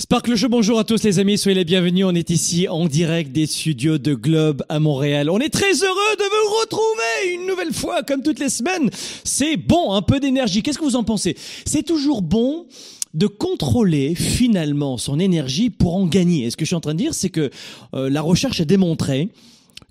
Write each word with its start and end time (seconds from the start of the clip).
Sparkle 0.00 0.36
Show, 0.36 0.48
bonjour 0.48 0.78
à 0.78 0.84
tous 0.84 1.02
les 1.02 1.18
amis, 1.18 1.36
soyez 1.36 1.56
les 1.56 1.64
bienvenus. 1.64 2.04
On 2.06 2.14
est 2.14 2.30
ici 2.30 2.68
en 2.68 2.86
direct 2.86 3.32
des 3.32 3.46
studios 3.46 3.98
de 3.98 4.14
Globe 4.14 4.62
à 4.68 4.78
Montréal. 4.78 5.28
On 5.28 5.40
est 5.40 5.48
très 5.48 5.72
heureux 5.72 6.16
de 6.16 6.22
vous 6.22 6.60
retrouver 6.60 7.34
une 7.34 7.48
nouvelle 7.48 7.72
fois, 7.72 8.04
comme 8.04 8.22
toutes 8.22 8.38
les 8.38 8.48
semaines. 8.48 8.90
C'est 9.24 9.56
bon, 9.56 9.92
un 9.92 10.02
peu 10.02 10.20
d'énergie. 10.20 10.62
Qu'est-ce 10.62 10.78
que 10.78 10.84
vous 10.84 10.94
en 10.94 11.02
pensez? 11.02 11.36
C'est 11.66 11.82
toujours 11.82 12.22
bon 12.22 12.66
de 13.12 13.26
contrôler 13.26 14.14
finalement 14.14 14.98
son 14.98 15.18
énergie 15.18 15.68
pour 15.68 15.96
en 15.96 16.06
gagner. 16.06 16.44
Et 16.44 16.50
ce 16.52 16.56
que 16.56 16.64
je 16.64 16.68
suis 16.68 16.76
en 16.76 16.80
train 16.80 16.94
de 16.94 16.98
dire, 16.98 17.12
c'est 17.12 17.30
que 17.30 17.50
euh, 17.94 18.08
la 18.08 18.22
recherche 18.22 18.60
a 18.60 18.64
démontré 18.64 19.30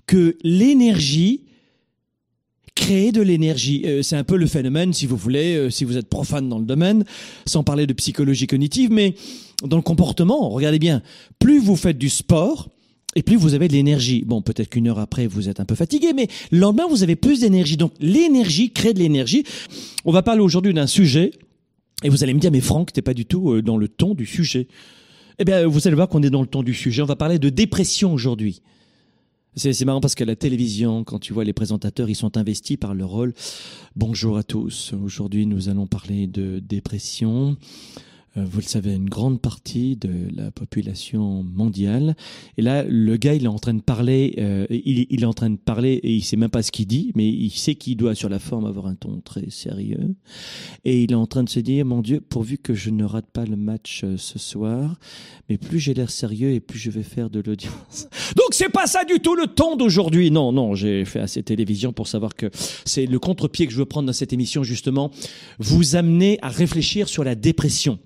que 0.06 0.38
l'énergie 0.42 1.42
créer 2.78 3.10
de 3.10 3.20
l'énergie. 3.20 3.82
Euh, 3.84 4.02
c'est 4.02 4.14
un 4.14 4.22
peu 4.22 4.36
le 4.36 4.46
phénomène, 4.46 4.92
si 4.92 5.04
vous 5.04 5.16
voulez, 5.16 5.56
euh, 5.56 5.68
si 5.68 5.84
vous 5.84 5.96
êtes 5.96 6.08
profane 6.08 6.48
dans 6.48 6.60
le 6.60 6.64
domaine, 6.64 7.04
sans 7.44 7.64
parler 7.64 7.86
de 7.88 7.92
psychologie 7.92 8.46
cognitive, 8.46 8.90
mais 8.92 9.14
dans 9.64 9.76
le 9.76 9.82
comportement, 9.82 10.48
regardez 10.48 10.78
bien, 10.78 11.02
plus 11.40 11.58
vous 11.58 11.74
faites 11.74 11.98
du 11.98 12.08
sport, 12.08 12.68
et 13.16 13.22
plus 13.22 13.36
vous 13.36 13.54
avez 13.54 13.66
de 13.66 13.72
l'énergie. 13.72 14.22
Bon, 14.24 14.42
peut-être 14.42 14.68
qu'une 14.68 14.86
heure 14.86 15.00
après, 15.00 15.26
vous 15.26 15.48
êtes 15.48 15.58
un 15.58 15.64
peu 15.64 15.74
fatigué, 15.74 16.12
mais 16.14 16.28
le 16.52 16.60
lendemain, 16.60 16.84
vous 16.88 17.02
avez 17.02 17.16
plus 17.16 17.40
d'énergie. 17.40 17.76
Donc, 17.76 17.92
l'énergie 17.98 18.70
crée 18.70 18.94
de 18.94 19.00
l'énergie. 19.00 19.42
On 20.04 20.12
va 20.12 20.22
parler 20.22 20.40
aujourd'hui 20.40 20.72
d'un 20.72 20.86
sujet, 20.86 21.32
et 22.04 22.10
vous 22.10 22.22
allez 22.22 22.32
me 22.32 22.38
dire, 22.38 22.52
mais 22.52 22.60
Franck, 22.60 22.92
t'es 22.92 23.02
pas 23.02 23.14
du 23.14 23.26
tout 23.26 23.54
euh, 23.54 23.62
dans 23.62 23.76
le 23.76 23.88
ton 23.88 24.14
du 24.14 24.24
sujet. 24.24 24.68
Eh 25.40 25.44
bien, 25.44 25.66
vous 25.66 25.88
allez 25.88 25.96
voir 25.96 26.08
qu'on 26.08 26.22
est 26.22 26.30
dans 26.30 26.42
le 26.42 26.46
ton 26.46 26.62
du 26.62 26.74
sujet. 26.74 27.02
On 27.02 27.06
va 27.06 27.16
parler 27.16 27.40
de 27.40 27.48
dépression 27.48 28.12
aujourd'hui. 28.12 28.62
C'est 29.58 29.84
marrant 29.84 30.00
parce 30.00 30.14
que 30.14 30.22
la 30.22 30.36
télévision, 30.36 31.02
quand 31.02 31.18
tu 31.18 31.32
vois 31.32 31.42
les 31.42 31.52
présentateurs, 31.52 32.08
ils 32.08 32.14
sont 32.14 32.36
investis 32.36 32.76
par 32.76 32.94
leur 32.94 33.08
rôle. 33.08 33.34
Bonjour 33.96 34.38
à 34.38 34.44
tous. 34.44 34.92
Aujourd'hui, 35.02 35.46
nous 35.46 35.68
allons 35.68 35.88
parler 35.88 36.28
de 36.28 36.60
dépression. 36.60 37.56
Euh, 38.38 38.44
vous 38.44 38.60
le 38.60 38.64
savez, 38.64 38.94
une 38.94 39.08
grande 39.08 39.40
partie 39.40 39.96
de 39.96 40.10
la 40.34 40.50
population 40.50 41.42
mondiale. 41.42 42.16
Et 42.56 42.62
là, 42.62 42.84
le 42.84 43.16
gars, 43.16 43.34
il 43.34 43.44
est 43.44 43.48
en 43.48 43.58
train 43.58 43.74
de 43.74 43.80
parler, 43.80 44.34
euh, 44.38 44.66
il, 44.70 45.06
il, 45.10 45.22
est 45.22 45.26
en 45.26 45.32
train 45.32 45.50
de 45.50 45.56
parler 45.56 45.94
et 46.02 46.14
il 46.14 46.22
sait 46.22 46.36
même 46.36 46.50
pas 46.50 46.62
ce 46.62 46.70
qu'il 46.70 46.86
dit, 46.86 47.12
mais 47.14 47.28
il 47.28 47.50
sait 47.50 47.74
qu'il 47.74 47.96
doit 47.96 48.14
sur 48.14 48.28
la 48.28 48.38
forme 48.38 48.66
avoir 48.66 48.86
un 48.86 48.94
ton 48.94 49.20
très 49.20 49.50
sérieux. 49.50 50.14
Et 50.84 51.02
il 51.02 51.12
est 51.12 51.16
en 51.16 51.26
train 51.26 51.44
de 51.44 51.48
se 51.48 51.60
dire, 51.60 51.84
mon 51.84 52.00
Dieu, 52.00 52.20
pourvu 52.20 52.58
que 52.58 52.74
je 52.74 52.90
ne 52.90 53.04
rate 53.04 53.30
pas 53.32 53.44
le 53.44 53.56
match 53.56 54.02
euh, 54.04 54.16
ce 54.16 54.38
soir, 54.38 54.98
mais 55.48 55.58
plus 55.58 55.78
j'ai 55.78 55.94
l'air 55.94 56.10
sérieux 56.10 56.50
et 56.50 56.60
plus 56.60 56.78
je 56.78 56.90
vais 56.90 57.02
faire 57.02 57.30
de 57.30 57.40
l'audience. 57.40 58.08
Donc 58.36 58.48
c'est 58.52 58.70
pas 58.70 58.86
ça 58.86 59.04
du 59.04 59.20
tout 59.20 59.34
le 59.34 59.46
ton 59.46 59.76
d'aujourd'hui. 59.76 60.30
Non, 60.30 60.52
non, 60.52 60.74
j'ai 60.74 61.04
fait 61.04 61.20
assez 61.20 61.42
télévision 61.42 61.92
pour 61.92 62.06
savoir 62.06 62.34
que 62.34 62.50
c'est 62.84 63.06
le 63.06 63.18
contre-pied 63.18 63.66
que 63.66 63.72
je 63.72 63.78
veux 63.78 63.86
prendre 63.86 64.06
dans 64.06 64.12
cette 64.12 64.32
émission, 64.32 64.62
justement, 64.62 65.10
vous 65.58 65.96
amener 65.96 66.38
à 66.42 66.48
réfléchir 66.48 67.08
sur 67.08 67.24
la 67.24 67.34
dépression. 67.34 67.98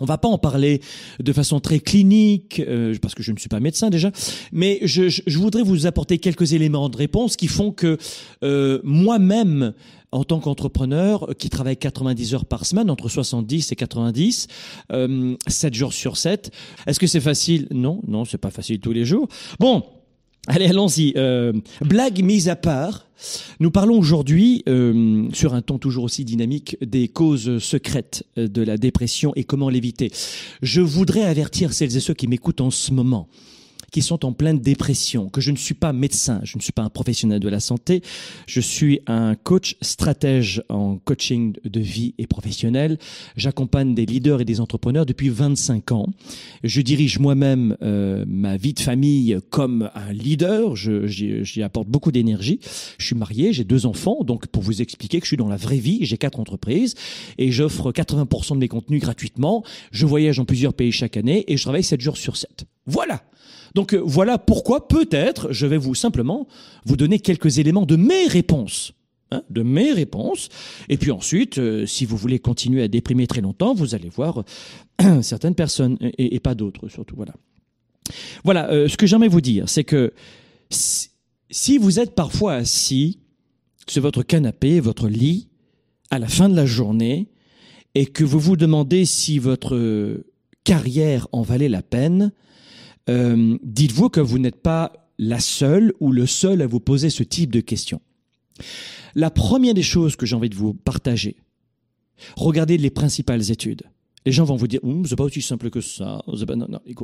On 0.00 0.04
va 0.04 0.18
pas 0.18 0.28
en 0.28 0.38
parler 0.38 0.80
de 1.20 1.32
façon 1.32 1.60
très 1.60 1.80
clinique, 1.80 2.60
euh, 2.60 2.94
parce 3.00 3.14
que 3.14 3.22
je 3.22 3.32
ne 3.32 3.38
suis 3.38 3.48
pas 3.48 3.60
médecin 3.60 3.90
déjà, 3.90 4.10
mais 4.52 4.78
je, 4.82 5.08
je, 5.08 5.38
voudrais 5.38 5.62
vous 5.62 5.86
apporter 5.86 6.18
quelques 6.18 6.52
éléments 6.52 6.88
de 6.88 6.96
réponse 6.96 7.36
qui 7.36 7.48
font 7.48 7.72
que 7.72 7.98
euh, 8.42 8.80
moi-même, 8.84 9.72
en 10.10 10.24
tant 10.24 10.40
qu'entrepreneur 10.40 11.28
qui 11.38 11.50
travaille 11.50 11.76
90 11.76 12.34
heures 12.34 12.44
par 12.46 12.64
semaine, 12.64 12.90
entre 12.90 13.08
70 13.08 13.72
et 13.72 13.76
90, 13.76 14.46
euh, 14.92 15.36
7 15.46 15.74
jours 15.74 15.92
sur 15.92 16.16
7, 16.16 16.50
est-ce 16.86 16.98
que 16.98 17.06
c'est 17.06 17.20
facile? 17.20 17.68
Non, 17.70 18.00
non, 18.06 18.24
c'est 18.24 18.38
pas 18.38 18.50
facile 18.50 18.80
tous 18.80 18.92
les 18.92 19.04
jours. 19.04 19.28
Bon, 19.58 19.84
Allez, 20.50 20.68
allons-y. 20.68 21.12
Euh, 21.16 21.52
blague 21.82 22.24
mise 22.24 22.48
à 22.48 22.56
part, 22.56 23.06
nous 23.60 23.70
parlons 23.70 23.98
aujourd'hui, 23.98 24.62
euh, 24.66 25.28
sur 25.34 25.52
un 25.52 25.60
ton 25.60 25.76
toujours 25.78 26.04
aussi 26.04 26.24
dynamique, 26.24 26.78
des 26.80 27.08
causes 27.08 27.58
secrètes 27.58 28.24
de 28.36 28.62
la 28.62 28.78
dépression 28.78 29.32
et 29.36 29.44
comment 29.44 29.68
l'éviter. 29.68 30.10
Je 30.62 30.80
voudrais 30.80 31.24
avertir 31.24 31.74
celles 31.74 31.94
et 31.94 32.00
ceux 32.00 32.14
qui 32.14 32.28
m'écoutent 32.28 32.62
en 32.62 32.70
ce 32.70 32.92
moment 32.94 33.28
qui 33.90 34.02
sont 34.02 34.24
en 34.24 34.32
pleine 34.32 34.58
dépression, 34.58 35.28
que 35.28 35.40
je 35.40 35.50
ne 35.50 35.56
suis 35.56 35.74
pas 35.74 35.92
médecin, 35.92 36.40
je 36.44 36.56
ne 36.56 36.62
suis 36.62 36.72
pas 36.72 36.82
un 36.82 36.90
professionnel 36.90 37.40
de 37.40 37.48
la 37.48 37.60
santé, 37.60 38.02
je 38.46 38.60
suis 38.60 39.00
un 39.06 39.34
coach 39.34 39.76
stratège 39.80 40.62
en 40.68 40.98
coaching 40.98 41.54
de 41.64 41.80
vie 41.80 42.14
et 42.18 42.26
professionnel. 42.26 42.98
J'accompagne 43.36 43.94
des 43.94 44.06
leaders 44.06 44.40
et 44.40 44.44
des 44.44 44.60
entrepreneurs 44.60 45.06
depuis 45.06 45.28
25 45.28 45.92
ans. 45.92 46.06
Je 46.64 46.80
dirige 46.80 47.18
moi-même 47.18 47.76
euh, 47.82 48.24
ma 48.26 48.56
vie 48.56 48.74
de 48.74 48.80
famille 48.80 49.38
comme 49.50 49.90
un 49.94 50.12
leader, 50.12 50.76
j'y 50.76 51.62
apporte 51.62 51.88
beaucoup 51.88 52.12
d'énergie. 52.12 52.60
Je 52.98 53.06
suis 53.06 53.16
marié, 53.16 53.52
j'ai 53.52 53.64
deux 53.64 53.86
enfants, 53.86 54.22
donc 54.22 54.46
pour 54.46 54.62
vous 54.62 54.82
expliquer 54.82 55.20
que 55.20 55.24
je 55.24 55.30
suis 55.30 55.36
dans 55.36 55.48
la 55.48 55.56
vraie 55.56 55.78
vie, 55.78 55.98
j'ai 56.02 56.18
quatre 56.18 56.40
entreprises 56.40 56.94
et 57.38 57.50
j'offre 57.50 57.92
80% 57.92 58.54
de 58.54 58.58
mes 58.58 58.68
contenus 58.68 59.00
gratuitement. 59.00 59.64
Je 59.92 60.06
voyage 60.06 60.36
dans 60.36 60.44
plusieurs 60.44 60.74
pays 60.74 60.92
chaque 60.92 61.16
année 61.16 61.44
et 61.48 61.56
je 61.56 61.62
travaille 61.62 61.84
7 61.84 62.00
jours 62.00 62.16
sur 62.16 62.36
7. 62.36 62.64
Voilà 62.86 63.22
donc 63.74 63.94
euh, 63.94 64.02
voilà 64.04 64.38
pourquoi 64.38 64.88
peut-être 64.88 65.52
je 65.52 65.66
vais 65.66 65.76
vous 65.76 65.94
simplement 65.94 66.46
vous 66.84 66.96
donner 66.96 67.18
quelques 67.18 67.58
éléments 67.58 67.86
de 67.86 67.96
mes 67.96 68.26
réponses. 68.26 68.92
Hein, 69.30 69.42
de 69.50 69.62
mes 69.62 69.92
réponses. 69.92 70.48
Et 70.88 70.96
puis 70.96 71.10
ensuite, 71.10 71.58
euh, 71.58 71.84
si 71.84 72.06
vous 72.06 72.16
voulez 72.16 72.38
continuer 72.38 72.82
à 72.82 72.88
déprimer 72.88 73.26
très 73.26 73.42
longtemps, 73.42 73.74
vous 73.74 73.94
allez 73.94 74.08
voir 74.08 74.42
euh, 75.02 75.20
certaines 75.22 75.54
personnes 75.54 75.98
et, 76.00 76.40
pas 76.40 76.54
d'autres 76.54 76.88
surtout. 76.88 77.14
Voilà. 77.14 77.34
Voilà. 78.42 78.88
ce 78.88 78.96
que 78.96 79.06
j'aimerais 79.06 79.28
vous 79.28 79.42
dire, 79.42 79.68
c'est 79.68 79.84
que 79.84 80.14
si 80.70 81.76
vous 81.76 82.00
êtes 82.00 82.14
parfois 82.14 82.54
assis 82.54 83.18
sur 83.86 84.00
votre 84.00 84.22
canapé, 84.22 84.80
votre 84.80 85.08
lit, 85.08 85.48
à 86.10 86.18
la 86.18 86.28
fin 86.28 86.48
de 86.48 86.56
la 86.56 86.64
journée, 86.64 87.28
et 87.94 88.06
que 88.06 88.24
vous 88.24 88.40
vous 88.40 88.56
demandez 88.56 89.04
si 89.04 89.38
votre 89.38 90.24
carrière 90.64 91.28
en 91.32 91.42
valait 91.42 91.68
la 91.68 91.82
peine, 91.82 92.32
euh, 93.08 93.58
dites-vous 93.62 94.08
que 94.08 94.20
vous 94.20 94.38
n'êtes 94.38 94.62
pas 94.62 94.92
la 95.18 95.40
seule 95.40 95.92
ou 96.00 96.12
le 96.12 96.26
seul 96.26 96.62
à 96.62 96.66
vous 96.66 96.80
poser 96.80 97.10
ce 97.10 97.22
type 97.22 97.50
de 97.50 97.60
questions. 97.60 98.00
La 99.14 99.30
première 99.30 99.74
des 99.74 99.82
choses 99.82 100.16
que 100.16 100.26
j'ai 100.26 100.36
envie 100.36 100.50
de 100.50 100.54
vous 100.54 100.74
partager, 100.74 101.36
regardez 102.36 102.78
les 102.78 102.90
principales 102.90 103.50
études. 103.50 103.82
Les 104.26 104.32
gens 104.32 104.44
vont 104.44 104.56
vous 104.56 104.68
dire, 104.68 104.80
hum, 104.82 105.06
c'est 105.06 105.16
pas 105.16 105.24
aussi 105.24 105.42
simple 105.42 105.70
que 105.70 105.80
ça. 105.80 106.22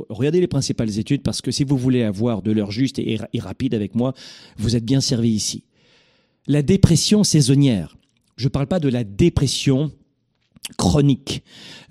Regardez 0.09 0.41
les 0.41 0.47
principales 0.47 0.99
études 0.99 1.23
parce 1.23 1.41
que 1.41 1.51
si 1.51 1.63
vous 1.63 1.77
voulez 1.77 2.03
avoir 2.03 2.41
de 2.41 2.51
l'heure 2.51 2.71
juste 2.71 2.99
et, 2.99 3.17
rapide 3.39 3.73
avec 3.73 3.95
moi, 3.95 4.13
vous 4.57 4.75
êtes 4.75 4.85
bien 4.85 5.01
servi 5.01 5.31
ici. 5.31 5.63
La 6.47 6.61
dépression 6.61 7.23
saisonnière. 7.23 7.97
Je 8.37 8.45
ne 8.45 8.49
parle 8.49 8.67
pas 8.67 8.79
de 8.79 8.89
la 8.89 9.03
dépression 9.03 9.91
chronique, 10.77 11.41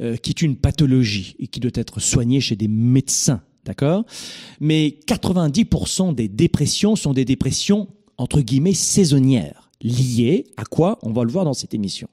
euh, 0.00 0.16
qui 0.16 0.30
est 0.30 0.42
une 0.42 0.56
pathologie 0.56 1.36
et 1.38 1.46
qui 1.46 1.58
doit 1.58 1.70
être 1.74 2.00
soignée 2.00 2.40
chez 2.40 2.54
des 2.54 2.68
médecins 2.68 3.42
D'accord? 3.64 4.04
Mais 4.60 4.98
90% 5.06 6.14
des 6.14 6.28
dépressions 6.28 6.96
sont 6.96 7.12
des 7.12 7.24
dépressions, 7.24 7.88
entre 8.18 8.40
guillemets, 8.40 8.74
saisonnières. 8.74 9.70
Liées 9.80 10.46
à 10.56 10.64
quoi? 10.64 10.98
On 11.02 11.12
va 11.12 11.24
le 11.24 11.30
voir 11.30 11.44
dans 11.44 11.54
cette 11.54 11.74
émission. 11.74 12.08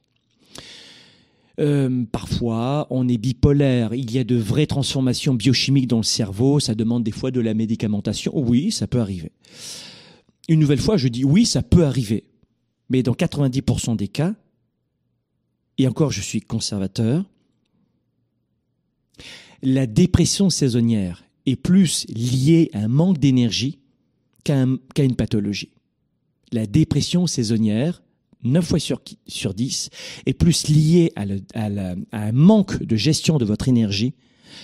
Euh, 1.60 2.06
parfois, 2.12 2.88
on 2.90 3.08
est 3.08 3.18
bipolaire. 3.18 3.94
Il 3.94 4.12
y 4.12 4.20
a 4.20 4.24
de 4.24 4.36
vraies 4.36 4.66
transformations 4.66 5.34
biochimiques 5.34 5.88
dans 5.88 5.98
le 5.98 6.04
cerveau. 6.04 6.60
Ça 6.60 6.76
demande 6.76 7.04
des 7.04 7.12
fois 7.12 7.32
de 7.32 7.40
la 7.40 7.54
médicamentation. 7.54 8.32
Oui, 8.36 8.72
ça 8.72 8.88
peut 8.88 9.00
arriver. 9.00 9.32
Une 10.48 10.60
nouvelle 10.60 10.82
fois, 10.82 10.98
je 10.98 11.08
dis 11.08 11.24
oui, 11.24 11.46
ça 11.46 11.62
peut 11.62 11.86
arriver. 11.86 12.26
Mais 12.90 13.04
dans 13.04 13.14
90% 13.14 13.96
des 13.96 14.08
cas, 14.08 14.34
et 15.78 15.88
encore 15.88 16.12
je 16.12 16.22
suis 16.22 16.42
conservateur, 16.42 17.26
la 19.64 19.86
dépression 19.86 20.50
saisonnière 20.50 21.24
est 21.46 21.56
plus 21.56 22.06
lié 22.08 22.70
à 22.74 22.80
un 22.80 22.88
manque 22.88 23.18
d'énergie 23.18 23.80
qu'à 24.44 24.64
une 25.04 25.16
pathologie. 25.16 25.72
La 26.52 26.66
dépression 26.66 27.28
saisonnière, 27.28 28.02
9 28.44 28.66
fois 28.66 28.80
sur, 28.80 29.02
sur 29.28 29.54
10, 29.54 29.90
est 30.26 30.34
plus 30.34 30.68
liée 30.68 31.14
à 31.16 31.26
un 32.12 32.32
manque 32.32 32.82
de 32.84 32.96
gestion 32.96 33.38
de 33.38 33.46
votre 33.46 33.68
énergie 33.68 34.14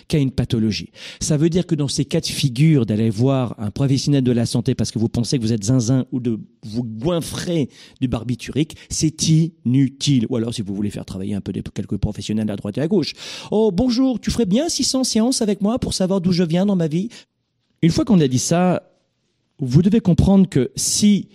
qu'à 0.07 0.17
une 0.17 0.31
pathologie. 0.31 0.89
Ça 1.19 1.37
veut 1.37 1.49
dire 1.49 1.65
que 1.65 1.75
dans 1.75 1.87
ces 1.87 2.05
cas 2.05 2.21
de 2.21 2.25
figure 2.25 2.85
d'aller 2.85 3.09
voir 3.09 3.55
un 3.57 3.71
professionnel 3.71 4.23
de 4.23 4.31
la 4.31 4.45
santé 4.45 4.75
parce 4.75 4.91
que 4.91 4.99
vous 4.99 5.09
pensez 5.09 5.37
que 5.37 5.43
vous 5.43 5.53
êtes 5.53 5.63
zinzin 5.63 6.05
ou 6.11 6.19
de 6.19 6.39
vous 6.63 6.83
goinfrer 6.83 7.69
du 8.01 8.07
barbiturique, 8.07 8.75
c'est 8.89 9.29
inutile. 9.29 10.25
Ou 10.29 10.37
alors 10.37 10.53
si 10.53 10.61
vous 10.61 10.75
voulez 10.75 10.89
faire 10.89 11.05
travailler 11.05 11.33
un 11.33 11.41
peu 11.41 11.51
quelques 11.73 11.97
professionnels 11.97 12.49
à 12.49 12.55
droite 12.55 12.77
et 12.77 12.81
à 12.81 12.87
gauche. 12.87 13.13
Oh 13.51 13.71
bonjour, 13.71 14.19
tu 14.19 14.31
ferais 14.31 14.45
bien 14.45 14.69
600 14.69 15.03
séances 15.03 15.41
avec 15.41 15.61
moi 15.61 15.79
pour 15.79 15.93
savoir 15.93 16.21
d'où 16.21 16.31
je 16.31 16.43
viens 16.43 16.65
dans 16.65 16.75
ma 16.75 16.87
vie? 16.87 17.09
Une 17.81 17.91
fois 17.91 18.05
qu'on 18.05 18.19
a 18.19 18.27
dit 18.27 18.39
ça, 18.39 18.91
vous 19.59 19.81
devez 19.81 19.99
comprendre 19.99 20.47
que 20.49 20.71
si 20.75 21.29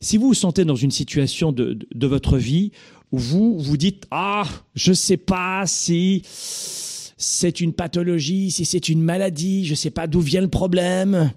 si 0.00 0.18
vous 0.18 0.28
vous 0.28 0.34
sentez 0.34 0.64
dans 0.64 0.76
une 0.76 0.90
situation 0.90 1.52
de, 1.52 1.72
de, 1.72 1.88
de 1.94 2.06
votre 2.06 2.36
vie 2.36 2.70
où 3.12 3.18
vous 3.18 3.58
vous 3.58 3.76
dites 3.76 4.06
ah 4.10 4.44
je 4.74 4.92
sais 4.92 5.16
pas 5.16 5.64
si 5.66 6.22
c'est 7.16 7.60
une 7.60 7.72
pathologie, 7.72 8.50
si 8.50 8.64
c'est 8.64 8.88
une 8.88 9.02
maladie, 9.02 9.64
je 9.64 9.70
ne 9.72 9.76
sais 9.76 9.90
pas 9.90 10.06
d'où 10.06 10.20
vient 10.20 10.42
le 10.42 10.48
problème. 10.48 11.32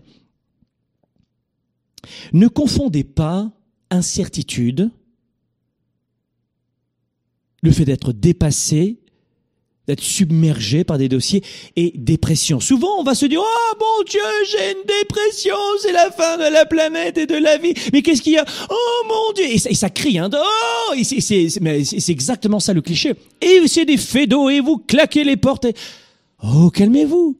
Ne 2.33 2.47
confondez 2.47 3.03
pas 3.03 3.51
incertitude, 3.89 4.91
le 7.61 7.71
fait 7.71 7.85
d'être 7.85 8.13
dépassé 8.13 8.99
d'être 9.89 10.03
submergé 10.03 10.83
par 10.83 10.99
des 10.99 11.09
dossiers 11.09 11.43
et 11.75 11.91
dépression. 11.95 12.59
Souvent, 12.59 12.99
on 12.99 13.03
va 13.03 13.15
se 13.15 13.25
dire, 13.25 13.41
oh 13.43 13.75
mon 13.79 14.03
Dieu, 14.03 14.19
j'ai 14.51 14.71
une 14.71 14.85
dépression, 14.85 15.55
c'est 15.81 15.91
la 15.91 16.11
fin 16.11 16.37
de 16.37 16.43
la 16.43 16.65
planète 16.65 17.17
et 17.17 17.25
de 17.25 17.35
la 17.35 17.57
vie. 17.57 17.73
Mais 17.91 18.03
qu'est-ce 18.03 18.21
qu'il 18.21 18.33
y 18.33 18.37
a? 18.37 18.45
Oh 18.69 19.03
mon 19.07 19.33
Dieu 19.33 19.45
Et 19.45 19.57
ça, 19.57 19.89
crie, 19.89 20.19
hein, 20.19 20.29
oh 20.31 20.93
C'est 21.03 22.09
exactement 22.09 22.59
ça 22.59 22.73
le 22.73 22.81
cliché. 22.81 23.15
Et 23.41 23.67
c'est 23.67 23.85
des 23.85 23.97
faits 23.97 24.29
d'eau 24.29 24.49
et 24.49 24.59
vous 24.59 24.77
claquez 24.77 25.23
les 25.23 25.37
portes 25.37 25.65
et... 25.65 25.73
Oh, 26.43 26.69
calmez-vous 26.69 27.35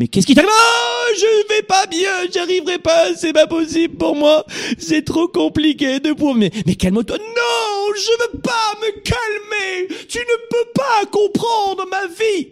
mais 0.00 0.06
qu'est-ce 0.06 0.28
qui 0.28 0.34
t'arrive? 0.36 0.48
Oh, 0.52 1.14
je 1.16 1.54
vais 1.56 1.62
pas 1.62 1.86
bien, 1.86 2.08
j'arriverai 2.32 2.78
pas, 2.78 3.16
c'est 3.16 3.32
pas 3.32 3.48
possible 3.48 3.96
pour 3.96 4.14
moi. 4.14 4.46
C'est 4.78 5.04
trop 5.04 5.26
compliqué 5.26 5.98
de 5.98 6.12
pour 6.12 6.36
mais 6.36 6.52
mais 6.66 6.76
calme-toi. 6.76 7.18
Non, 7.18 7.77
je 7.96 8.34
veux 8.34 8.40
pas 8.40 8.74
me 8.80 9.00
calmer. 9.00 9.96
Tu 10.08 10.18
ne 10.18 10.48
peux 10.50 10.72
pas 10.74 11.06
comprendre 11.10 11.84
ma 11.90 12.06
vie. 12.06 12.48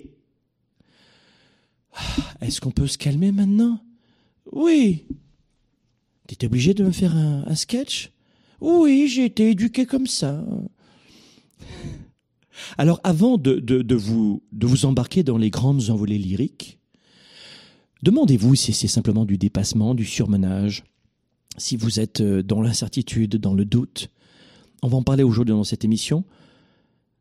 Ah, 1.93 2.47
est-ce 2.47 2.61
qu'on 2.61 2.71
peut 2.71 2.87
se 2.87 2.99
calmer 2.99 3.33
maintenant? 3.33 3.81
Oui. 4.53 5.07
T'étais 6.27 6.47
obligé 6.47 6.75
de 6.75 6.85
me 6.85 6.93
faire 6.93 7.17
un, 7.17 7.55
sketch? 7.55 8.11
Oui, 8.61 9.09
j'ai 9.09 9.27
été 9.27 9.51
éduqué 9.51 9.87
comme 9.87 10.07
ça. 10.07 10.45
Alors 12.79 13.01
avant 13.05 13.39
de, 13.39 13.55
de, 13.55 13.83
de, 13.83 13.95
vous, 13.95 14.43
de 14.53 14.67
vous 14.67 14.87
embarquer 14.87 15.23
dans 15.23 15.37
les 15.37 15.51
grandes 15.51 15.91
envolées 15.91 16.19
lyriques, 16.19 16.77
Demandez-vous 18.03 18.55
si 18.55 18.73
c'est 18.73 18.89
simplement 18.89 19.25
du 19.25 19.39
dépassement, 19.39 19.95
du 19.95 20.05
surmenage, 20.05 20.85
si 21.57 21.77
vous 21.77 21.99
êtes 21.99 22.21
euh, 22.21 22.43
dans 22.43 22.61
l'incertitude, 22.61 23.37
dans 23.37 23.55
le 23.55 23.65
doute. 23.65 24.11
On 24.83 24.89
va 24.89 24.97
en 24.97 25.03
parler 25.03 25.23
aujourd'hui 25.23 25.55
dans 25.55 25.65
cette 25.65 25.85
émission. 25.85 26.25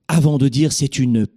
Avant 0.08 0.38
de 0.38 0.48
dire 0.48 0.72
c'est 0.72 1.00
une 1.00 1.28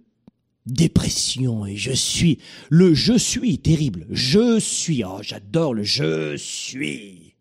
dépression 0.65 1.65
et 1.65 1.75
je 1.75 1.91
suis, 1.91 2.37
le 2.69 2.93
je 2.93 3.17
suis 3.17 3.57
terrible, 3.57 4.05
je 4.11 4.59
suis, 4.59 5.03
oh 5.03 5.19
j'adore 5.21 5.73
le 5.73 5.83
je 5.83 6.37
suis. 6.37 7.33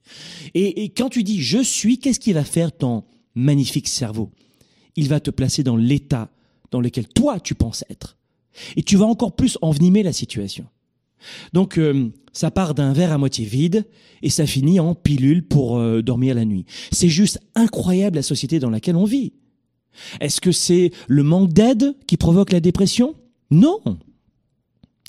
Et, 0.55 0.85
et 0.85 0.89
quand 0.89 1.11
tu 1.11 1.23
dis 1.23 1.43
je 1.43 1.63
suis, 1.63 1.99
qu'est-ce 1.99 2.21
qui 2.21 2.33
va 2.33 2.45
faire 2.45 2.75
ton 2.75 3.05
magnifique 3.35 3.89
cerveau? 3.89 4.31
Il 4.97 5.09
va 5.09 5.21
te 5.21 5.31
placer 5.31 5.63
dans 5.63 5.77
l'état 5.77 6.31
dans 6.71 6.81
lequel 6.81 7.07
toi 7.09 7.41
tu 7.41 7.55
penses 7.55 7.85
être. 7.91 8.17
Et 8.77 8.83
tu 8.83 8.97
vas 8.97 9.07
encore 9.07 9.37
plus 9.37 9.59
envenimer 9.63 10.03
la 10.03 10.13
situation. 10.13 10.67
Donc 11.53 11.79
euh, 11.79 12.11
ça 12.33 12.51
part 12.51 12.75
d'un 12.75 12.93
verre 12.93 13.13
à 13.13 13.19
moitié 13.19 13.45
vide 13.45 13.87
et 14.23 14.31
ça 14.31 14.47
finit 14.47 14.81
en 14.81 14.95
pilule 14.95 15.47
pour 15.47 15.79
euh, 15.79 16.03
dormir 16.03 16.35
la 16.35 16.45
nuit. 16.45 16.65
C'est 16.93 17.09
juste 17.09 17.41
incroyable 17.55 18.17
la 18.17 18.23
société 18.23 18.59
dans 18.59 18.71
laquelle 18.71 18.97
on 18.97 19.05
vit. 19.05 19.33
Est-ce 20.21 20.41
que 20.41 20.53
c'est 20.53 20.93
le 21.09 21.23
manque 21.23 21.53
d'aide 21.53 21.97
qui 22.07 22.17
provoque 22.17 22.53
la 22.53 22.61
dépression? 22.61 23.15
Non. 23.51 23.81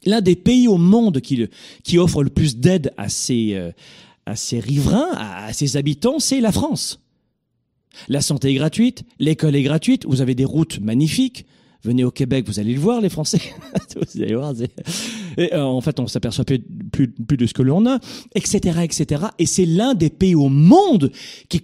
L'un 0.05 0.21
des 0.21 0.35
pays 0.35 0.67
au 0.67 0.77
monde 0.77 1.19
qui, 1.21 1.97
offre 1.97 2.23
le 2.23 2.29
plus 2.29 2.57
d'aide 2.57 2.93
à 2.97 3.09
ses, 3.09 3.53
euh, 3.53 3.71
à 4.25 4.35
ses 4.35 4.59
riverains, 4.59 5.11
à 5.13 5.53
ses 5.53 5.77
habitants, 5.77 6.19
c'est 6.19 6.39
la 6.39 6.51
France. 6.51 7.01
La 8.07 8.21
santé 8.21 8.51
est 8.51 8.55
gratuite, 8.55 9.03
l'école 9.19 9.55
est 9.55 9.63
gratuite, 9.63 10.05
vous 10.05 10.21
avez 10.21 10.35
des 10.35 10.45
routes 10.45 10.79
magnifiques, 10.79 11.45
venez 11.83 12.03
au 12.03 12.11
Québec, 12.11 12.45
vous 12.47 12.59
allez 12.59 12.73
le 12.73 12.79
voir, 12.79 13.01
les 13.01 13.09
Français. 13.09 13.41
vous 13.95 14.21
allez 14.21 14.35
voir. 14.35 14.53
Et, 15.37 15.53
euh, 15.53 15.63
en 15.63 15.81
fait, 15.81 15.99
on 15.99 16.07
s'aperçoit 16.07 16.45
plus, 16.45 17.07
plus, 17.07 17.37
de 17.37 17.45
ce 17.45 17.53
que 17.53 17.61
l'on 17.61 17.85
a, 17.87 17.99
etc., 18.35 18.79
etc. 18.83 19.25
Et 19.39 19.45
c'est 19.45 19.65
l'un 19.65 19.93
des 19.93 20.09
pays 20.09 20.35
au 20.35 20.49
monde 20.49 21.11
qui, 21.47 21.61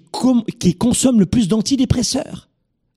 consomme 0.77 1.19
le 1.19 1.25
plus 1.25 1.47
d'antidépresseurs. 1.47 2.49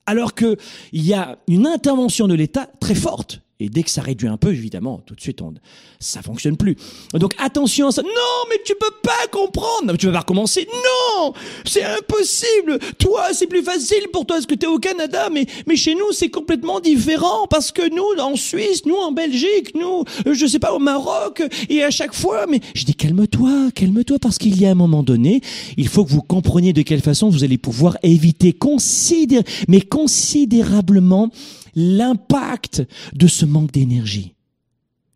Alors 0.07 0.35
que 0.35 0.57
il 0.93 1.05
y 1.05 1.13
a 1.13 1.39
une 1.49 1.67
intervention 1.67 2.29
de 2.29 2.35
l'État 2.35 2.71
très 2.81 2.95
forte 2.95 3.43
et 3.61 3.69
dès 3.69 3.83
que 3.83 3.91
ça 3.91 4.03
réduit 4.03 4.29
un 4.29 4.37
peu, 4.37 4.53
évidemment, 4.53 5.01
tout 5.05 5.17
de 5.17 5.21
suite, 5.21 5.43
on, 5.43 5.53
ça 5.99 6.23
fonctionne 6.23 6.57
plus. 6.57 6.77
Donc 7.15 7.35
attention 7.39 7.89
à 7.89 7.93
ça. 7.93 8.03
Non, 8.03 8.11
mais 8.49 8.57
tu 8.65 8.75
peux 8.79 8.95
pas 9.03 9.27
comprendre. 9.33 9.97
Tu 9.97 10.07
vas 10.07 10.13
pas 10.13 10.19
recommencer. 10.21 10.69
Non, 10.73 11.33
c'est 11.65 11.83
impossible. 11.83 12.79
Toi, 12.99 13.29
c'est 13.33 13.49
plus 13.49 13.63
facile 13.63 14.07
pour 14.13 14.27
toi 14.27 14.37
parce 14.37 14.47
que 14.47 14.55
tu 14.55 14.67
es 14.67 14.69
au 14.69 14.79
Canada, 14.79 15.29
mais 15.33 15.47
mais 15.67 15.75
chez 15.75 15.95
nous, 15.95 16.13
c'est 16.13 16.31
complètement 16.31 16.79
différent 16.79 17.49
parce 17.51 17.73
que 17.73 17.83
nous, 17.93 18.23
en 18.23 18.37
Suisse, 18.37 18.87
nous 18.87 18.95
en 18.95 19.11
Belgique, 19.11 19.75
nous, 19.75 20.05
euh, 20.27 20.35
je 20.35 20.47
sais 20.47 20.61
pas, 20.61 20.73
au 20.73 20.79
Maroc, 20.79 21.43
et 21.69 21.83
à 21.83 21.91
chaque 21.91 22.15
fois. 22.15 22.47
Mais 22.49 22.61
je 22.75 22.85
dis 22.85 22.95
calme-toi, 22.95 23.71
calme-toi 23.75 24.19
parce 24.21 24.39
qu'il 24.39 24.61
y 24.61 24.67
a 24.67 24.71
un 24.71 24.77
moment 24.77 25.03
donné, 25.03 25.41
il 25.77 25.89
faut 25.89 26.05
que 26.05 26.11
vous 26.11 26.23
compreniez 26.23 26.73
de 26.73 26.83
quelle 26.83 27.03
façon 27.03 27.29
vous 27.29 27.43
allez 27.43 27.59
pouvoir 27.59 27.99
éviter 28.05 28.53
considér 28.53 29.43
mais 29.67 29.81
considérablement 29.81 31.31
l'impact 31.79 32.83
de 33.15 33.27
ce 33.27 33.47
manque 33.47 33.73
d'énergie. 33.73 34.35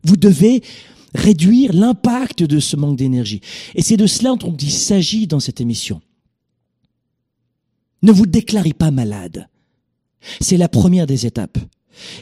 Vous 0.03 0.17
devez 0.17 0.63
réduire 1.13 1.73
l'impact 1.73 2.43
de 2.43 2.59
ce 2.59 2.75
manque 2.75 2.97
d'énergie. 2.97 3.41
Et 3.75 3.81
c'est 3.81 3.97
de 3.97 4.07
cela 4.07 4.35
dont 4.35 4.55
il 4.55 4.71
s'agit 4.71 5.27
dans 5.27 5.39
cette 5.39 5.61
émission. 5.61 6.01
Ne 8.01 8.11
vous 8.11 8.25
déclarez 8.25 8.73
pas 8.73 8.91
malade. 8.91 9.47
C'est 10.41 10.57
la 10.57 10.69
première 10.69 11.05
des 11.05 11.25
étapes. 11.25 11.57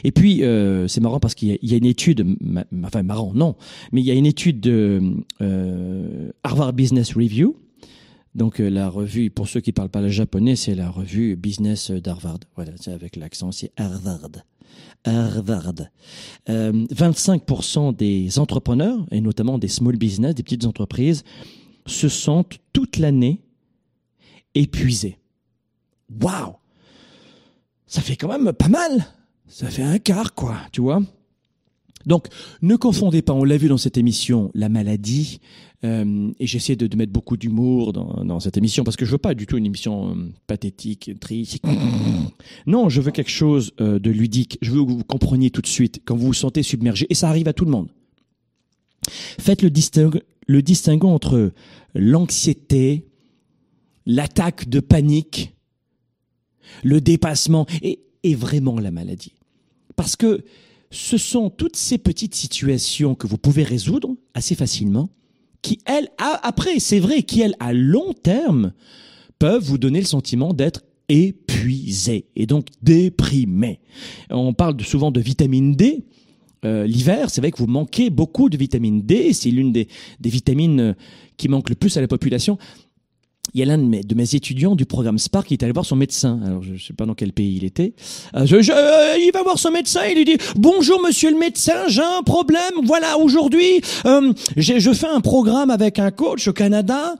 Et 0.04 0.12
puis, 0.12 0.42
euh, 0.42 0.86
c'est 0.86 1.00
marrant 1.00 1.20
parce 1.20 1.34
qu'il 1.34 1.58
y, 1.62 1.74
a 1.74 1.76
une 1.76 1.86
étude, 1.86 2.26
enfin 2.84 3.02
marrant, 3.02 3.32
non, 3.34 3.56
mais 3.90 4.02
il 4.02 4.06
y 4.06 4.10
a 4.10 4.14
une 4.14 4.26
étude 4.26 4.60
de 4.60 5.00
euh, 5.40 6.30
Harvard 6.42 6.74
Business 6.74 7.14
Review 7.14 7.56
donc 8.34 8.60
euh, 8.60 8.68
la 8.68 8.88
revue, 8.88 9.30
pour 9.30 9.48
ceux 9.48 9.60
qui 9.60 9.72
parlent 9.72 9.90
pas 9.90 10.00
le 10.00 10.08
japonais, 10.08 10.56
c'est 10.56 10.74
la 10.74 10.90
revue 10.90 11.36
Business 11.36 11.90
d'Harvard. 11.90 12.38
Voilà, 12.56 12.72
c'est 12.80 12.92
avec 12.92 13.16
l'accent, 13.16 13.52
c'est 13.52 13.72
Harvard. 13.76 14.30
Harvard. 15.04 15.74
Euh, 16.48 16.72
25% 16.72 17.94
des 17.94 18.38
entrepreneurs, 18.38 19.04
et 19.10 19.20
notamment 19.20 19.58
des 19.58 19.68
small 19.68 19.96
business, 19.96 20.34
des 20.34 20.42
petites 20.42 20.64
entreprises, 20.64 21.24
se 21.86 22.08
sentent 22.08 22.58
toute 22.72 22.96
l'année 22.96 23.40
épuisés. 24.54 25.18
Waouh 26.20 26.54
Ça 27.86 28.00
fait 28.00 28.16
quand 28.16 28.28
même 28.28 28.52
pas 28.52 28.68
mal 28.68 29.06
Ça 29.46 29.68
fait 29.68 29.82
un 29.82 29.98
quart, 29.98 30.34
quoi, 30.34 30.56
tu 30.72 30.80
vois 30.80 31.02
donc, 32.06 32.26
ne 32.62 32.76
confondez 32.76 33.22
pas, 33.22 33.32
on 33.32 33.44
l'a 33.44 33.56
vu 33.56 33.68
dans 33.68 33.78
cette 33.78 33.98
émission, 33.98 34.50
la 34.54 34.68
maladie, 34.68 35.40
euh, 35.84 36.30
et 36.38 36.46
j'essaie 36.46 36.76
de, 36.76 36.96
mettre 36.96 37.12
beaucoup 37.12 37.36
d'humour 37.36 37.92
dans, 37.92 38.40
cette 38.40 38.56
émission, 38.56 38.84
parce 38.84 38.96
que 38.96 39.04
je 39.04 39.10
veux 39.10 39.18
pas 39.18 39.34
du 39.34 39.46
tout 39.46 39.56
une 39.56 39.66
émission 39.66 40.10
euh, 40.10 40.32
pathétique, 40.46 41.10
triste. 41.20 41.64
Non, 42.66 42.88
je 42.88 43.00
veux 43.00 43.10
quelque 43.10 43.30
chose 43.30 43.72
euh, 43.80 43.98
de 43.98 44.10
ludique. 44.10 44.58
Je 44.62 44.70
veux 44.70 44.84
que 44.84 44.90
vous 44.90 45.04
compreniez 45.04 45.50
tout 45.50 45.62
de 45.62 45.66
suite 45.66 46.00
quand 46.04 46.16
vous 46.16 46.26
vous 46.26 46.34
sentez 46.34 46.62
submergé, 46.62 47.06
et 47.10 47.14
ça 47.14 47.28
arrive 47.28 47.48
à 47.48 47.52
tout 47.52 47.64
le 47.64 47.70
monde. 47.70 47.88
Faites 49.08 49.62
le, 49.62 49.70
distingue, 49.70 50.22
le 50.46 50.62
distinguo 50.62 51.08
entre 51.08 51.52
l'anxiété, 51.94 53.08
l'attaque 54.06 54.68
de 54.68 54.78
panique, 54.78 55.54
le 56.84 57.00
dépassement, 57.00 57.66
et 57.82 58.34
vraiment 58.36 58.78
la 58.78 58.92
maladie. 58.92 59.32
Parce 59.96 60.14
que 60.14 60.44
ce 60.92 61.16
sont 61.16 61.50
toutes 61.50 61.76
ces 61.76 61.98
petites 61.98 62.34
situations 62.34 63.14
que 63.14 63.26
vous 63.26 63.38
pouvez 63.38 63.64
résoudre 63.64 64.14
assez 64.34 64.54
facilement, 64.54 65.08
qui, 65.62 65.78
elles, 65.86 66.08
après, 66.18 66.78
c'est 66.80 67.00
vrai, 67.00 67.22
qui, 67.22 67.40
elles, 67.40 67.56
à 67.60 67.72
long 67.72 68.12
terme, 68.12 68.72
peuvent 69.38 69.64
vous 69.64 69.78
donner 69.78 70.00
le 70.00 70.06
sentiment 70.06 70.52
d'être 70.52 70.82
épuisé 71.08 72.26
et 72.36 72.46
donc 72.46 72.66
déprimé. 72.82 73.80
On 74.30 74.52
parle 74.54 74.80
souvent 74.82 75.10
de 75.10 75.20
vitamine 75.20 75.74
D. 75.74 76.04
Euh, 76.64 76.86
l'hiver, 76.86 77.30
c'est 77.30 77.40
vrai 77.40 77.50
que 77.50 77.58
vous 77.58 77.66
manquez 77.66 78.10
beaucoup 78.10 78.48
de 78.48 78.56
vitamine 78.56 79.02
D. 79.02 79.32
C'est 79.32 79.50
l'une 79.50 79.72
des, 79.72 79.88
des 80.20 80.30
vitamines 80.30 80.94
qui 81.36 81.48
manquent 81.48 81.70
le 81.70 81.74
plus 81.74 81.96
à 81.96 82.00
la 82.00 82.08
population. 82.08 82.58
Il 83.54 83.60
y 83.60 83.62
a 83.62 83.66
l'un 83.66 83.78
de 83.78 84.14
mes, 84.14 84.34
étudiants 84.34 84.76
du 84.76 84.86
programme 84.86 85.18
Spark 85.18 85.48
qui 85.48 85.54
est 85.54 85.62
allé 85.62 85.72
voir 85.72 85.84
son 85.84 85.96
médecin. 85.96 86.40
Alors, 86.44 86.62
je 86.62 86.72
ne 86.72 86.78
sais 86.78 86.94
pas 86.94 87.06
dans 87.06 87.14
quel 87.14 87.32
pays 87.32 87.56
il 87.56 87.64
était. 87.64 87.92
Euh, 88.34 88.46
euh, 88.50 89.16
il 89.18 89.30
va 89.34 89.42
voir 89.42 89.58
son 89.58 89.70
médecin, 89.70 90.00
il 90.08 90.16
lui 90.16 90.24
dit 90.24 90.38
«Bonjour, 90.56 91.02
monsieur 91.02 91.30
le 91.30 91.38
médecin, 91.38 91.88
j'ai 91.88 92.02
un 92.02 92.22
problème. 92.22 92.72
Voilà, 92.84 93.18
aujourd'hui, 93.18 93.82
euh, 94.06 94.32
je 94.56 94.92
fais 94.92 95.08
un 95.08 95.20
programme 95.20 95.70
avec 95.70 95.98
un 95.98 96.10
coach 96.10 96.48
au 96.48 96.52
Canada.» 96.52 97.16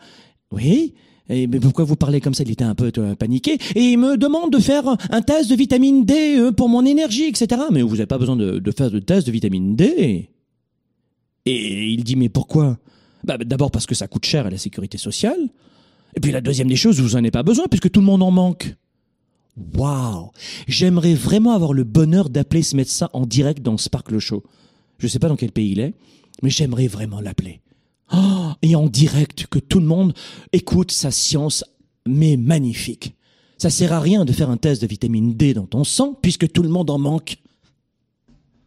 Oui 0.52 0.94
mais 1.28 1.60
pourquoi 1.60 1.86
vous 1.86 1.96
parlez 1.96 2.20
comme 2.20 2.34
ça? 2.34 2.42
Il 2.42 2.50
était 2.50 2.64
un 2.64 2.74
peu 2.74 2.92
paniqué. 3.18 3.56
Et 3.74 3.92
il 3.92 3.96
me 3.96 4.18
demande 4.18 4.52
de 4.52 4.58
faire 4.58 4.84
un 5.08 5.22
test 5.22 5.48
de 5.48 5.54
vitamine 5.54 6.04
D 6.04 6.50
pour 6.54 6.68
mon 6.68 6.84
énergie, 6.84 7.24
etc. 7.24 7.58
Mais 7.70 7.80
vous 7.80 7.92
n'avez 7.92 8.06
pas 8.06 8.18
besoin 8.18 8.36
de, 8.36 8.58
de 8.58 8.70
faire 8.70 8.90
de 8.90 8.98
test 8.98 9.28
de 9.28 9.32
vitamine 9.32 9.74
D. 9.74 10.28
Et 11.46 11.86
il 11.86 12.04
dit, 12.04 12.16
mais 12.16 12.28
pourquoi? 12.28 12.76
Bah, 13.24 13.38
D'abord 13.38 13.70
parce 13.70 13.86
que 13.86 13.94
ça 13.94 14.08
coûte 14.08 14.26
cher 14.26 14.46
à 14.46 14.50
la 14.50 14.58
sécurité 14.58 14.98
sociale. 14.98 15.48
Et 16.14 16.20
puis 16.20 16.32
la 16.32 16.40
deuxième 16.40 16.68
des 16.68 16.76
choses, 16.76 17.00
vous 17.00 17.14
en 17.14 17.18
avez 17.18 17.30
pas 17.30 17.42
besoin 17.42 17.66
puisque 17.68 17.90
tout 17.90 18.00
le 18.00 18.06
monde 18.06 18.22
en 18.22 18.30
manque. 18.30 18.74
Waouh 19.74 20.30
J'aimerais 20.66 21.14
vraiment 21.14 21.52
avoir 21.52 21.72
le 21.72 21.84
bonheur 21.84 22.30
d'appeler 22.30 22.62
ce 22.62 22.76
médecin 22.76 23.08
en 23.12 23.26
direct 23.26 23.62
dans 23.62 23.76
Sparkle 23.76 24.18
Show. 24.18 24.42
Je 24.98 25.06
ne 25.06 25.10
sais 25.10 25.18
pas 25.18 25.28
dans 25.28 25.36
quel 25.36 25.52
pays 25.52 25.72
il 25.72 25.80
est, 25.80 25.94
mais 26.42 26.50
j'aimerais 26.50 26.86
vraiment 26.86 27.20
l'appeler. 27.20 27.60
Oh, 28.14 28.52
et 28.62 28.76
en 28.76 28.86
direct, 28.86 29.46
que 29.46 29.58
tout 29.58 29.80
le 29.80 29.86
monde 29.86 30.14
écoute 30.52 30.92
sa 30.92 31.10
science, 31.10 31.64
mais 32.06 32.36
magnifique. 32.36 33.14
Ça 33.58 33.70
sert 33.70 33.92
à 33.92 34.00
rien 34.00 34.24
de 34.24 34.32
faire 34.32 34.50
un 34.50 34.56
test 34.56 34.82
de 34.82 34.86
vitamine 34.86 35.34
D 35.34 35.54
dans 35.54 35.66
ton 35.66 35.84
sang, 35.84 36.18
puisque 36.20 36.50
tout 36.50 36.62
le 36.62 36.68
monde 36.68 36.90
en 36.90 36.98
manque. 36.98 37.38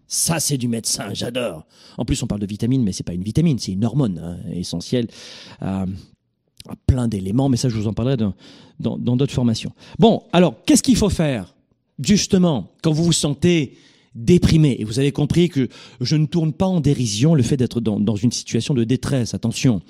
Ça, 0.07 0.39
c'est 0.39 0.57
du 0.57 0.67
médecin, 0.67 1.13
j'adore. 1.13 1.65
En 1.97 2.05
plus, 2.05 2.21
on 2.23 2.27
parle 2.27 2.41
de 2.41 2.45
vitamine, 2.45 2.83
mais 2.83 2.91
c'est 2.91 3.03
pas 3.03 3.13
une 3.13 3.23
vitamine, 3.23 3.59
c'est 3.59 3.71
une 3.71 3.85
hormone 3.85 4.19
hein, 4.19 4.37
essentielle 4.51 5.07
à, 5.59 5.85
plein 6.87 7.07
d'éléments. 7.07 7.49
Mais 7.49 7.57
ça, 7.57 7.69
je 7.69 7.75
vous 7.75 7.87
en 7.87 7.93
parlerai 7.93 8.17
dans 8.79 8.97
d'autres 8.97 9.33
formations. 9.33 9.71
Bon, 9.99 10.23
alors, 10.33 10.55
qu'est-ce 10.65 10.83
qu'il 10.83 10.97
faut 10.97 11.09
faire 11.09 11.53
Justement, 12.03 12.71
quand 12.81 12.91
vous 12.91 13.05
vous 13.05 13.13
sentez 13.13 13.77
déprimé? 14.15 14.75
Et 14.79 14.83
vous 14.83 14.99
avez 14.99 15.11
compris 15.11 15.49
que 15.49 15.69
je 16.01 16.15
ne 16.15 16.25
tourne 16.25 16.53
pas 16.53 16.65
en 16.65 16.81
dérision 16.81 17.35
le 17.35 17.43
fait 17.43 17.57
d'être 17.57 17.79
dans, 17.79 17.99
dans, 17.99 18.15
une 18.15 18.31
situation 18.31 18.73
de 18.73 18.83
détresse. 18.83 19.33
Attention, 19.33 19.81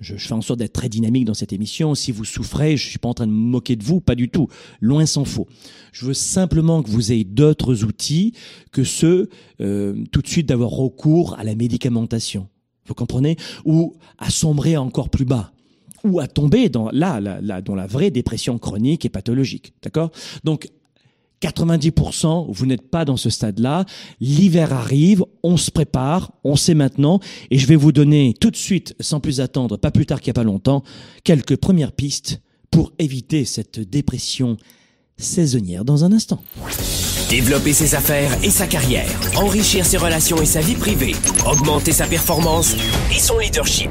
je, 0.00 0.16
je 0.16 0.26
fais 0.26 0.32
en 0.32 0.40
sorte 0.40 0.58
d'être 0.58 0.72
très 0.72 0.88
dynamique 0.88 1.26
dans 1.26 1.34
cette 1.34 1.52
émission. 1.52 1.94
Si 1.94 2.10
vous 2.10 2.24
souffrez, 2.24 2.76
je 2.76 2.88
suis 2.88 2.98
pas 2.98 3.08
en 3.08 3.14
train 3.14 3.26
de 3.26 3.32
me 3.32 3.36
moquer 3.36 3.76
de 3.76 3.84
vous, 3.84 4.00
pas 4.00 4.14
du 4.14 4.28
tout. 4.30 4.48
Loin 4.80 5.04
s'en 5.04 5.24
faut. 5.24 5.46
Je 5.92 6.06
veux 6.06 6.14
simplement 6.14 6.82
que 6.82 6.90
vous 6.90 7.12
ayez 7.12 7.24
d'autres 7.24 7.84
outils 7.84 8.32
que 8.70 8.84
ceux 8.84 9.28
euh, 9.60 10.04
tout 10.10 10.22
de 10.22 10.28
suite 10.28 10.48
d'avoir 10.48 10.70
recours 10.70 11.38
à 11.38 11.44
la 11.44 11.54
médicamentation. 11.54 12.48
Vous 12.86 12.94
comprenez? 12.94 13.36
Ou 13.64 13.94
à 14.18 14.30
sombrer 14.30 14.76
encore 14.76 15.10
plus 15.10 15.24
bas 15.24 15.52
ou 16.04 16.20
à 16.20 16.26
tomber 16.26 16.68
dans 16.68 16.90
là, 16.90 17.20
là, 17.20 17.40
là, 17.40 17.60
dans 17.60 17.74
la 17.74 17.86
vraie 17.86 18.10
dépression 18.10 18.58
chronique 18.58 19.04
et 19.04 19.08
pathologique. 19.08 19.74
D'accord? 19.82 20.10
Donc 20.44 20.68
90%, 21.42 22.46
vous 22.48 22.66
n'êtes 22.66 22.88
pas 22.88 23.04
dans 23.04 23.16
ce 23.16 23.30
stade-là. 23.30 23.84
L'hiver 24.20 24.72
arrive, 24.72 25.24
on 25.42 25.56
se 25.56 25.70
prépare, 25.70 26.32
on 26.44 26.56
sait 26.56 26.74
maintenant, 26.74 27.20
et 27.50 27.58
je 27.58 27.66
vais 27.66 27.76
vous 27.76 27.92
donner 27.92 28.34
tout 28.40 28.50
de 28.50 28.56
suite, 28.56 28.94
sans 29.00 29.20
plus 29.20 29.40
attendre, 29.40 29.76
pas 29.76 29.90
plus 29.90 30.06
tard 30.06 30.20
qu'il 30.20 30.30
n'y 30.30 30.38
a 30.38 30.40
pas 30.40 30.44
longtemps, 30.44 30.82
quelques 31.24 31.56
premières 31.56 31.92
pistes 31.92 32.40
pour 32.70 32.92
éviter 32.98 33.44
cette 33.44 33.80
dépression 33.80 34.56
saisonnière 35.18 35.84
dans 35.84 36.04
un 36.04 36.12
instant. 36.12 36.42
Développer 37.28 37.72
ses 37.72 37.94
affaires 37.94 38.32
et 38.44 38.50
sa 38.50 38.66
carrière, 38.66 39.08
enrichir 39.36 39.84
ses 39.84 39.96
relations 39.96 40.40
et 40.40 40.46
sa 40.46 40.60
vie 40.60 40.74
privée, 40.74 41.14
augmenter 41.46 41.92
sa 41.92 42.06
performance 42.06 42.76
et 43.14 43.18
son 43.18 43.38
leadership. 43.38 43.90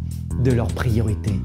de 0.43 0.51
leurs 0.51 0.67
priorités. 0.67 1.39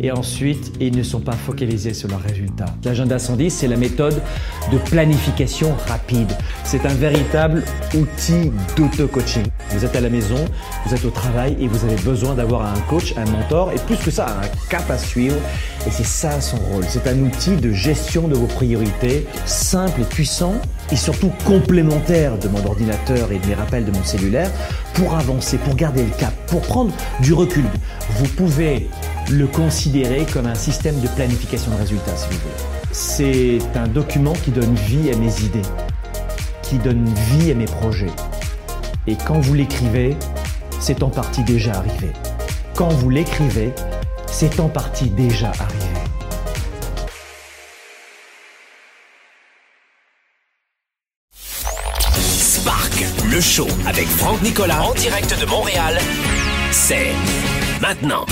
Et 0.00 0.10
ensuite, 0.10 0.72
ils 0.80 0.96
ne 0.96 1.02
sont 1.02 1.20
pas 1.20 1.32
focalisés 1.32 1.94
sur 1.94 2.08
leurs 2.08 2.22
résultats. 2.22 2.66
L'agenda 2.84 3.18
110, 3.18 3.50
c'est 3.50 3.68
la 3.68 3.76
méthode 3.76 4.20
de 4.70 4.78
planification 4.78 5.74
rapide. 5.86 6.32
C'est 6.64 6.86
un 6.86 6.94
véritable 6.94 7.62
outil 7.94 8.50
d'auto-coaching. 8.76 9.44
Vous 9.70 9.84
êtes 9.84 9.96
à 9.96 10.00
la 10.00 10.10
maison, 10.10 10.44
vous 10.86 10.94
êtes 10.94 11.04
au 11.04 11.10
travail 11.10 11.56
et 11.60 11.68
vous 11.68 11.84
avez 11.84 12.00
besoin 12.02 12.34
d'avoir 12.34 12.62
un 12.62 12.80
coach, 12.88 13.14
un 13.16 13.30
mentor 13.30 13.72
et 13.72 13.78
plus 13.86 13.96
que 13.96 14.10
ça, 14.10 14.26
un 14.26 14.68
cap 14.68 14.90
à 14.90 14.98
suivre. 14.98 15.36
Et 15.86 15.90
c'est 15.90 16.06
ça 16.06 16.40
son 16.40 16.56
rôle. 16.56 16.84
C'est 16.88 17.06
un 17.06 17.18
outil 17.20 17.56
de 17.56 17.72
gestion 17.72 18.28
de 18.28 18.34
vos 18.34 18.46
priorités, 18.46 19.26
simple 19.44 20.00
et 20.00 20.04
puissant 20.04 20.54
et 20.92 20.96
surtout 20.96 21.32
complémentaire 21.46 22.38
de 22.38 22.48
mon 22.48 22.64
ordinateur 22.66 23.32
et 23.32 23.38
de 23.38 23.46
mes 23.46 23.54
rappels 23.54 23.86
de 23.86 23.90
mon 23.90 24.04
cellulaire 24.04 24.50
pour 24.92 25.14
avancer, 25.14 25.56
pour 25.56 25.74
garder 25.74 26.04
le 26.04 26.10
cap, 26.10 26.34
pour 26.46 26.60
prendre 26.60 26.92
du 27.20 27.32
recul. 27.32 27.64
Vous 28.18 28.28
pouvez 28.28 28.90
le 29.30 29.46
considérer 29.46 30.26
comme 30.30 30.46
un 30.46 30.54
système 30.54 31.00
de 31.00 31.08
planification 31.08 31.72
de 31.72 31.78
résultats, 31.78 32.14
si 32.14 32.26
vous 32.28 32.38
voulez. 32.38 32.90
C'est 32.92 33.78
un 33.78 33.88
document 33.88 34.34
qui 34.44 34.50
donne 34.50 34.74
vie 34.74 35.10
à 35.10 35.16
mes 35.16 35.40
idées, 35.40 35.62
qui 36.62 36.76
donne 36.76 37.06
vie 37.30 37.50
à 37.50 37.54
mes 37.54 37.64
projets. 37.64 38.12
Et 39.06 39.16
quand 39.16 39.40
vous 39.40 39.54
l'écrivez, 39.54 40.14
c'est 40.78 41.02
en 41.02 41.08
partie 41.08 41.42
déjà 41.42 41.72
arrivé. 41.72 42.12
Quand 42.74 42.88
vous 42.88 43.08
l'écrivez, 43.08 43.72
c'est 44.26 44.60
en 44.60 44.68
partie 44.68 45.08
déjà 45.08 45.48
arrivé. 45.58 45.91
Le 53.32 53.40
show 53.40 53.66
avec 53.86 54.06
Franck 54.06 54.42
Nicolas 54.42 54.82
en 54.82 54.92
direct 54.94 55.40
de 55.40 55.46
Montréal, 55.46 55.98
c'est 56.70 57.12
maintenant. 57.80 58.26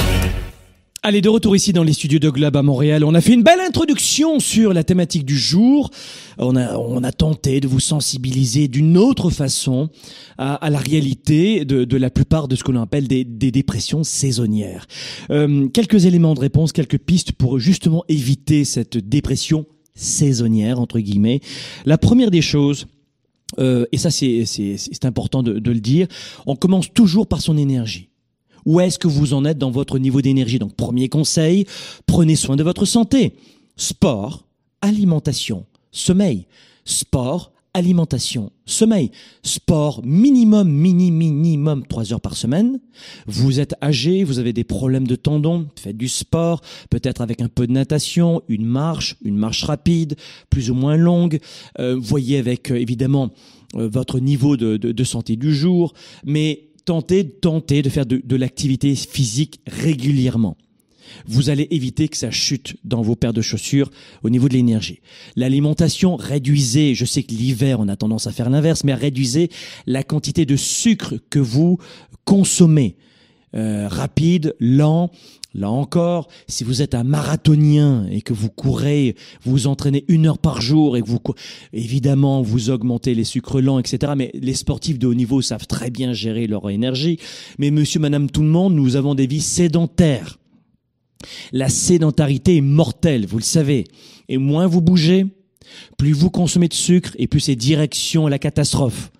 Allez, 1.02 1.22
de 1.22 1.30
retour 1.30 1.56
ici 1.56 1.72
dans 1.72 1.82
les 1.82 1.94
studios 1.94 2.18
de 2.18 2.28
Globe 2.28 2.54
à 2.54 2.62
Montréal. 2.62 3.04
On 3.04 3.14
a 3.14 3.22
fait 3.22 3.32
une 3.32 3.42
belle 3.42 3.60
introduction 3.60 4.40
sur 4.40 4.74
la 4.74 4.84
thématique 4.84 5.24
du 5.24 5.38
jour. 5.38 5.88
On 6.36 6.54
a, 6.54 6.76
on 6.76 7.02
a 7.02 7.12
tenté 7.12 7.60
de 7.60 7.68
vous 7.68 7.80
sensibiliser 7.80 8.68
d'une 8.68 8.98
autre 8.98 9.30
façon 9.30 9.88
à, 10.36 10.56
à 10.56 10.68
la 10.68 10.78
réalité 10.78 11.64
de, 11.64 11.84
de, 11.84 11.96
la 11.96 12.10
plupart 12.10 12.46
de 12.46 12.54
ce 12.54 12.62
que 12.62 12.70
l'on 12.70 12.82
appelle 12.82 13.08
des, 13.08 13.24
des, 13.24 13.50
dépressions 13.50 14.04
saisonnières. 14.04 14.86
Euh, 15.30 15.68
quelques 15.68 16.04
éléments 16.04 16.34
de 16.34 16.40
réponse, 16.40 16.72
quelques 16.72 16.98
pistes 16.98 17.32
pour 17.32 17.58
justement 17.58 18.04
éviter 18.10 18.66
cette 18.66 18.98
dépression 18.98 19.64
saisonnière, 19.94 20.78
entre 20.78 20.98
guillemets. 20.98 21.40
La 21.86 21.96
première 21.96 22.30
des 22.30 22.42
choses, 22.42 22.86
euh, 23.58 23.86
et 23.92 23.98
ça 23.98 24.10
c'est 24.10 25.04
important 25.04 25.42
de, 25.42 25.58
de 25.58 25.70
le 25.70 25.80
dire, 25.80 26.06
on 26.46 26.56
commence 26.56 26.92
toujours 26.92 27.26
par 27.26 27.40
son 27.40 27.56
énergie. 27.56 28.08
Où 28.66 28.80
est-ce 28.80 28.98
que 28.98 29.08
vous 29.08 29.32
en 29.32 29.44
êtes 29.44 29.58
dans 29.58 29.70
votre 29.70 29.98
niveau 29.98 30.20
d'énergie? 30.20 30.58
Donc 30.58 30.74
premier 30.74 31.08
conseil, 31.08 31.66
prenez 32.06 32.36
soin 32.36 32.56
de 32.56 32.62
votre 32.62 32.84
santé. 32.84 33.34
Sport, 33.76 34.44
alimentation, 34.82 35.64
sommeil. 35.92 36.46
Sport, 36.84 37.52
alimentation, 37.74 38.50
sommeil. 38.66 39.10
Sport 39.42 40.02
minimum, 40.04 40.68
mini, 40.70 41.10
minimum 41.10 41.86
trois 41.86 42.12
heures 42.12 42.20
par 42.20 42.36
semaine. 42.36 42.80
Vous 43.26 43.60
êtes 43.60 43.74
âgé, 43.82 44.24
vous 44.24 44.38
avez 44.38 44.52
des 44.52 44.64
problèmes 44.64 45.06
de 45.06 45.16
tendons, 45.16 45.68
faites 45.76 45.96
du 45.96 46.08
sport, 46.08 46.60
peut-être 46.90 47.20
avec 47.20 47.40
un 47.40 47.48
peu 47.48 47.66
de 47.66 47.72
natation, 47.72 48.42
une 48.48 48.66
marche, 48.66 49.16
une 49.22 49.36
marche 49.36 49.64
rapide, 49.64 50.16
plus 50.50 50.70
ou 50.70 50.74
moins 50.74 50.96
longue. 50.96 51.38
Euh, 51.78 51.96
voyez 51.98 52.38
avec 52.38 52.70
euh, 52.70 52.76
évidemment 52.76 53.30
euh, 53.76 53.88
votre 53.88 54.18
niveau 54.18 54.56
de, 54.56 54.76
de, 54.76 54.92
de 54.92 55.04
santé 55.04 55.36
du 55.36 55.54
jour, 55.54 55.94
mais 56.24 56.70
tentez, 56.84 57.28
tentez 57.28 57.82
de 57.82 57.88
faire 57.88 58.06
de, 58.06 58.20
de 58.24 58.36
l'activité 58.36 58.94
physique 58.94 59.60
régulièrement. 59.66 60.56
Vous 61.26 61.50
allez 61.50 61.68
éviter 61.70 62.08
que 62.08 62.16
ça 62.16 62.30
chute 62.30 62.76
dans 62.84 63.02
vos 63.02 63.16
paires 63.16 63.32
de 63.32 63.42
chaussures 63.42 63.90
au 64.22 64.30
niveau 64.30 64.48
de 64.48 64.54
l'énergie. 64.54 65.00
L'alimentation, 65.36 66.16
réduisez, 66.16 66.94
je 66.94 67.04
sais 67.04 67.22
que 67.22 67.34
l'hiver 67.34 67.80
on 67.80 67.88
a 67.88 67.96
tendance 67.96 68.26
à 68.26 68.32
faire 68.32 68.50
l'inverse, 68.50 68.84
mais 68.84 68.94
réduisez 68.94 69.50
la 69.86 70.02
quantité 70.02 70.46
de 70.46 70.56
sucre 70.56 71.14
que 71.30 71.38
vous 71.38 71.78
consommez. 72.24 72.96
Euh, 73.56 73.88
rapide, 73.88 74.54
lent, 74.60 75.10
Là 75.52 75.70
encore, 75.70 76.28
si 76.46 76.62
vous 76.62 76.80
êtes 76.80 76.94
un 76.94 77.02
marathonien 77.02 78.06
et 78.08 78.22
que 78.22 78.32
vous 78.32 78.50
courez, 78.50 79.16
vous 79.42 79.50
vous 79.50 79.66
entraînez 79.66 80.04
une 80.06 80.26
heure 80.26 80.38
par 80.38 80.60
jour 80.60 80.96
et 80.96 81.02
que 81.02 81.08
vous, 81.08 81.18
évidemment, 81.72 82.40
vous 82.40 82.70
augmentez 82.70 83.14
les 83.14 83.24
sucres 83.24 83.60
lents, 83.60 83.80
etc. 83.80 84.12
Mais 84.16 84.30
les 84.34 84.54
sportifs 84.54 84.98
de 84.98 85.08
haut 85.08 85.14
niveau 85.14 85.42
savent 85.42 85.66
très 85.66 85.90
bien 85.90 86.12
gérer 86.12 86.46
leur 86.46 86.70
énergie. 86.70 87.18
Mais 87.58 87.72
monsieur, 87.72 87.98
madame, 87.98 88.30
tout 88.30 88.42
le 88.42 88.48
monde, 88.48 88.74
nous 88.74 88.94
avons 88.94 89.16
des 89.16 89.26
vies 89.26 89.40
sédentaires. 89.40 90.38
La 91.52 91.68
sédentarité 91.68 92.56
est 92.56 92.62
mortelle, 92.62 93.26
vous 93.26 93.38
le 93.38 93.44
savez. 93.44 93.84
Et 94.28 94.38
moins 94.38 94.66
vous 94.66 94.80
bougez, 94.80 95.26
plus 95.98 96.12
vous 96.12 96.30
consommez 96.30 96.68
de 96.68 96.74
sucre 96.74 97.12
et 97.18 97.26
plus 97.26 97.40
c'est 97.40 97.56
direction 97.56 98.26
à 98.26 98.30
la 98.30 98.38
catastrophe. 98.38 99.10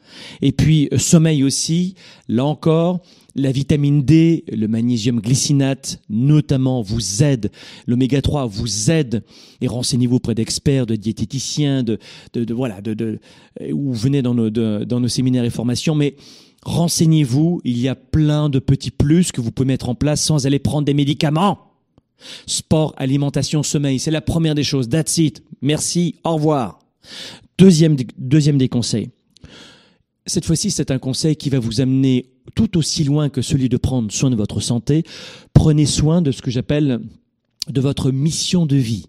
Et 0.43 0.53
puis 0.53 0.89
euh, 0.93 0.99
sommeil 0.99 1.45
aussi, 1.45 1.95
là 2.29 2.45
encore, 2.45 3.01
la 3.37 3.53
vitamine 3.53 4.03
D, 4.03 4.45
le 4.51 4.67
magnésium 4.67 5.21
glycinate 5.21 6.01
notamment 6.09 6.83
vous 6.83 7.23
aide, 7.23 7.51
l'oméga 7.87 8.21
3 8.21 8.47
vous 8.47 8.91
aide 8.91 9.23
et 9.61 9.69
renseignez-vous 9.69 10.17
auprès 10.17 10.35
d'experts, 10.35 10.87
de 10.87 10.97
diététiciens, 10.97 11.85
de, 11.85 11.99
voilà, 12.53 12.81
de, 12.81 12.95
de, 12.95 13.21
ou 13.73 13.93
venez 13.93 14.23
dans 14.23 14.35
nos, 14.35 14.51
dans 14.51 15.01
nos 15.01 15.09
séminaires 15.09 15.45
et 15.45 15.51
formations, 15.51 15.95
mais 15.95 16.17
renseignez-vous, 16.63 17.61
il 17.65 17.79
y 17.79 17.89
a 17.89 17.95
plein 17.95 18.49
de 18.49 18.59
petits 18.59 18.91
plus 18.91 19.31
que 19.31 19.41
vous 19.41 19.53
pouvez 19.53 19.69
mettre 19.69 19.89
en 19.89 19.95
place 19.95 20.23
sans 20.23 20.47
aller 20.47 20.59
prendre 20.59 20.85
des 20.85 20.95
médicaments. 20.95 21.70
Sport, 22.47 22.95
alimentation, 22.97 23.63
sommeil, 23.63 23.99
c'est 23.99 24.11
la 24.11 24.21
première 24.21 24.55
des 24.55 24.65
choses. 24.65 24.89
That's 24.89 25.19
it. 25.19 25.43
Merci, 25.63 26.17
au 26.25 26.35
revoir. 26.35 26.79
Deuxième, 27.59 27.97
deuxième 28.19 28.59
des 28.59 28.69
conseils. 28.69 29.11
Cette 30.27 30.45
fois-ci, 30.45 30.71
c'est 30.71 30.91
un 30.91 30.99
conseil 30.99 31.37
qui 31.37 31.51
va 31.51 31.59
vous 31.59 31.81
amener 31.81 32.31
tout 32.55 32.77
aussi 32.79 33.05
loin 33.05 33.29
que 33.29 33.43
celui 33.43 33.69
de 33.69 33.77
prendre 33.77 34.13
soin 34.13 34.31
de 34.31 34.37
votre 34.37 34.61
santé. 34.61 35.03
Prenez 35.55 35.87
soin 35.87 36.23
de 36.23 36.33
ce 36.33 36.43
que 36.43 36.51
j'appelle 36.51 37.01
de 37.69 37.81
votre 37.81 38.11
mission 38.11 38.67
de 38.67 38.77
vie. 38.77 39.07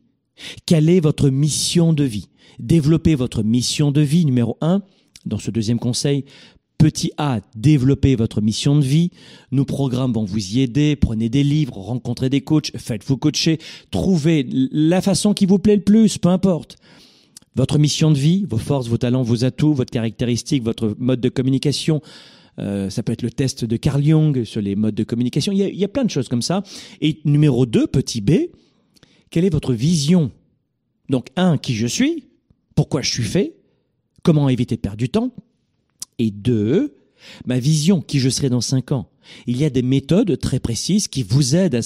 Quelle 0.65 0.89
est 0.89 0.99
votre 0.99 1.29
mission 1.29 1.93
de 1.93 2.03
vie? 2.03 2.29
Développez 2.59 3.15
votre 3.15 3.43
mission 3.43 3.91
de 3.91 4.01
vie 4.01 4.25
numéro 4.25 4.57
un. 4.61 4.81
Dans 5.25 5.37
ce 5.37 5.51
deuxième 5.51 5.79
conseil, 5.79 6.25
Petit 6.81 7.11
A, 7.17 7.41
développez 7.55 8.15
votre 8.15 8.41
mission 8.41 8.75
de 8.75 8.83
vie. 8.83 9.11
Nos 9.51 9.65
programmes 9.65 10.13
vont 10.13 10.25
vous 10.25 10.55
y 10.55 10.61
aider. 10.61 10.95
Prenez 10.95 11.29
des 11.29 11.43
livres, 11.43 11.77
rencontrez 11.77 12.27
des 12.27 12.41
coachs, 12.41 12.71
faites-vous 12.75 13.17
coacher, 13.17 13.59
trouvez 13.91 14.47
la 14.49 14.99
façon 14.99 15.35
qui 15.35 15.45
vous 15.45 15.59
plaît 15.59 15.75
le 15.75 15.83
plus, 15.83 16.17
peu 16.17 16.29
importe. 16.29 16.77
Votre 17.55 17.77
mission 17.77 18.09
de 18.09 18.17
vie, 18.17 18.47
vos 18.49 18.57
forces, 18.57 18.87
vos 18.87 18.97
talents, 18.97 19.21
vos 19.21 19.45
atouts, 19.45 19.75
votre 19.75 19.91
caractéristique, 19.91 20.63
votre 20.63 20.95
mode 20.97 21.21
de 21.21 21.29
communication. 21.29 22.01
Euh, 22.57 22.89
ça 22.89 23.03
peut 23.03 23.13
être 23.13 23.21
le 23.21 23.29
test 23.29 23.63
de 23.63 23.77
Carl 23.77 24.03
Jung 24.03 24.43
sur 24.43 24.59
les 24.59 24.75
modes 24.75 24.95
de 24.95 25.03
communication. 25.03 25.53
Il 25.53 25.59
y, 25.59 25.83
a, 25.83 25.87
plein 25.87 26.03
de 26.03 26.09
choses 26.09 26.29
comme 26.29 26.41
ça. 26.41 26.63
Et 26.99 27.19
numéro 27.25 27.67
2, 27.67 27.85
petit 27.85 28.21
b, 28.21 28.31
quelle 29.29 29.45
est 29.45 29.53
votre 29.53 29.73
vision? 29.73 30.31
Donc, 31.09 31.27
un, 31.35 31.59
qui 31.59 31.75
je 31.75 31.85
suis, 31.85 32.29
pourquoi 32.73 33.03
je 33.03 33.11
suis 33.11 33.21
fait, 33.21 33.53
comment 34.23 34.49
éviter 34.49 34.77
de 34.77 34.81
perdre 34.81 34.97
du 34.97 35.09
temps, 35.09 35.31
et 36.21 36.31
deux, 36.31 36.95
ma 37.45 37.59
vision, 37.59 38.01
qui 38.01 38.19
je 38.19 38.29
serai 38.29 38.49
dans 38.49 38.61
cinq 38.61 38.91
ans. 38.91 39.07
Il 39.47 39.57
y 39.57 39.65
a 39.65 39.69
des 39.69 39.81
méthodes 39.81 40.39
très 40.39 40.59
précises 40.59 41.07
qui 41.07 41.23
vous 41.23 41.55
aident 41.55 41.81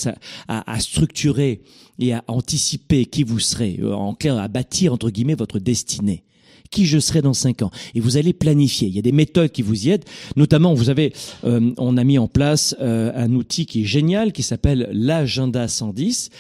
à, 0.48 0.72
à, 0.72 0.80
structurer 0.80 1.62
et 2.00 2.14
à 2.14 2.24
anticiper 2.28 3.06
qui 3.06 3.24
vous 3.24 3.40
serez, 3.40 3.80
euh, 3.82 3.94
en 3.94 4.14
clair, 4.14 4.38
à 4.38 4.48
bâtir, 4.48 4.94
entre 4.94 5.10
guillemets, 5.10 5.36
votre 5.36 5.60
destinée 5.60 6.24
qui 6.72 6.86
je 6.86 7.00
serai 7.00 7.22
dans 7.22 7.34
cinq 7.34 7.62
ans. 7.62 7.72
Et 7.94 8.00
vous 8.00 8.18
allez 8.18 8.34
planifier. 8.34 8.88
Il 8.88 8.96
y 8.96 9.00
a 9.00 9.04
des 9.04 9.12
méthodes 9.12 9.52
qui 9.52 9.62
vous 9.62 9.88
y 9.88 9.92
aident. 9.92 10.04
Notamment, 10.36 10.74
vous 10.74 10.90
avez, 10.90 11.14
euh, 11.46 11.72
on 11.78 11.96
a 11.96 12.04
mis 12.04 12.18
en 12.18 12.28
place 12.28 12.76
euh, 12.82 13.12
un 13.16 13.34
outil 13.34 13.66
qui 13.66 13.84
est 13.84 13.86
génial, 13.86 14.34
qui 14.34 14.44
s'appelle 14.44 14.90
l'agenda 14.92 15.68
110. 15.68 16.32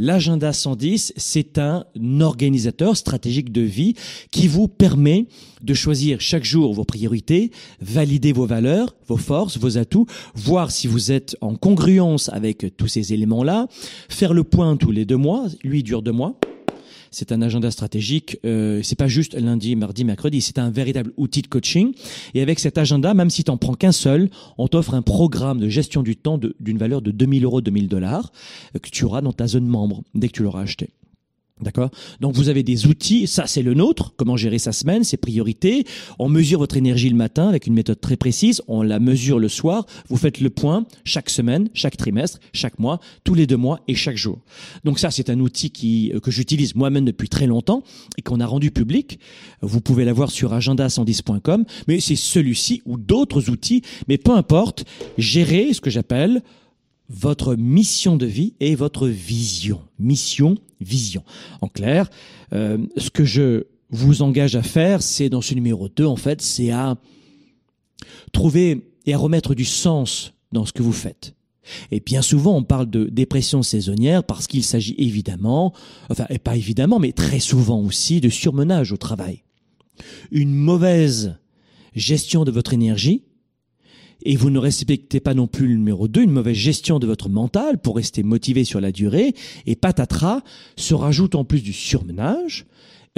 L'agenda 0.00 0.52
110, 0.52 1.14
c'est 1.16 1.58
un 1.58 1.84
organisateur 2.20 2.96
stratégique 2.96 3.50
de 3.50 3.62
vie 3.62 3.94
qui 4.30 4.46
vous 4.46 4.68
permet 4.68 5.26
de 5.60 5.74
choisir 5.74 6.20
chaque 6.20 6.44
jour 6.44 6.72
vos 6.72 6.84
priorités, 6.84 7.50
valider 7.80 8.32
vos 8.32 8.46
valeurs, 8.46 8.94
vos 9.08 9.16
forces, 9.16 9.58
vos 9.58 9.76
atouts, 9.76 10.06
voir 10.36 10.70
si 10.70 10.86
vous 10.86 11.10
êtes 11.10 11.36
en 11.40 11.56
congruence 11.56 12.28
avec 12.28 12.76
tous 12.76 12.86
ces 12.86 13.12
éléments-là, 13.12 13.66
faire 14.08 14.34
le 14.34 14.44
point 14.44 14.76
tous 14.76 14.92
les 14.92 15.04
deux 15.04 15.16
mois, 15.16 15.46
lui 15.64 15.82
dure 15.82 16.02
deux 16.02 16.12
mois, 16.12 16.38
c'est 17.10 17.32
un 17.32 17.42
agenda 17.42 17.70
stratégique. 17.70 18.38
Euh, 18.44 18.80
c'est 18.82 18.98
pas 18.98 19.08
juste 19.08 19.34
lundi, 19.34 19.76
mardi, 19.76 20.04
mercredi. 20.04 20.40
C'est 20.40 20.58
un 20.58 20.70
véritable 20.70 21.12
outil 21.16 21.42
de 21.42 21.48
coaching. 21.48 21.92
Et 22.34 22.42
avec 22.42 22.58
cet 22.58 22.78
agenda, 22.78 23.14
même 23.14 23.30
si 23.30 23.44
tu 23.44 23.50
n'en 23.50 23.56
prends 23.56 23.74
qu'un 23.74 23.92
seul, 23.92 24.30
on 24.56 24.68
t'offre 24.68 24.94
un 24.94 25.02
programme 25.02 25.58
de 25.58 25.68
gestion 25.68 26.02
du 26.02 26.16
temps 26.16 26.38
d'une 26.60 26.78
valeur 26.78 27.02
de 27.02 27.10
2000 27.10 27.44
euros, 27.44 27.60
2000 27.60 27.88
dollars 27.88 28.32
euh, 28.74 28.78
que 28.78 28.90
tu 28.90 29.04
auras 29.04 29.20
dans 29.20 29.32
ta 29.32 29.46
zone 29.46 29.66
membre 29.66 30.02
dès 30.14 30.28
que 30.28 30.34
tu 30.34 30.42
l'auras 30.42 30.62
acheté. 30.62 30.90
D'accord? 31.60 31.90
Donc 32.20 32.34
vous 32.34 32.48
avez 32.48 32.62
des 32.62 32.86
outils, 32.86 33.26
ça 33.26 33.46
c'est 33.46 33.62
le 33.62 33.74
nôtre, 33.74 34.12
comment 34.16 34.36
gérer 34.36 34.58
sa 34.58 34.72
semaine, 34.72 35.02
ses 35.02 35.16
priorités? 35.16 35.84
On 36.18 36.28
mesure 36.28 36.60
votre 36.60 36.76
énergie 36.76 37.08
le 37.08 37.16
matin 37.16 37.48
avec 37.48 37.66
une 37.66 37.74
méthode 37.74 38.00
très 38.00 38.16
précise, 38.16 38.62
on 38.68 38.82
la 38.82 39.00
mesure 39.00 39.38
le 39.38 39.48
soir, 39.48 39.86
vous 40.08 40.16
faites 40.16 40.40
le 40.40 40.50
point 40.50 40.86
chaque 41.04 41.30
semaine, 41.30 41.68
chaque 41.74 41.96
trimestre, 41.96 42.38
chaque 42.52 42.78
mois, 42.78 43.00
tous 43.24 43.34
les 43.34 43.46
deux 43.46 43.56
mois 43.56 43.80
et 43.88 43.94
chaque 43.94 44.16
jour. 44.16 44.38
Donc 44.84 44.98
ça 44.98 45.10
c'est 45.10 45.30
un 45.30 45.40
outil 45.40 45.70
qui, 45.70 46.12
euh, 46.14 46.20
que 46.20 46.30
j'utilise 46.30 46.76
moi-même 46.76 47.04
depuis 47.04 47.28
très 47.28 47.46
longtemps 47.46 47.82
et 48.16 48.22
qu'on 48.22 48.40
a 48.40 48.46
rendu 48.46 48.70
public. 48.70 49.18
Vous 49.60 49.80
pouvez 49.80 50.04
l'avoir 50.04 50.30
sur 50.30 50.56
agenda110.com, 50.56 51.64
mais 51.88 51.98
c'est 51.98 52.16
celui-ci 52.16 52.82
ou 52.86 52.98
d'autres 52.98 53.50
outils, 53.50 53.82
mais 54.06 54.18
peu 54.18 54.32
importe, 54.32 54.84
gérer 55.16 55.72
ce 55.72 55.80
que 55.80 55.90
j'appelle 55.90 56.42
votre 57.08 57.54
mission 57.54 58.16
de 58.16 58.26
vie 58.26 58.54
et 58.60 58.74
votre 58.74 59.08
vision. 59.08 59.80
Mission, 59.98 60.56
vision. 60.80 61.22
En 61.60 61.68
clair, 61.68 62.10
euh, 62.52 62.78
ce 62.96 63.10
que 63.10 63.24
je 63.24 63.64
vous 63.90 64.22
engage 64.22 64.56
à 64.56 64.62
faire, 64.62 65.02
c'est 65.02 65.28
dans 65.28 65.40
ce 65.40 65.54
numéro 65.54 65.88
2, 65.88 66.04
en 66.04 66.16
fait, 66.16 66.42
c'est 66.42 66.70
à 66.70 66.96
trouver 68.32 68.92
et 69.06 69.14
à 69.14 69.18
remettre 69.18 69.54
du 69.54 69.64
sens 69.64 70.34
dans 70.52 70.66
ce 70.66 70.72
que 70.72 70.82
vous 70.82 70.92
faites. 70.92 71.34
Et 71.90 72.00
bien 72.00 72.22
souvent, 72.22 72.56
on 72.56 72.62
parle 72.62 72.88
de 72.88 73.04
dépression 73.04 73.62
saisonnière 73.62 74.24
parce 74.24 74.46
qu'il 74.46 74.64
s'agit 74.64 74.94
évidemment, 74.98 75.72
enfin, 76.08 76.26
et 76.30 76.38
pas 76.38 76.56
évidemment, 76.56 76.98
mais 76.98 77.12
très 77.12 77.40
souvent 77.40 77.80
aussi 77.80 78.20
de 78.20 78.28
surmenage 78.28 78.92
au 78.92 78.96
travail. 78.96 79.42
Une 80.30 80.54
mauvaise 80.54 81.36
gestion 81.94 82.44
de 82.44 82.50
votre 82.50 82.72
énergie 82.72 83.22
et 84.24 84.36
vous 84.36 84.50
ne 84.50 84.58
respectez 84.58 85.20
pas 85.20 85.34
non 85.34 85.46
plus 85.46 85.68
le 85.68 85.74
numéro 85.74 86.08
2, 86.08 86.22
une 86.22 86.30
mauvaise 86.30 86.56
gestion 86.56 86.98
de 86.98 87.06
votre 87.06 87.28
mental 87.28 87.78
pour 87.78 87.96
rester 87.96 88.22
motivé 88.22 88.64
sur 88.64 88.80
la 88.80 88.92
durée, 88.92 89.34
et 89.66 89.76
patatras, 89.76 90.42
se 90.76 90.94
rajoute 90.94 91.34
en 91.34 91.44
plus 91.44 91.62
du 91.62 91.72
surmenage, 91.72 92.66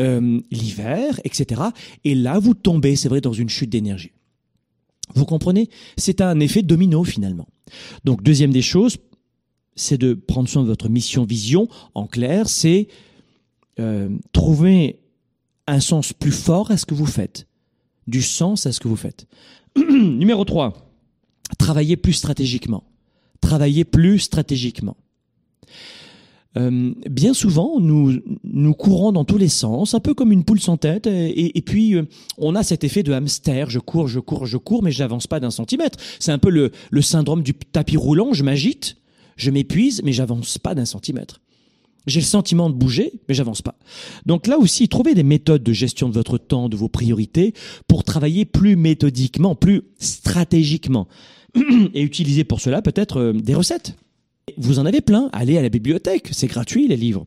euh, 0.00 0.40
l'hiver, 0.50 1.20
etc. 1.24 1.62
Et 2.04 2.14
là, 2.14 2.38
vous 2.38 2.54
tombez, 2.54 2.96
c'est 2.96 3.08
vrai, 3.08 3.20
dans 3.20 3.32
une 3.32 3.48
chute 3.48 3.70
d'énergie. 3.70 4.12
Vous 5.14 5.24
comprenez? 5.24 5.68
C'est 5.96 6.20
un 6.20 6.38
effet 6.40 6.62
domino 6.62 7.02
finalement. 7.04 7.48
Donc, 8.04 8.22
deuxième 8.22 8.52
des 8.52 8.62
choses, 8.62 8.98
c'est 9.74 9.98
de 9.98 10.14
prendre 10.14 10.48
soin 10.48 10.62
de 10.62 10.68
votre 10.68 10.88
mission 10.88 11.24
vision. 11.24 11.68
En 11.94 12.06
clair, 12.06 12.48
c'est 12.48 12.88
euh, 13.78 14.10
trouver 14.32 15.00
un 15.66 15.80
sens 15.80 16.12
plus 16.12 16.32
fort 16.32 16.70
à 16.70 16.76
ce 16.76 16.86
que 16.86 16.94
vous 16.94 17.06
faites, 17.06 17.46
du 18.06 18.22
sens 18.22 18.66
à 18.66 18.72
ce 18.72 18.80
que 18.80 18.88
vous 18.88 18.96
faites. 18.96 19.26
Numéro 19.76 20.44
3, 20.44 20.89
travailler 21.58 21.96
plus 21.96 22.14
stratégiquement. 22.14 22.84
Travailler 23.40 23.84
plus 23.84 24.18
stratégiquement. 24.18 24.96
Euh, 26.56 26.92
bien 27.08 27.32
souvent, 27.32 27.78
nous, 27.78 28.18
nous 28.42 28.74
courons 28.74 29.12
dans 29.12 29.24
tous 29.24 29.38
les 29.38 29.48
sens, 29.48 29.94
un 29.94 30.00
peu 30.00 30.14
comme 30.14 30.32
une 30.32 30.44
poule 30.44 30.60
sans 30.60 30.76
tête, 30.76 31.06
et, 31.06 31.62
puis 31.64 31.94
euh, 31.94 32.08
on 32.38 32.56
a 32.56 32.64
cet 32.64 32.82
effet 32.82 33.04
de 33.04 33.12
hamster, 33.12 33.70
je 33.70 33.78
cours, 33.78 34.08
je 34.08 34.18
cours, 34.18 34.46
je 34.46 34.56
cours, 34.56 34.82
mais 34.82 34.90
j'avance 34.90 35.28
pas 35.28 35.38
d'un 35.38 35.50
centimètre. 35.50 35.98
C'est 36.18 36.32
un 36.32 36.38
peu 36.38 36.50
le, 36.50 36.72
le 36.90 37.02
syndrome 37.02 37.42
du 37.42 37.54
tapis 37.54 37.96
roulant, 37.96 38.32
je 38.32 38.42
m'agite, 38.42 38.96
je 39.36 39.50
m'épuise, 39.50 40.02
mais 40.04 40.12
j'avance 40.12 40.58
pas 40.58 40.74
d'un 40.74 40.84
centimètre. 40.84 41.40
J'ai 42.06 42.20
le 42.20 42.26
sentiment 42.26 42.70
de 42.70 42.74
bouger, 42.74 43.12
mais 43.28 43.34
j'avance 43.34 43.62
pas. 43.62 43.76
Donc 44.26 44.46
là 44.46 44.58
aussi, 44.58 44.88
trouvez 44.88 45.14
des 45.14 45.22
méthodes 45.22 45.62
de 45.62 45.72
gestion 45.72 46.08
de 46.08 46.14
votre 46.14 46.38
temps, 46.38 46.68
de 46.68 46.76
vos 46.76 46.88
priorités, 46.88 47.54
pour 47.86 48.04
travailler 48.04 48.44
plus 48.44 48.74
méthodiquement, 48.74 49.54
plus 49.54 49.82
stratégiquement. 49.98 51.06
et 51.94 52.02
utiliser 52.02 52.44
pour 52.44 52.60
cela 52.60 52.82
peut-être 52.82 53.18
euh, 53.18 53.32
des 53.32 53.54
recettes. 53.54 53.96
Vous 54.56 54.78
en 54.78 54.86
avez 54.86 55.00
plein, 55.00 55.30
allez 55.32 55.58
à 55.58 55.62
la 55.62 55.68
bibliothèque, 55.68 56.28
c'est 56.32 56.48
gratuit 56.48 56.88
les 56.88 56.96
livres. 56.96 57.26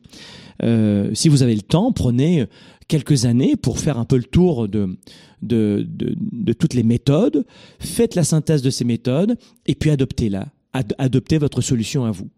Euh, 0.62 1.10
si 1.14 1.28
vous 1.28 1.42
avez 1.42 1.54
le 1.54 1.62
temps, 1.62 1.90
prenez 1.90 2.44
quelques 2.86 3.24
années 3.24 3.56
pour 3.56 3.78
faire 3.78 3.98
un 3.98 4.04
peu 4.04 4.16
le 4.16 4.24
tour 4.24 4.68
de, 4.68 4.98
de, 5.42 5.86
de, 5.88 6.14
de 6.16 6.52
toutes 6.52 6.74
les 6.74 6.82
méthodes, 6.82 7.46
faites 7.78 8.14
la 8.14 8.24
synthèse 8.24 8.60
de 8.60 8.70
ces 8.70 8.84
méthodes 8.84 9.36
et 9.66 9.74
puis 9.74 9.90
adoptez-la, 9.90 10.48
Ad, 10.74 10.94
adoptez 10.98 11.38
votre 11.38 11.60
solution 11.60 12.04
à 12.04 12.10
vous. 12.10 12.28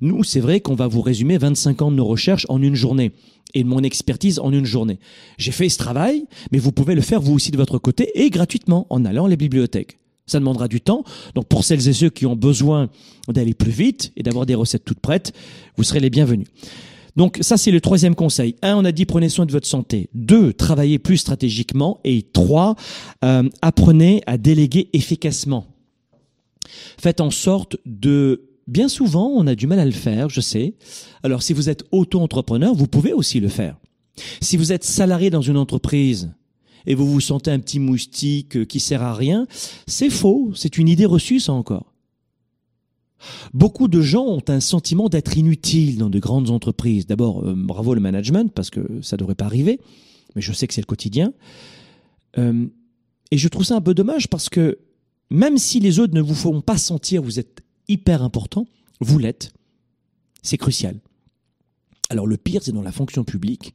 Nous, 0.00 0.24
c'est 0.24 0.40
vrai 0.40 0.60
qu'on 0.60 0.74
va 0.74 0.86
vous 0.86 1.00
résumer 1.00 1.38
25 1.38 1.82
ans 1.82 1.90
de 1.90 1.96
nos 1.96 2.04
recherches 2.04 2.46
en 2.48 2.62
une 2.62 2.74
journée 2.74 3.12
et 3.54 3.62
de 3.62 3.68
mon 3.68 3.82
expertise 3.82 4.38
en 4.38 4.52
une 4.52 4.64
journée. 4.64 4.98
J'ai 5.38 5.52
fait 5.52 5.68
ce 5.68 5.78
travail, 5.78 6.26
mais 6.52 6.58
vous 6.58 6.72
pouvez 6.72 6.94
le 6.94 7.00
faire 7.00 7.20
vous 7.20 7.34
aussi 7.34 7.50
de 7.50 7.56
votre 7.56 7.78
côté 7.78 8.10
et 8.14 8.30
gratuitement 8.30 8.86
en 8.90 9.04
allant 9.04 9.26
à 9.26 9.28
la 9.28 9.36
bibliothèque. 9.36 9.98
Ça 10.28 10.38
demandera 10.38 10.68
du 10.68 10.80
temps. 10.80 11.02
Donc 11.34 11.48
pour 11.48 11.64
celles 11.64 11.88
et 11.88 11.92
ceux 11.92 12.10
qui 12.10 12.26
ont 12.26 12.36
besoin 12.36 12.88
d'aller 13.26 13.54
plus 13.54 13.72
vite 13.72 14.12
et 14.16 14.22
d'avoir 14.22 14.46
des 14.46 14.54
recettes 14.54 14.84
toutes 14.84 15.00
prêtes, 15.00 15.32
vous 15.76 15.82
serez 15.82 15.98
les 15.98 16.10
bienvenus. 16.10 16.46
Donc 17.16 17.38
ça, 17.40 17.56
c'est 17.56 17.72
le 17.72 17.80
troisième 17.80 18.14
conseil. 18.14 18.54
Un, 18.62 18.76
on 18.76 18.84
a 18.84 18.92
dit 18.92 19.04
prenez 19.04 19.28
soin 19.28 19.44
de 19.44 19.50
votre 19.50 19.66
santé. 19.66 20.08
Deux, 20.14 20.52
travaillez 20.52 21.00
plus 21.00 21.16
stratégiquement. 21.16 21.98
Et 22.04 22.22
trois, 22.22 22.76
euh, 23.24 23.48
apprenez 23.60 24.22
à 24.28 24.38
déléguer 24.38 24.88
efficacement. 24.92 25.66
Faites 26.96 27.20
en 27.20 27.30
sorte 27.30 27.76
de... 27.86 28.44
Bien 28.68 28.88
souvent, 28.88 29.32
on 29.34 29.46
a 29.46 29.54
du 29.54 29.66
mal 29.66 29.80
à 29.80 29.84
le 29.84 29.90
faire, 29.90 30.28
je 30.28 30.40
sais. 30.42 30.74
Alors 31.24 31.42
si 31.42 31.54
vous 31.54 31.70
êtes 31.70 31.84
auto-entrepreneur, 31.90 32.72
vous 32.74 32.86
pouvez 32.86 33.14
aussi 33.14 33.40
le 33.40 33.48
faire. 33.48 33.76
Si 34.40 34.56
vous 34.56 34.72
êtes 34.72 34.84
salarié 34.84 35.30
dans 35.30 35.40
une 35.40 35.56
entreprise 35.56 36.30
et 36.88 36.94
vous 36.94 37.06
vous 37.06 37.20
sentez 37.20 37.52
un 37.52 37.60
petit 37.60 37.78
moustique 37.78 38.56
euh, 38.56 38.64
qui 38.64 38.80
sert 38.80 39.02
à 39.02 39.14
rien. 39.14 39.46
C'est 39.86 40.10
faux, 40.10 40.50
c'est 40.56 40.78
une 40.78 40.88
idée 40.88 41.04
reçue 41.04 41.38
ça 41.38 41.52
encore. 41.52 41.92
Beaucoup 43.52 43.88
de 43.88 44.00
gens 44.00 44.24
ont 44.24 44.42
un 44.48 44.60
sentiment 44.60 45.08
d'être 45.08 45.36
inutiles 45.36 45.98
dans 45.98 46.08
de 46.08 46.18
grandes 46.18 46.50
entreprises. 46.50 47.06
D'abord, 47.06 47.46
euh, 47.46 47.54
bravo 47.54 47.94
le 47.94 48.00
management, 48.00 48.50
parce 48.52 48.70
que 48.70 48.80
ça 49.02 49.16
ne 49.16 49.18
devrait 49.18 49.34
pas 49.34 49.44
arriver, 49.44 49.80
mais 50.34 50.40
je 50.40 50.52
sais 50.52 50.66
que 50.66 50.72
c'est 50.72 50.80
le 50.80 50.86
quotidien. 50.86 51.32
Euh, 52.38 52.66
et 53.30 53.36
je 53.36 53.48
trouve 53.48 53.64
ça 53.64 53.76
un 53.76 53.82
peu 53.82 53.92
dommage 53.92 54.28
parce 54.28 54.48
que 54.48 54.78
même 55.30 55.58
si 55.58 55.80
les 55.80 55.98
autres 55.98 56.14
ne 56.14 56.22
vous 56.22 56.34
font 56.34 56.62
pas 56.62 56.78
sentir 56.78 57.22
vous 57.22 57.38
êtes 57.38 57.60
hyper 57.86 58.22
important, 58.22 58.66
vous 59.00 59.18
l'êtes. 59.18 59.52
C'est 60.42 60.56
crucial. 60.56 60.98
Alors 62.10 62.26
le 62.26 62.36
pire, 62.38 62.62
c'est 62.62 62.72
dans 62.72 62.82
la 62.82 62.92
fonction 62.92 63.22
publique, 63.24 63.74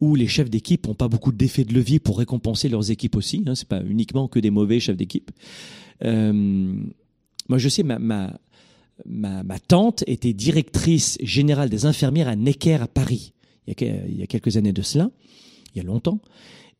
où 0.00 0.14
les 0.14 0.26
chefs 0.26 0.48
d'équipe 0.48 0.86
n'ont 0.86 0.94
pas 0.94 1.08
beaucoup 1.08 1.30
d'effets 1.30 1.64
de 1.64 1.74
levier 1.74 1.98
pour 1.98 2.18
récompenser 2.18 2.68
leurs 2.68 2.90
équipes 2.90 3.16
aussi. 3.16 3.42
Hein, 3.46 3.54
c'est 3.54 3.68
pas 3.68 3.82
uniquement 3.82 4.28
que 4.28 4.38
des 4.38 4.50
mauvais 4.50 4.80
chefs 4.80 4.96
d'équipe. 4.96 5.30
Euh, 6.04 6.32
moi, 7.48 7.58
je 7.58 7.68
sais, 7.68 7.82
ma, 7.82 7.98
ma, 7.98 8.38
ma, 9.04 9.58
tante 9.58 10.04
était 10.06 10.32
directrice 10.32 11.18
générale 11.20 11.68
des 11.68 11.84
infirmières 11.84 12.28
à 12.28 12.36
Necker 12.36 12.78
à 12.80 12.88
Paris, 12.88 13.34
il 13.66 14.18
y 14.18 14.22
a, 14.22 14.26
quelques 14.26 14.56
années 14.56 14.72
de 14.72 14.82
cela, 14.82 15.10
il 15.74 15.78
y 15.78 15.80
a 15.80 15.84
longtemps. 15.84 16.20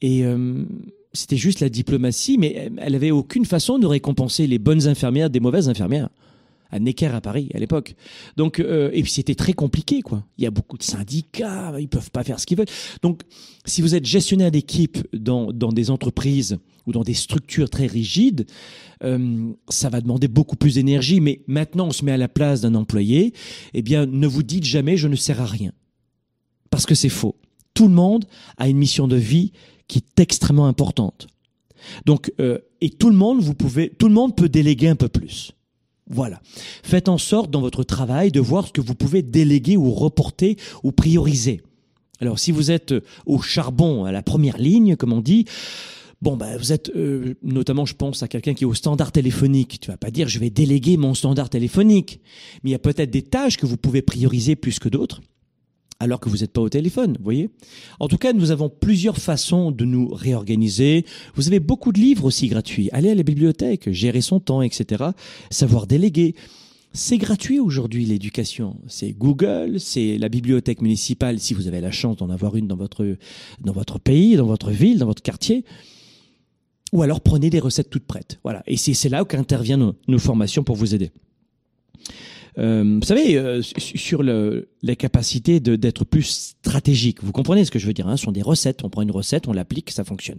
Et 0.00 0.24
euh, 0.24 0.64
c'était 1.12 1.36
juste 1.36 1.60
la 1.60 1.68
diplomatie, 1.68 2.38
mais 2.38 2.70
elle 2.78 2.94
avait 2.94 3.10
aucune 3.10 3.44
façon 3.44 3.78
de 3.78 3.86
récompenser 3.86 4.46
les 4.46 4.58
bonnes 4.58 4.86
infirmières 4.86 5.28
des 5.28 5.40
mauvaises 5.40 5.68
infirmières 5.68 6.08
à 6.70 6.78
Necker 6.78 7.14
à 7.14 7.20
Paris 7.20 7.50
à 7.54 7.58
l'époque. 7.58 7.94
Donc 8.36 8.60
euh, 8.60 8.90
et 8.92 9.02
puis 9.02 9.12
c'était 9.12 9.34
très 9.34 9.52
compliqué 9.52 10.02
quoi. 10.02 10.24
Il 10.38 10.44
y 10.44 10.46
a 10.46 10.50
beaucoup 10.50 10.78
de 10.78 10.82
syndicats, 10.82 11.74
ils 11.78 11.88
peuvent 11.88 12.10
pas 12.10 12.24
faire 12.24 12.40
ce 12.40 12.46
qu'ils 12.46 12.58
veulent. 12.58 12.66
Donc 13.02 13.22
si 13.64 13.82
vous 13.82 13.94
êtes 13.94 14.06
gestionnaire 14.06 14.50
d'équipe 14.50 14.98
dans 15.12 15.52
dans 15.52 15.72
des 15.72 15.90
entreprises 15.90 16.58
ou 16.86 16.92
dans 16.92 17.02
des 17.02 17.14
structures 17.14 17.70
très 17.70 17.86
rigides, 17.86 18.46
euh, 19.04 19.52
ça 19.68 19.88
va 19.88 20.00
demander 20.00 20.28
beaucoup 20.28 20.56
plus 20.56 20.74
d'énergie. 20.74 21.20
Mais 21.20 21.42
maintenant 21.46 21.88
on 21.88 21.92
se 21.92 22.04
met 22.04 22.12
à 22.12 22.16
la 22.16 22.28
place 22.28 22.60
d'un 22.60 22.74
employé. 22.74 23.32
Eh 23.74 23.82
bien 23.82 24.06
ne 24.06 24.26
vous 24.26 24.42
dites 24.42 24.64
jamais 24.64 24.96
je 24.96 25.08
ne 25.08 25.16
sers 25.16 25.40
à 25.40 25.46
rien 25.46 25.72
parce 26.70 26.86
que 26.86 26.94
c'est 26.94 27.08
faux. 27.08 27.36
Tout 27.74 27.88
le 27.88 27.94
monde 27.94 28.24
a 28.56 28.68
une 28.68 28.78
mission 28.78 29.08
de 29.08 29.16
vie 29.16 29.52
qui 29.88 29.98
est 29.98 30.20
extrêmement 30.20 30.66
importante. 30.66 31.26
Donc, 32.06 32.32
euh, 32.40 32.58
et 32.80 32.90
tout 32.90 33.10
le 33.10 33.16
monde, 33.16 33.40
vous 33.40 33.54
pouvez, 33.54 33.90
tout 33.90 34.08
le 34.08 34.14
monde 34.14 34.36
peut 34.36 34.48
déléguer 34.48 34.88
un 34.88 34.96
peu 34.96 35.08
plus. 35.08 35.52
Voilà. 36.10 36.42
Faites 36.82 37.08
en 37.08 37.18
sorte 37.18 37.50
dans 37.50 37.60
votre 37.60 37.84
travail 37.84 38.32
de 38.32 38.40
voir 38.40 38.66
ce 38.66 38.72
que 38.72 38.80
vous 38.80 38.96
pouvez 38.96 39.22
déléguer 39.22 39.76
ou 39.76 39.92
reporter 39.92 40.56
ou 40.82 40.90
prioriser. 40.90 41.62
Alors, 42.20 42.38
si 42.38 42.50
vous 42.50 42.70
êtes 42.70 42.92
au 43.26 43.40
charbon, 43.40 44.04
à 44.04 44.12
la 44.12 44.22
première 44.22 44.58
ligne, 44.58 44.96
comme 44.96 45.12
on 45.12 45.20
dit, 45.20 45.46
bon, 46.20 46.36
bah, 46.36 46.56
vous 46.58 46.72
êtes, 46.72 46.90
euh, 46.96 47.34
notamment, 47.42 47.86
je 47.86 47.94
pense 47.94 48.22
à 48.22 48.28
quelqu'un 48.28 48.54
qui 48.54 48.64
est 48.64 48.66
au 48.66 48.74
standard 48.74 49.12
téléphonique. 49.12 49.80
Tu 49.80 49.90
vas 49.90 49.96
pas 49.96 50.10
dire, 50.10 50.28
je 50.28 50.38
vais 50.38 50.50
déléguer 50.50 50.96
mon 50.96 51.14
standard 51.14 51.48
téléphonique. 51.48 52.20
Mais 52.62 52.70
il 52.70 52.72
y 52.72 52.76
a 52.76 52.80
peut-être 52.80 53.10
des 53.10 53.22
tâches 53.22 53.56
que 53.56 53.66
vous 53.66 53.76
pouvez 53.76 54.02
prioriser 54.02 54.56
plus 54.56 54.78
que 54.78 54.88
d'autres 54.88 55.20
alors 56.00 56.18
que 56.18 56.30
vous 56.30 56.38
n'êtes 56.38 56.52
pas 56.52 56.62
au 56.62 56.68
téléphone, 56.68 57.16
voyez? 57.22 57.50
En 58.00 58.08
tout 58.08 58.16
cas, 58.16 58.32
nous 58.32 58.50
avons 58.50 58.70
plusieurs 58.70 59.18
façons 59.18 59.70
de 59.70 59.84
nous 59.84 60.08
réorganiser. 60.08 61.04
Vous 61.34 61.46
avez 61.46 61.60
beaucoup 61.60 61.92
de 61.92 62.00
livres 62.00 62.24
aussi 62.24 62.48
gratuits. 62.48 62.88
Allez 62.92 63.10
à 63.10 63.14
la 63.14 63.22
bibliothèque, 63.22 63.92
gérer 63.92 64.22
son 64.22 64.40
temps, 64.40 64.62
etc. 64.62 65.04
Savoir 65.50 65.86
déléguer. 65.86 66.34
C'est 66.92 67.18
gratuit 67.18 67.60
aujourd'hui 67.60 68.06
l'éducation. 68.06 68.76
C'est 68.88 69.12
Google, 69.12 69.78
c'est 69.78 70.18
la 70.18 70.28
bibliothèque 70.28 70.80
municipale 70.80 71.38
si 71.38 71.54
vous 71.54 71.68
avez 71.68 71.80
la 71.80 71.92
chance 71.92 72.16
d'en 72.16 72.30
avoir 72.30 72.56
une 72.56 72.66
dans 72.66 72.76
votre 72.76 73.16
dans 73.60 73.72
votre 73.72 74.00
pays, 74.00 74.34
dans 74.36 74.46
votre 74.46 74.70
ville, 74.70 74.98
dans 74.98 75.06
votre 75.06 75.22
quartier. 75.22 75.64
Ou 76.92 77.02
alors 77.02 77.20
prenez 77.20 77.50
des 77.50 77.60
recettes 77.60 77.90
toutes 77.90 78.06
prêtes. 78.06 78.40
Voilà. 78.42 78.64
Et 78.66 78.76
c'est 78.76 79.08
là 79.08 79.24
qu'interviennent 79.24 79.92
nos 80.08 80.18
formations 80.18 80.64
pour 80.64 80.76
vous 80.76 80.94
aider. 80.94 81.12
Euh, 82.58 82.98
vous 83.00 83.06
savez, 83.06 83.36
euh, 83.36 83.62
sur 83.62 84.22
le, 84.22 84.68
les 84.82 84.96
capacités 84.96 85.60
d'être 85.60 86.04
plus 86.04 86.22
stratégique. 86.22 87.22
Vous 87.22 87.32
comprenez 87.32 87.64
ce 87.64 87.70
que 87.70 87.78
je 87.78 87.86
veux 87.86 87.92
dire 87.92 88.08
hein 88.08 88.16
Ce 88.16 88.24
sont 88.24 88.32
des 88.32 88.42
recettes. 88.42 88.84
On 88.84 88.90
prend 88.90 89.02
une 89.02 89.10
recette, 89.10 89.48
on 89.48 89.52
l'applique, 89.52 89.90
ça 89.90 90.04
fonctionne. 90.04 90.38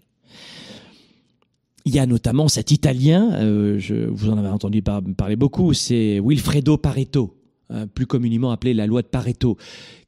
Il 1.85 1.95
y 1.95 1.99
a 1.99 2.05
notamment 2.05 2.47
cet 2.47 2.71
Italien, 2.71 3.33
euh, 3.33 3.79
je, 3.79 3.95
vous 3.95 4.29
en 4.29 4.37
avez 4.37 4.49
entendu 4.49 4.83
parler 4.83 5.35
beaucoup, 5.35 5.73
c'est 5.73 6.19
Wilfredo 6.23 6.77
Pareto. 6.77 7.35
Hein, 7.71 7.87
plus 7.87 8.05
communément 8.05 8.51
appelée 8.51 8.73
la 8.73 8.85
loi 8.85 9.01
de 9.01 9.07
Pareto, 9.07 9.57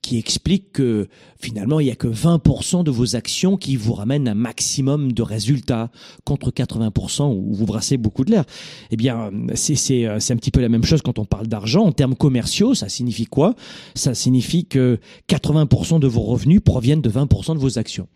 qui 0.04 0.20
explique 0.20 0.74
que 0.74 1.08
finalement 1.40 1.80
il 1.80 1.86
n'y 1.86 1.92
a 1.92 1.96
que 1.96 2.08
20% 2.08 2.84
de 2.84 2.92
vos 2.92 3.16
actions 3.16 3.58
qui 3.58 3.78
vous 3.78 3.94
ramènent 3.94 4.28
un 4.28 4.36
maximum 4.36 5.14
de 5.14 5.24
résultats 5.24 5.90
contre 6.26 6.52
80% 6.52 7.34
où 7.34 7.54
vous 7.54 7.66
brassez 7.66 7.98
beaucoup 7.98 8.26
de 8.26 8.32
l'air. 8.32 8.44
Eh 8.92 8.98
bien, 8.98 9.32
c'est, 9.56 9.76
c'est, 9.76 10.06
un 10.06 10.36
petit 10.36 10.52
peu 10.52 10.62
la 10.62 10.70
même 10.70 10.84
chose 10.84 11.02
quand 11.02 11.18
on 11.20 11.26
parle 11.26 11.48
d'argent. 11.48 11.84
En 11.86 11.92
termes 11.94 12.16
commerciaux, 12.16 12.76
ça 12.76 12.90
signifie 12.90 13.26
quoi? 13.26 13.56
Ça 13.96 14.14
signifie 14.14 14.66
que 14.66 15.00
80% 15.30 16.00
de 16.00 16.08
vos 16.08 16.22
revenus 16.22 16.62
proviennent 16.64 17.02
de 17.02 17.10
20% 17.10 17.54
de 17.54 17.60
vos 17.60 17.80
actions. 17.80 18.08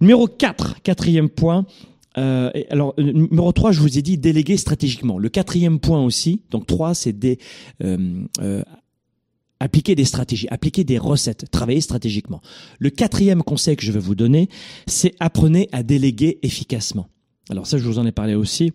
Numéro 0.00 0.26
4, 0.26 0.80
quatrième 0.82 1.28
point, 1.28 1.66
euh, 2.18 2.50
alors, 2.70 2.94
euh, 2.98 3.12
numéro 3.12 3.52
3, 3.52 3.72
je 3.72 3.80
vous 3.80 3.98
ai 3.98 4.02
dit 4.02 4.18
déléguer 4.18 4.56
stratégiquement. 4.56 5.18
Le 5.18 5.28
quatrième 5.28 5.78
point 5.78 6.02
aussi, 6.04 6.42
donc 6.50 6.66
3, 6.66 6.94
c'est 6.94 7.14
euh, 7.82 8.24
euh, 8.40 8.62
appliquer 9.60 9.94
des 9.94 10.04
stratégies, 10.04 10.48
appliquer 10.50 10.84
des 10.84 10.98
recettes, 10.98 11.50
travailler 11.50 11.80
stratégiquement. 11.80 12.40
Le 12.78 12.90
quatrième 12.90 13.42
conseil 13.42 13.76
que 13.76 13.84
je 13.84 13.92
vais 13.92 13.98
vous 13.98 14.14
donner, 14.14 14.48
c'est 14.86 15.14
apprenez 15.20 15.68
à 15.72 15.82
déléguer 15.82 16.38
efficacement. 16.42 17.08
Alors 17.50 17.66
ça, 17.66 17.78
je 17.78 17.84
vous 17.84 17.98
en 17.98 18.06
ai 18.06 18.12
parlé 18.12 18.34
aussi, 18.34 18.72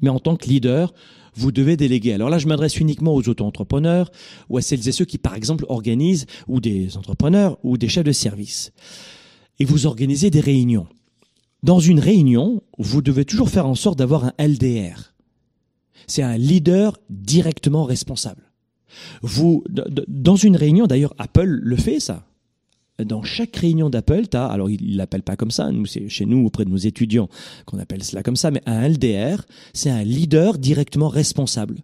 mais 0.00 0.08
en 0.08 0.18
tant 0.18 0.36
que 0.36 0.46
leader, 0.46 0.92
vous 1.34 1.52
devez 1.52 1.76
déléguer. 1.76 2.12
Alors 2.12 2.30
là, 2.30 2.38
je 2.38 2.46
m'adresse 2.46 2.78
uniquement 2.78 3.14
aux 3.14 3.28
auto-entrepreneurs 3.28 4.10
ou 4.48 4.58
à 4.58 4.62
celles 4.62 4.88
et 4.88 4.92
ceux 4.92 5.04
qui, 5.04 5.18
par 5.18 5.34
exemple, 5.34 5.64
organisent, 5.68 6.26
ou 6.48 6.60
des 6.60 6.96
entrepreneurs, 6.96 7.58
ou 7.62 7.78
des 7.78 7.88
chefs 7.88 8.04
de 8.04 8.12
service. 8.12 8.72
Et 9.60 9.64
vous 9.64 9.86
organisez 9.86 10.30
des 10.30 10.40
réunions. 10.40 10.86
Dans 11.62 11.80
une 11.80 12.00
réunion, 12.00 12.62
vous 12.78 13.02
devez 13.02 13.24
toujours 13.24 13.50
faire 13.50 13.66
en 13.66 13.74
sorte 13.74 13.98
d'avoir 13.98 14.24
un 14.24 14.32
LDR. 14.38 15.14
C'est 16.06 16.22
un 16.22 16.36
leader 16.36 16.98
directement 17.10 17.84
responsable. 17.84 18.47
Vous, 19.22 19.64
dans 20.08 20.36
une 20.36 20.56
réunion, 20.56 20.86
d'ailleurs, 20.86 21.14
Apple 21.18 21.46
le 21.46 21.76
fait, 21.76 22.00
ça. 22.00 22.24
Dans 23.04 23.22
chaque 23.22 23.54
réunion 23.54 23.90
d'Apple, 23.90 24.26
tu 24.28 24.36
as, 24.36 24.46
alors 24.46 24.68
il 24.68 24.96
l'appelle 24.96 25.22
pas 25.22 25.36
comme 25.36 25.52
ça, 25.52 25.70
c'est 25.86 26.08
chez 26.08 26.26
nous 26.26 26.44
auprès 26.44 26.64
de 26.64 26.70
nos 26.70 26.76
étudiants 26.76 27.28
qu'on 27.64 27.78
appelle 27.78 28.02
cela 28.02 28.24
comme 28.24 28.34
ça, 28.34 28.50
mais 28.50 28.60
un 28.66 28.88
LDR, 28.88 29.44
c'est 29.72 29.90
un 29.90 30.02
leader 30.02 30.58
directement 30.58 31.08
responsable. 31.08 31.76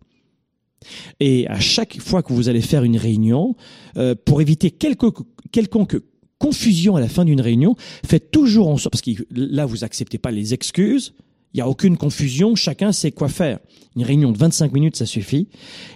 Et 1.20 1.46
à 1.46 1.60
chaque 1.60 2.00
fois 2.00 2.22
que 2.22 2.32
vous 2.32 2.48
allez 2.48 2.60
faire 2.60 2.82
une 2.82 2.96
réunion, 2.96 3.54
euh, 3.96 4.16
pour 4.24 4.40
éviter 4.40 4.72
quelconque, 4.72 5.18
quelconque 5.52 5.98
confusion 6.38 6.96
à 6.96 7.00
la 7.00 7.08
fin 7.08 7.24
d'une 7.24 7.40
réunion, 7.40 7.76
faites 8.04 8.30
toujours 8.30 8.68
en 8.68 8.76
sorte, 8.76 8.92
parce 8.92 9.02
que 9.02 9.24
là, 9.30 9.66
vous 9.66 9.84
acceptez 9.84 10.18
pas 10.18 10.32
les 10.32 10.52
excuses, 10.52 11.14
il 11.54 11.58
n'y 11.58 11.62
a 11.62 11.68
aucune 11.68 11.96
confusion, 11.96 12.56
chacun 12.56 12.90
sait 12.90 13.12
quoi 13.12 13.28
faire. 13.28 13.60
Une 13.94 14.02
réunion 14.02 14.32
de 14.32 14.38
25 14.38 14.72
minutes, 14.72 14.96
ça 14.96 15.06
suffit. 15.06 15.48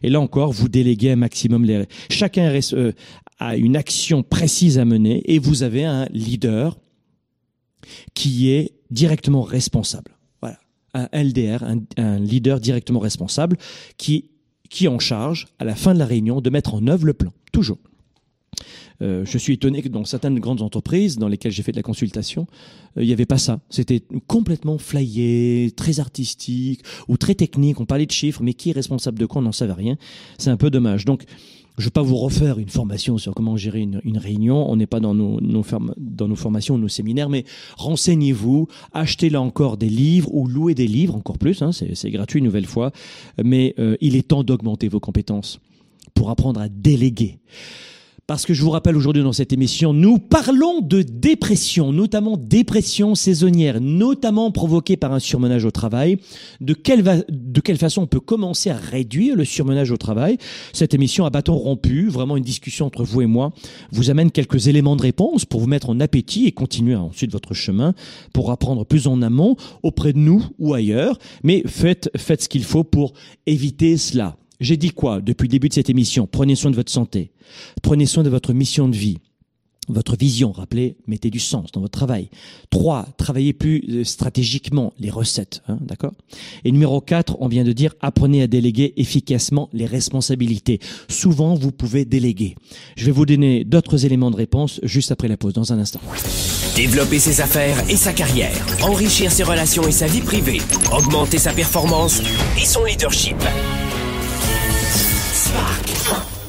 Et 0.04 0.08
là 0.08 0.20
encore, 0.20 0.52
vous 0.52 0.68
déléguez 0.68 1.10
un 1.10 1.16
maximum 1.16 1.64
les... 1.64 1.84
Chacun 2.10 2.48
euh, 2.74 2.92
a 3.40 3.56
une 3.56 3.76
action 3.76 4.22
précise 4.22 4.78
à 4.78 4.84
mener 4.84 5.20
et 5.26 5.40
vous 5.40 5.64
avez 5.64 5.84
un 5.84 6.06
leader 6.12 6.78
qui 8.14 8.50
est 8.50 8.74
directement 8.92 9.42
responsable. 9.42 10.12
Voilà. 10.40 10.58
Un 10.94 11.08
LDR, 11.12 11.64
un, 11.96 12.18
leader 12.20 12.60
directement 12.60 13.00
responsable 13.00 13.56
qui, 13.96 14.30
qui 14.70 14.86
en 14.86 15.00
charge, 15.00 15.48
à 15.58 15.64
la 15.64 15.74
fin 15.74 15.92
de 15.92 15.98
la 15.98 16.06
réunion, 16.06 16.40
de 16.40 16.50
mettre 16.50 16.74
en 16.74 16.86
œuvre 16.86 17.04
le 17.04 17.14
plan. 17.14 17.32
Toujours. 17.50 17.78
Euh, 19.00 19.24
je 19.24 19.38
suis 19.38 19.54
étonné 19.54 19.82
que 19.82 19.88
dans 19.88 20.04
certaines 20.04 20.38
grandes 20.40 20.62
entreprises 20.62 21.18
dans 21.18 21.28
lesquelles 21.28 21.52
j'ai 21.52 21.62
fait 21.62 21.72
de 21.72 21.76
la 21.76 21.82
consultation, 21.82 22.46
euh, 22.96 23.02
il 23.02 23.06
n'y 23.06 23.12
avait 23.12 23.26
pas 23.26 23.38
ça. 23.38 23.60
C'était 23.70 24.02
complètement 24.26 24.78
flyé, 24.78 25.72
très 25.76 26.00
artistique 26.00 26.82
ou 27.06 27.16
très 27.16 27.34
technique. 27.34 27.80
On 27.80 27.86
parlait 27.86 28.06
de 28.06 28.12
chiffres, 28.12 28.42
mais 28.42 28.54
qui 28.54 28.70
est 28.70 28.72
responsable 28.72 29.18
de 29.18 29.26
quoi? 29.26 29.40
On 29.40 29.44
n'en 29.44 29.52
savait 29.52 29.72
rien. 29.72 29.96
C'est 30.38 30.50
un 30.50 30.56
peu 30.56 30.70
dommage. 30.70 31.04
Donc, 31.04 31.24
je 31.76 31.84
ne 31.84 31.86
vais 31.86 31.92
pas 31.92 32.02
vous 32.02 32.16
refaire 32.16 32.58
une 32.58 32.68
formation 32.68 33.18
sur 33.18 33.32
comment 33.34 33.56
gérer 33.56 33.80
une, 33.80 34.18
réunion. 34.18 34.68
On 34.68 34.74
n'est 34.74 34.88
pas 34.88 34.98
dans 34.98 35.14
nos, 35.14 35.40
nos, 35.40 35.64
dans 35.96 36.26
nos 36.26 36.34
formations, 36.34 36.76
nos 36.76 36.88
séminaires, 36.88 37.28
mais 37.28 37.44
renseignez-vous, 37.76 38.66
achetez 38.92 39.30
là 39.30 39.40
encore 39.40 39.76
des 39.76 39.88
livres 39.88 40.28
ou 40.34 40.48
louez 40.48 40.74
des 40.74 40.88
livres, 40.88 41.14
encore 41.14 41.38
plus. 41.38 41.62
Hein, 41.62 41.70
c'est 41.70 42.10
gratuit 42.10 42.40
une 42.40 42.46
nouvelle 42.46 42.66
fois. 42.66 42.90
Mais 43.42 43.76
euh, 43.78 43.96
il 44.00 44.16
est 44.16 44.26
temps 44.26 44.42
d'augmenter 44.42 44.88
vos 44.88 44.98
compétences 44.98 45.60
pour 46.14 46.30
apprendre 46.30 46.60
à 46.60 46.68
déléguer. 46.68 47.38
Parce 48.28 48.44
que 48.44 48.52
je 48.52 48.62
vous 48.62 48.68
rappelle 48.68 48.94
aujourd'hui 48.94 49.22
dans 49.22 49.32
cette 49.32 49.54
émission, 49.54 49.94
nous 49.94 50.18
parlons 50.18 50.82
de 50.82 51.00
dépression, 51.00 51.94
notamment 51.94 52.36
dépression 52.36 53.14
saisonnière, 53.14 53.80
notamment 53.80 54.50
provoquée 54.50 54.98
par 54.98 55.14
un 55.14 55.18
surmenage 55.18 55.64
au 55.64 55.70
travail. 55.70 56.18
De 56.60 56.74
quelle, 56.74 57.00
va, 57.00 57.16
de 57.26 57.60
quelle 57.62 57.78
façon 57.78 58.02
on 58.02 58.06
peut 58.06 58.20
commencer 58.20 58.68
à 58.68 58.76
réduire 58.76 59.34
le 59.34 59.46
surmenage 59.46 59.90
au 59.92 59.96
travail? 59.96 60.36
Cette 60.74 60.92
émission 60.92 61.24
à 61.24 61.30
bâton 61.30 61.54
rompu, 61.54 62.08
vraiment 62.08 62.36
une 62.36 62.44
discussion 62.44 62.84
entre 62.84 63.02
vous 63.02 63.22
et 63.22 63.26
moi, 63.26 63.50
vous 63.92 64.10
amène 64.10 64.30
quelques 64.30 64.68
éléments 64.68 64.94
de 64.94 65.02
réponse 65.02 65.46
pour 65.46 65.60
vous 65.60 65.66
mettre 65.66 65.88
en 65.88 65.98
appétit 65.98 66.44
et 66.44 66.52
continuer 66.52 66.96
ensuite 66.96 67.32
votre 67.32 67.54
chemin 67.54 67.94
pour 68.34 68.50
apprendre 68.50 68.84
plus 68.84 69.06
en 69.06 69.22
amont 69.22 69.56
auprès 69.82 70.12
de 70.12 70.18
nous 70.18 70.44
ou 70.58 70.74
ailleurs. 70.74 71.18
Mais 71.44 71.62
faites, 71.64 72.10
faites 72.14 72.42
ce 72.42 72.50
qu'il 72.50 72.64
faut 72.64 72.84
pour 72.84 73.14
éviter 73.46 73.96
cela. 73.96 74.36
J'ai 74.60 74.76
dit 74.76 74.90
quoi 74.90 75.20
depuis 75.20 75.46
le 75.46 75.52
début 75.52 75.68
de 75.68 75.74
cette 75.74 75.90
émission? 75.90 76.26
Prenez 76.26 76.56
soin 76.56 76.70
de 76.70 76.76
votre 76.76 76.90
santé. 76.90 77.30
Prenez 77.82 78.06
soin 78.06 78.24
de 78.24 78.30
votre 78.30 78.52
mission 78.52 78.88
de 78.88 78.96
vie. 78.96 79.18
Votre 79.90 80.16
vision, 80.16 80.52
rappelez, 80.52 80.98
mettez 81.06 81.30
du 81.30 81.38
sens 81.38 81.72
dans 81.72 81.80
votre 81.80 81.96
travail. 81.98 82.28
Trois, 82.68 83.06
travaillez 83.16 83.54
plus 83.54 83.82
euh, 83.88 84.04
stratégiquement 84.04 84.92
les 84.98 85.08
recettes, 85.08 85.62
hein, 85.66 85.78
d'accord? 85.80 86.12
Et 86.64 86.72
numéro 86.72 87.00
quatre, 87.00 87.38
on 87.40 87.48
vient 87.48 87.64
de 87.64 87.72
dire, 87.72 87.94
apprenez 88.02 88.42
à 88.42 88.46
déléguer 88.46 88.92
efficacement 88.98 89.70
les 89.72 89.86
responsabilités. 89.86 90.78
Souvent, 91.08 91.54
vous 91.54 91.72
pouvez 91.72 92.04
déléguer. 92.04 92.54
Je 92.96 93.06
vais 93.06 93.12
vous 93.12 93.24
donner 93.24 93.64
d'autres 93.64 94.04
éléments 94.04 94.30
de 94.30 94.36
réponse 94.36 94.78
juste 94.82 95.10
après 95.10 95.28
la 95.28 95.38
pause, 95.38 95.54
dans 95.54 95.72
un 95.72 95.78
instant. 95.78 96.00
Développer 96.76 97.18
ses 97.18 97.40
affaires 97.40 97.82
et 97.88 97.96
sa 97.96 98.12
carrière, 98.12 98.52
enrichir 98.82 99.32
ses 99.32 99.42
relations 99.42 99.88
et 99.88 99.92
sa 99.92 100.06
vie 100.06 100.20
privée, 100.20 100.60
augmenter 100.92 101.38
sa 101.38 101.54
performance 101.54 102.20
et 102.60 102.66
son 102.66 102.84
leadership. 102.84 103.36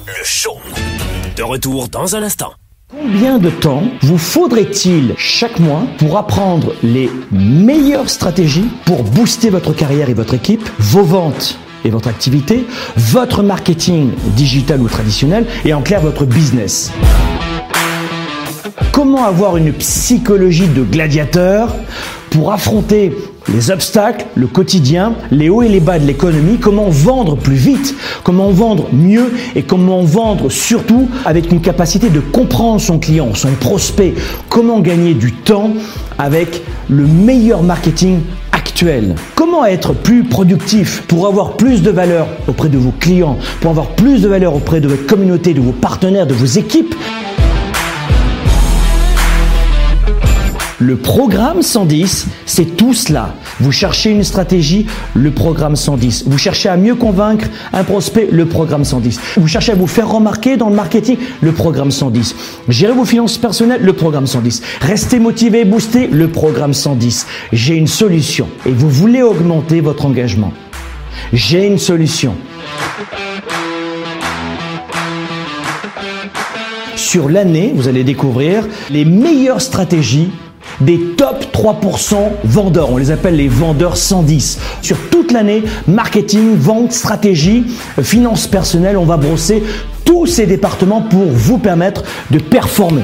Le 0.08 0.24
show. 0.24 0.58
De 1.36 1.44
retour 1.44 1.88
dans 1.88 2.16
un 2.16 2.24
instant. 2.24 2.52
Combien 2.90 3.38
de 3.38 3.50
temps 3.50 3.84
vous 4.02 4.18
faudrait-il 4.18 5.14
chaque 5.18 5.60
mois 5.60 5.84
pour 6.00 6.18
apprendre 6.18 6.74
les 6.82 7.10
meilleures 7.32 8.10
stratégies 8.10 8.68
pour 8.86 9.04
booster 9.04 9.50
votre 9.50 9.74
carrière 9.74 10.10
et 10.10 10.14
votre 10.14 10.34
équipe, 10.34 10.68
vos 10.80 11.04
ventes 11.04 11.58
et 11.86 11.90
votre 11.92 12.08
activité, 12.08 12.66
votre 12.98 13.44
marketing 13.44 14.12
digital 14.36 14.82
ou 14.82 14.90
traditionnel 14.90 15.46
et 15.66 15.74
en 15.74 15.82
clair 15.82 16.02
votre 16.02 16.26
business? 16.26 16.92
Comment 18.92 19.24
avoir 19.24 19.56
une 19.56 19.72
psychologie 19.74 20.68
de 20.68 20.84
gladiateur 20.84 21.76
pour 22.32 22.52
affronter 22.52 23.16
les 23.54 23.72
obstacles, 23.72 24.26
le 24.36 24.48
quotidien, 24.48 25.14
les 25.32 25.50
hauts 25.50 25.62
et 25.62 25.70
les 25.70 25.80
bas 25.80 26.00
de 26.00 26.06
l'économie, 26.06 26.58
comment 26.58 26.90
vendre 26.90 27.36
plus 27.36 27.56
vite, 27.56 27.96
comment 28.24 28.50
vendre 28.52 28.88
mieux 28.94 29.32
et 29.56 29.64
comment 29.64 30.02
vendre 30.04 30.50
surtout 30.50 31.10
avec 31.26 31.52
une 31.52 31.62
capacité 31.62 32.10
de 32.10 32.20
comprendre 32.20 32.82
son 32.82 33.00
client, 33.00 33.34
son 33.34 33.52
prospect, 33.54 34.14
comment 34.50 34.80
gagner 34.80 35.14
du 35.14 35.34
temps 35.34 35.72
avec 36.18 36.62
le 36.90 37.06
meilleur 37.06 37.64
marketing 37.64 38.20
actuel? 38.52 39.16
Comment 39.36 39.66
être 39.66 39.94
plus 39.94 40.24
productif 40.24 41.04
pour 41.08 41.28
avoir 41.28 41.54
plus 41.54 41.82
de 41.82 41.92
valeur 41.92 42.28
auprès 42.48 42.70
de 42.70 42.78
vos 42.78 42.94
clients, 43.00 43.38
pour 43.62 43.72
avoir 43.72 43.88
plus 43.88 44.22
de 44.22 44.28
valeur 44.28 44.56
auprès 44.56 44.82
de 44.82 44.88
votre 44.88 45.06
communauté, 45.06 45.54
de 45.54 45.62
vos 45.62 45.72
partenaires, 45.72 46.28
de 46.28 46.34
vos 46.34 46.46
équipes? 46.46 46.96
Le 50.82 50.96
programme 50.96 51.62
110, 51.62 52.28
c'est 52.46 52.78
tout 52.78 52.94
cela. 52.94 53.36
Vous 53.60 53.74
cherchez 53.74 54.12
une 54.12 54.24
stratégie, 54.24 54.86
le 55.14 55.30
programme 55.30 55.76
110. 55.76 56.24
Vous 56.28 56.38
cherchez 56.38 56.70
à 56.70 56.78
mieux 56.78 56.96
convaincre 56.96 57.48
un 57.74 57.84
prospect, 57.84 58.30
le 58.32 58.46
programme 58.46 58.86
110. 58.86 59.20
Vous 59.36 59.48
cherchez 59.50 59.74
à 59.74 59.76
vous 59.76 59.88
faire 59.88 60.10
remarquer 60.10 60.56
dans 60.56 60.70
le 60.70 60.76
marketing, 60.76 61.18
le 61.42 61.52
programme 61.52 61.92
110. 61.92 62.34
Gérer 62.70 62.94
vos 62.94 63.04
finances 63.04 63.38
personnelles, 63.38 63.82
le 63.82 63.92
programme 63.92 64.26
110. 64.26 64.62
Rester 64.80 65.20
motivé 65.20 65.62
et 65.62 65.66
booster, 65.66 66.08
le 66.08 66.30
programme 66.30 66.74
110. 66.74 67.28
J'ai 67.52 67.76
une 67.76 67.88
solution 67.88 68.48
et 68.66 68.72
vous 68.72 68.90
voulez 68.90 69.22
augmenter 69.22 69.82
votre 69.82 70.06
engagement. 70.06 70.54
J'ai 71.34 71.68
une 71.68 71.78
solution. 71.78 72.36
Sur 76.96 77.28
l'année, 77.28 77.74
vous 77.76 77.90
allez 77.90 78.06
découvrir 78.06 78.66
les 78.90 79.04
meilleures 79.04 79.62
stratégies 79.62 80.30
des 80.82 81.00
top 81.18 81.46
3% 81.54 82.16
vendeurs. 82.44 82.92
On 82.92 82.98
les 82.98 83.12
appelle 83.12 83.36
les 83.36 83.48
vendeurs 83.48 83.98
110. 83.98 84.60
Sur 84.82 84.98
toute 85.10 85.32
l'année, 85.32 85.64
marketing, 85.88 86.56
vente, 86.56 86.92
stratégie, 86.92 87.66
finances 88.02 88.48
personnelles, 88.48 88.98
on 88.98 89.06
va 89.06 89.18
brosser 89.18 89.64
tous 90.06 90.26
ces 90.26 90.46
départements 90.46 91.02
pour 91.02 91.26
vous 91.26 91.58
permettre 91.58 92.04
de 92.32 92.40
performer. 92.40 93.04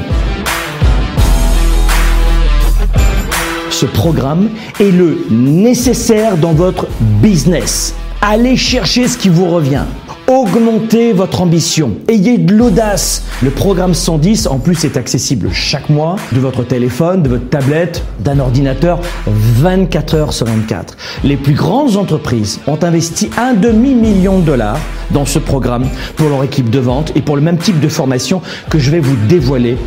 Ce 3.70 3.86
programme 3.86 4.50
est 4.80 4.92
le 4.92 5.26
nécessaire 5.30 6.38
dans 6.38 6.54
votre 6.54 6.88
business. 7.22 7.94
Allez 8.22 8.56
chercher 8.56 9.08
ce 9.08 9.18
qui 9.18 9.28
vous 9.28 9.48
revient. 9.48 9.84
Augmentez 10.28 11.14
votre 11.14 11.42
ambition. 11.42 11.98
Ayez 12.08 12.40
de 12.40 12.52
l'audace. 12.52 13.24
Le 13.44 13.52
programme 13.52 13.94
110, 13.94 14.48
en 14.48 14.58
plus, 14.58 14.84
est 14.84 14.98
accessible 14.98 15.50
chaque 15.52 15.88
mois 15.88 16.16
de 16.32 16.40
votre 16.40 16.64
téléphone, 16.64 17.22
de 17.22 17.30
votre 17.30 17.48
tablette, 17.48 18.04
d'un 18.22 18.40
ordinateur 18.40 19.02
24 19.28 20.16
heures 20.16 20.34
sur 20.34 20.48
24. 20.48 20.98
Les 21.24 21.38
plus 21.38 21.54
grandes 21.54 21.98
entreprises 21.98 22.60
ont 22.66 22.80
investi 22.82 23.30
un 23.38 23.54
demi-million 23.54 24.40
de 24.40 24.46
dollars 24.46 24.80
dans 25.12 25.26
ce 25.26 25.38
programme 25.38 25.88
pour 26.16 26.30
leur 26.30 26.44
équipe 26.44 26.72
de 26.72 26.80
vente 26.80 27.12
et 27.16 27.22
pour 27.22 27.36
le 27.36 27.44
même 27.44 27.60
type 27.60 27.80
de 27.80 27.88
formation 27.88 28.42
que 28.72 28.80
je 28.80 28.90
vais 28.90 29.02
vous 29.02 29.16
dévoiler 29.28 29.78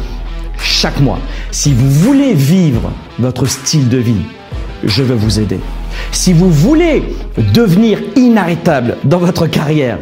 chaque 0.56 1.00
mois. 1.00 1.18
Si 1.50 1.72
vous 1.72 1.90
voulez 1.90 2.34
vivre 2.34 2.92
votre 3.18 3.46
style 3.46 3.88
de 3.88 3.98
vie, 3.98 4.22
je 4.84 5.02
vais 5.02 5.16
vous 5.16 5.40
aider. 5.40 5.58
Si 6.12 6.32
vous 6.32 6.50
voulez 6.50 7.02
devenir 7.52 7.98
inarrêtable 8.14 8.98
dans 9.02 9.18
votre 9.18 9.48
carrière, 9.48 9.98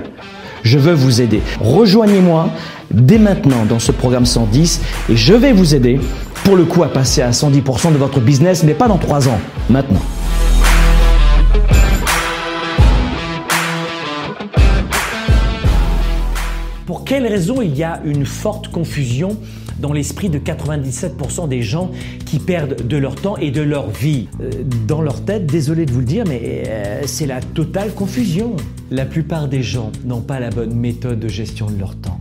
je 0.67 0.79
veux 0.79 0.93
vous 0.93 1.21
aider. 1.23 1.41
Rejoignez-moi 1.61 2.51
dès 2.91 3.19
maintenant 3.19 3.65
dans 3.65 3.79
ce 3.79 3.93
programme 3.93 4.27
110 4.27 4.81
et 5.09 5.17
je 5.17 5.35
vais 5.35 5.53
vous 5.53 5.75
aider 5.75 6.01
pour 6.45 6.57
le 6.57 6.65
coup 6.65 6.83
à 6.83 6.89
passer 6.89 7.23
à 7.23 7.31
110% 7.31 7.93
de 7.93 7.99
votre 7.99 8.21
business, 8.21 8.63
mais 8.65 8.75
pas 8.75 8.89
dans 8.89 8.99
3 8.99 9.29
ans, 9.29 9.39
maintenant. 9.71 10.03
Pour 16.85 17.05
quelles 17.05 17.27
raisons 17.27 17.63
il 17.63 17.77
y 17.77 17.83
a 17.83 18.01
une 18.05 18.27
forte 18.27 18.69
confusion 18.69 19.37
dans 19.81 19.93
l'esprit 19.93 20.29
de 20.29 20.39
97% 20.39 21.49
des 21.49 21.63
gens 21.63 21.91
qui 22.25 22.39
perdent 22.39 22.87
de 22.87 22.97
leur 22.97 23.15
temps 23.15 23.37
et 23.37 23.51
de 23.51 23.63
leur 23.63 23.91
vie. 23.91 24.29
Euh, 24.41 24.51
dans 24.87 25.03
leur 25.03 25.25
tête, 25.25 25.47
désolé 25.47 25.87
de 25.87 25.93
vous 25.93 26.01
le 26.01 26.07
dire, 26.07 26.25
mais 26.27 26.65
euh, 26.67 27.03
c'est 27.07 27.27
la 27.27 27.41
totale 27.41 27.93
confusion. 27.93 28.57
La 28.91 29.05
plupart 29.05 29.49
des 29.49 29.63
gens 29.63 29.91
n'ont 30.05 30.21
pas 30.21 30.41
la 30.41 30.51
bonne 30.51 30.75
méthode 30.75 31.21
de 31.21 31.29
gestion 31.29 31.67
de 31.67 31.79
leur 31.79 31.97
temps 31.97 32.21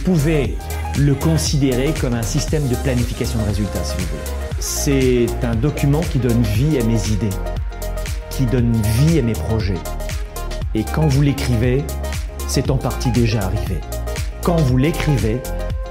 Pouvez 0.03 0.57
le 0.97 1.15
considérer 1.15 1.93
comme 1.99 2.13
un 2.13 2.23
système 2.23 2.67
de 2.67 2.75
planification 2.75 3.39
de 3.39 3.45
résultats, 3.45 3.83
si 3.83 3.93
vous 3.97 4.07
voulez. 4.07 4.57
C'est 4.59 5.45
un 5.45 5.55
document 5.55 6.01
qui 6.01 6.19
donne 6.19 6.41
vie 6.41 6.77
à 6.79 6.83
mes 6.83 7.09
idées, 7.09 7.29
qui 8.29 8.45
donne 8.45 8.73
vie 8.99 9.19
à 9.19 9.21
mes 9.21 9.33
projets. 9.33 9.79
Et 10.75 10.83
quand 10.83 11.07
vous 11.07 11.21
l'écrivez, 11.21 11.83
c'est 12.47 12.69
en 12.69 12.77
partie 12.77 13.11
déjà 13.11 13.41
arrivé. 13.41 13.79
Quand 14.43 14.57
vous 14.57 14.77
l'écrivez, 14.77 15.41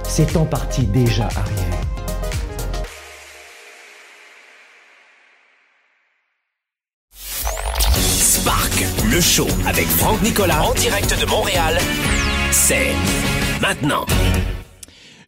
c'est 0.04 0.36
en 0.36 0.44
partie 0.44 0.86
déjà 0.86 1.28
arrivé. 1.36 1.62
Spark, 7.14 8.84
le 9.10 9.20
show 9.20 9.46
avec 9.66 9.86
Franck 9.86 10.22
Nicolas 10.22 10.62
en 10.62 10.74
direct 10.74 11.18
de 11.20 11.26
Montréal, 11.26 11.78
c'est 12.50 12.92
maintenant. 13.60 14.06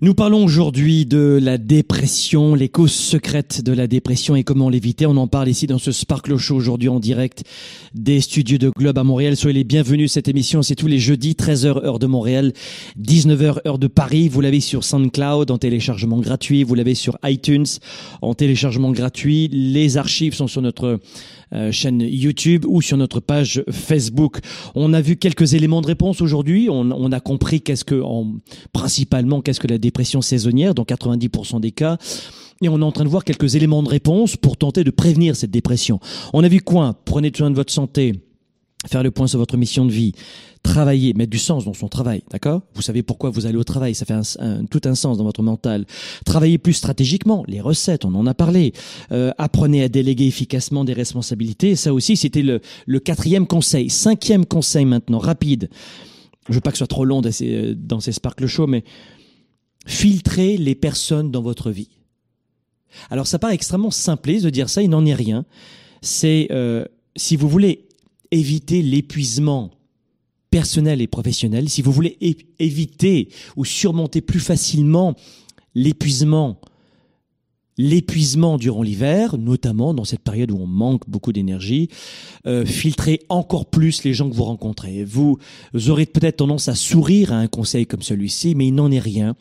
Nous 0.00 0.14
parlons 0.14 0.44
aujourd'hui 0.44 1.06
de 1.06 1.38
la 1.40 1.58
dépression, 1.58 2.56
les 2.56 2.68
causes 2.68 2.90
secrètes 2.90 3.62
de 3.62 3.72
la 3.72 3.86
dépression 3.86 4.34
et 4.34 4.42
comment 4.42 4.68
l'éviter. 4.68 5.06
On 5.06 5.16
en 5.16 5.28
parle 5.28 5.48
ici 5.48 5.68
dans 5.68 5.78
ce 5.78 5.92
Sparkle 5.92 6.36
Show 6.38 6.56
aujourd'hui 6.56 6.88
en 6.88 6.98
direct 6.98 7.44
des 7.94 8.20
studios 8.20 8.58
de 8.58 8.70
Globe 8.76 8.98
à 8.98 9.04
Montréal. 9.04 9.36
Soyez 9.36 9.54
les 9.54 9.62
bienvenus. 9.62 10.10
Cette 10.10 10.26
émission, 10.26 10.62
c'est 10.62 10.74
tous 10.74 10.88
les 10.88 10.98
jeudis, 10.98 11.34
13h 11.34 11.84
heure 11.84 12.00
de 12.00 12.06
Montréal, 12.06 12.52
19h 13.00 13.60
heure 13.64 13.78
de 13.78 13.86
Paris. 13.86 14.28
Vous 14.28 14.40
l'avez 14.40 14.58
sur 14.58 14.82
SoundCloud 14.82 15.52
en 15.52 15.58
téléchargement 15.58 16.18
gratuit. 16.18 16.64
Vous 16.64 16.74
l'avez 16.74 16.96
sur 16.96 17.16
iTunes 17.22 17.66
en 18.22 18.34
téléchargement 18.34 18.90
gratuit. 18.90 19.46
Les 19.52 19.98
archives 19.98 20.34
sont 20.34 20.48
sur 20.48 20.62
notre 20.62 20.98
chaîne 21.70 22.00
YouTube 22.00 22.64
ou 22.66 22.82
sur 22.82 22.96
notre 22.96 23.20
page 23.20 23.62
Facebook. 23.70 24.38
On 24.74 24.92
a 24.92 25.00
vu 25.00 25.16
quelques 25.16 25.54
éléments 25.54 25.80
de 25.80 25.86
réponse 25.86 26.20
aujourd'hui. 26.20 26.68
On, 26.70 26.90
on, 26.90 27.12
a 27.12 27.20
compris 27.20 27.60
qu'est-ce 27.60 27.84
que, 27.84 28.00
en, 28.00 28.34
principalement, 28.72 29.40
qu'est-ce 29.40 29.60
que 29.60 29.68
la 29.68 29.78
dépression 29.78 30.22
saisonnière 30.22 30.74
dans 30.74 30.84
90% 30.84 31.60
des 31.60 31.72
cas. 31.72 31.98
Et 32.62 32.68
on 32.68 32.78
est 32.80 32.84
en 32.84 32.92
train 32.92 33.04
de 33.04 33.08
voir 33.08 33.24
quelques 33.24 33.56
éléments 33.56 33.82
de 33.82 33.88
réponse 33.88 34.36
pour 34.36 34.56
tenter 34.56 34.84
de 34.84 34.90
prévenir 34.90 35.34
cette 35.34 35.50
dépression. 35.50 35.98
On 36.32 36.44
a 36.44 36.48
vu 36.48 36.60
quoi? 36.60 37.00
Prenez 37.04 37.32
soin 37.36 37.50
de 37.50 37.56
votre 37.56 37.72
santé, 37.72 38.14
faire 38.86 39.02
le 39.02 39.10
point 39.10 39.26
sur 39.26 39.38
votre 39.38 39.56
mission 39.56 39.86
de 39.86 39.92
vie, 39.92 40.12
travailler, 40.62 41.12
mettre 41.14 41.30
du 41.30 41.38
sens 41.38 41.64
dans 41.64 41.74
son 41.74 41.88
travail, 41.88 42.22
d'accord? 42.30 42.62
Vous 42.74 42.82
savez 42.82 43.02
pourquoi 43.02 43.30
vous 43.30 43.46
allez 43.46 43.56
au 43.56 43.64
travail, 43.64 43.94
ça 43.94 44.04
fait 44.04 44.14
un, 44.40 44.64
tout 44.64 44.80
un 44.84 44.94
sens 44.94 45.18
dans 45.18 45.24
votre 45.24 45.42
mental. 45.42 45.86
Travaillez 46.24 46.58
plus 46.58 46.72
stratégiquement, 46.72 47.44
les 47.46 47.60
recettes, 47.60 48.04
on 48.04 48.14
en 48.14 48.26
a 48.26 48.34
parlé. 48.34 48.72
Euh, 49.12 49.32
apprenez 49.38 49.82
à 49.82 49.88
déléguer 49.88 50.26
efficacement 50.26 50.84
des 50.84 50.92
responsabilités, 50.92 51.76
ça 51.76 51.94
aussi 51.94 52.16
c'était 52.16 52.42
le, 52.42 52.60
le 52.86 53.00
quatrième 53.00 53.46
conseil. 53.46 53.90
Cinquième 53.90 54.46
conseil 54.46 54.84
maintenant, 54.84 55.18
rapide. 55.18 55.70
Je 56.48 56.54
veux 56.54 56.60
pas 56.60 56.70
que 56.70 56.76
ce 56.76 56.80
soit 56.80 56.88
trop 56.88 57.04
long 57.04 57.20
dans 57.20 57.30
ces, 57.30 57.74
dans 57.76 58.00
ces 58.00 58.12
Sparkle 58.12 58.46
Show, 58.46 58.66
mais 58.66 58.82
filtrez 59.86 60.56
les 60.56 60.74
personnes 60.74 61.30
dans 61.30 61.42
votre 61.42 61.70
vie. 61.70 61.90
Alors 63.10 63.26
ça 63.26 63.38
paraît 63.38 63.54
extrêmement 63.54 63.90
simpliste 63.90 64.44
de 64.44 64.50
dire 64.50 64.68
ça, 64.68 64.82
il 64.82 64.90
n'en 64.90 65.06
est 65.06 65.14
rien. 65.14 65.44
C'est, 66.02 66.48
euh, 66.50 66.84
si 67.16 67.36
vous 67.36 67.48
voulez 67.48 67.86
éviter 68.32 68.82
l'épuisement 68.82 69.70
personnel 70.50 71.00
et 71.00 71.06
professionnel, 71.06 71.68
si 71.68 71.80
vous 71.80 71.92
voulez 71.92 72.18
éviter 72.58 73.28
ou 73.56 73.64
surmonter 73.64 74.20
plus 74.20 74.40
facilement 74.40 75.14
l'épuisement 75.74 76.60
l'épuisement 77.78 78.58
durant 78.58 78.82
l'hiver, 78.82 79.38
notamment 79.38 79.94
dans 79.94 80.04
cette 80.04 80.20
période 80.20 80.50
où 80.50 80.58
on 80.58 80.66
manque 80.66 81.08
beaucoup 81.08 81.32
d'énergie, 81.32 81.88
euh, 82.46 82.64
filtrez 82.66 83.20
encore 83.28 83.66
plus 83.66 84.04
les 84.04 84.14
gens 84.14 84.28
que 84.28 84.34
vous 84.34 84.44
rencontrez. 84.44 85.04
Vous, 85.04 85.38
aurez 85.88 86.06
peut-être 86.06 86.38
tendance 86.38 86.68
à 86.68 86.74
sourire 86.74 87.32
à 87.32 87.36
un 87.36 87.46
conseil 87.46 87.86
comme 87.86 88.02
celui-ci, 88.02 88.54
mais 88.54 88.66
il 88.68 88.74
n'en 88.74 88.90
est 88.90 88.98
rien. 88.98 89.34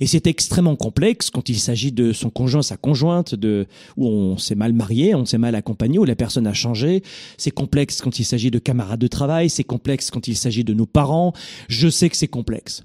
Et 0.00 0.06
c'est 0.06 0.26
extrêmement 0.26 0.76
complexe 0.76 1.30
quand 1.30 1.48
il 1.48 1.58
s'agit 1.58 1.92
de 1.92 2.12
son 2.12 2.30
conjoint, 2.30 2.62
sa 2.62 2.76
conjointe, 2.76 3.34
de 3.34 3.66
où 3.96 4.06
on 4.06 4.36
s'est 4.38 4.54
mal 4.54 4.72
marié, 4.72 5.14
on 5.14 5.24
s'est 5.24 5.38
mal 5.38 5.54
accompagné, 5.54 5.98
où 5.98 6.04
la 6.04 6.16
personne 6.16 6.46
a 6.46 6.54
changé. 6.54 7.02
C'est 7.36 7.50
complexe 7.50 8.00
quand 8.00 8.18
il 8.18 8.24
s'agit 8.24 8.50
de 8.50 8.58
camarades 8.58 9.00
de 9.00 9.06
travail, 9.08 9.50
c'est 9.50 9.64
complexe 9.64 10.10
quand 10.10 10.28
il 10.28 10.36
s'agit 10.36 10.64
de 10.64 10.74
nos 10.74 10.86
parents. 10.86 11.32
Je 11.68 11.88
sais 11.88 12.08
que 12.08 12.16
c'est 12.16 12.28
complexe. 12.28 12.84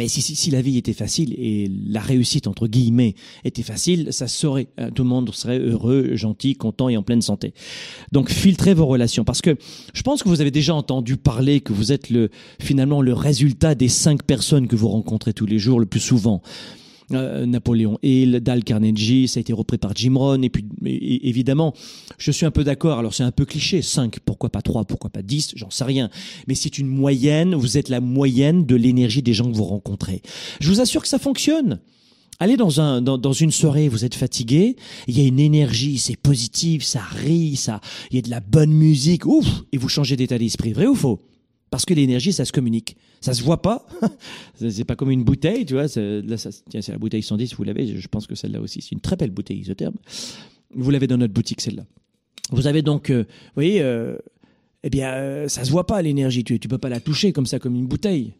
Mais 0.00 0.08
si, 0.08 0.22
si, 0.22 0.34
si, 0.34 0.50
la 0.50 0.62
vie 0.62 0.78
était 0.78 0.94
facile 0.94 1.34
et 1.36 1.70
la 1.86 2.00
réussite, 2.00 2.46
entre 2.46 2.66
guillemets, 2.68 3.14
était 3.44 3.62
facile, 3.62 4.14
ça 4.14 4.28
serait, 4.28 4.68
euh, 4.80 4.90
tout 4.90 5.02
le 5.02 5.10
monde 5.10 5.30
serait 5.34 5.58
heureux, 5.58 6.16
gentil, 6.16 6.54
content 6.54 6.88
et 6.88 6.96
en 6.96 7.02
pleine 7.02 7.20
santé. 7.20 7.52
Donc, 8.10 8.30
filtrez 8.30 8.72
vos 8.72 8.86
relations. 8.86 9.24
Parce 9.24 9.42
que 9.42 9.58
je 9.92 10.00
pense 10.00 10.22
que 10.22 10.30
vous 10.30 10.40
avez 10.40 10.50
déjà 10.50 10.74
entendu 10.74 11.18
parler 11.18 11.60
que 11.60 11.74
vous 11.74 11.92
êtes 11.92 12.08
le, 12.08 12.30
finalement, 12.62 13.02
le 13.02 13.12
résultat 13.12 13.74
des 13.74 13.88
cinq 13.88 14.22
personnes 14.22 14.68
que 14.68 14.76
vous 14.76 14.88
rencontrez 14.88 15.34
tous 15.34 15.44
les 15.44 15.58
jours 15.58 15.80
le 15.80 15.84
plus 15.84 16.00
souvent. 16.00 16.40
Euh, 17.12 17.44
Napoléon 17.44 17.98
Hill, 18.04 18.38
Dal 18.40 18.62
Carnegie, 18.62 19.26
ça 19.26 19.38
a 19.38 19.40
été 19.40 19.52
repris 19.52 19.78
par 19.78 19.96
Jim 19.96 20.14
Rohn, 20.16 20.44
et 20.44 20.50
puis 20.50 20.64
évidemment, 20.84 21.74
je 22.18 22.30
suis 22.30 22.46
un 22.46 22.52
peu 22.52 22.62
d'accord, 22.62 23.00
alors 23.00 23.14
c'est 23.14 23.24
un 23.24 23.32
peu 23.32 23.44
cliché, 23.44 23.82
5, 23.82 24.20
pourquoi 24.20 24.48
pas 24.48 24.62
3, 24.62 24.84
pourquoi 24.84 25.10
pas 25.10 25.22
10, 25.22 25.54
j'en 25.56 25.70
sais 25.70 25.82
rien, 25.82 26.08
mais 26.46 26.54
c'est 26.54 26.78
une 26.78 26.86
moyenne, 26.86 27.56
vous 27.56 27.78
êtes 27.78 27.88
la 27.88 28.00
moyenne 28.00 28.64
de 28.64 28.76
l'énergie 28.76 29.22
des 29.22 29.34
gens 29.34 29.50
que 29.50 29.56
vous 29.56 29.64
rencontrez. 29.64 30.22
Je 30.60 30.68
vous 30.70 30.80
assure 30.80 31.02
que 31.02 31.08
ça 31.08 31.18
fonctionne. 31.18 31.80
Allez 32.38 32.56
dans, 32.56 32.80
un, 32.80 33.02
dans, 33.02 33.18
dans, 33.18 33.32
une 33.32 33.50
soirée, 33.50 33.88
vous 33.88 34.04
êtes 34.04 34.14
fatigué, 34.14 34.76
il 35.08 35.18
y 35.18 35.24
a 35.24 35.26
une 35.26 35.40
énergie, 35.40 35.98
c'est 35.98 36.16
positif, 36.16 36.84
ça 36.84 37.02
rit, 37.02 37.56
ça, 37.56 37.80
il 38.10 38.16
y 38.16 38.18
a 38.20 38.22
de 38.22 38.30
la 38.30 38.40
bonne 38.40 38.72
musique, 38.72 39.26
ouf, 39.26 39.46
et 39.72 39.78
vous 39.78 39.88
changez 39.88 40.16
d'état 40.16 40.38
d'esprit, 40.38 40.72
vrai 40.72 40.86
ou 40.86 40.94
faux? 40.94 41.20
Parce 41.70 41.84
que 41.84 41.94
l'énergie, 41.94 42.32
ça 42.32 42.44
se 42.44 42.52
communique. 42.52 42.96
Ça 43.20 43.32
se 43.32 43.42
voit 43.42 43.62
pas. 43.62 43.86
c'est 44.54 44.84
pas 44.84 44.96
comme 44.96 45.10
une 45.10 45.22
bouteille, 45.22 45.64
tu 45.64 45.74
vois. 45.74 45.86
Là, 45.96 46.36
ça, 46.36 46.50
tiens, 46.68 46.82
c'est 46.82 46.92
la 46.92 46.98
bouteille 46.98 47.22
110, 47.22 47.54
vous 47.54 47.62
l'avez. 47.62 47.96
Je 47.98 48.08
pense 48.08 48.26
que 48.26 48.34
celle-là 48.34 48.60
aussi, 48.60 48.82
c'est 48.82 48.92
une 48.92 49.00
très 49.00 49.16
belle 49.16 49.30
bouteille 49.30 49.58
isotherme. 49.58 49.94
Vous 50.74 50.90
l'avez 50.90 51.06
dans 51.06 51.18
notre 51.18 51.32
boutique, 51.32 51.60
celle-là. 51.60 51.84
Vous 52.50 52.66
avez 52.66 52.82
donc, 52.82 53.10
euh, 53.10 53.22
vous 53.22 53.54
voyez, 53.54 53.80
euh, 53.82 54.16
eh 54.82 54.90
bien, 54.90 55.12
euh, 55.12 55.48
ça 55.48 55.64
se 55.64 55.70
voit 55.70 55.86
pas 55.86 56.02
l'énergie. 56.02 56.42
Tu, 56.42 56.58
tu 56.58 56.66
peux 56.66 56.78
pas 56.78 56.88
la 56.88 57.00
toucher 57.00 57.32
comme 57.32 57.46
ça, 57.46 57.60
comme 57.60 57.76
une 57.76 57.86
bouteille. 57.86 58.32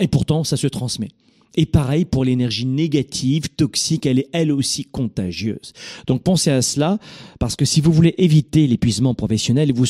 Et 0.00 0.08
pourtant, 0.08 0.44
ça 0.44 0.56
se 0.56 0.66
transmet. 0.66 1.10
Et 1.56 1.66
pareil 1.66 2.04
pour 2.04 2.24
l'énergie 2.24 2.66
négative, 2.66 3.48
toxique, 3.50 4.06
elle 4.06 4.18
est 4.18 4.28
elle 4.32 4.50
aussi 4.50 4.84
contagieuse. 4.84 5.72
Donc 6.06 6.22
pensez 6.22 6.50
à 6.50 6.62
cela, 6.62 6.98
parce 7.38 7.54
que 7.54 7.64
si 7.64 7.80
vous 7.80 7.92
voulez 7.92 8.14
éviter 8.18 8.66
l'épuisement 8.66 9.14
professionnel, 9.14 9.72
vous, 9.72 9.86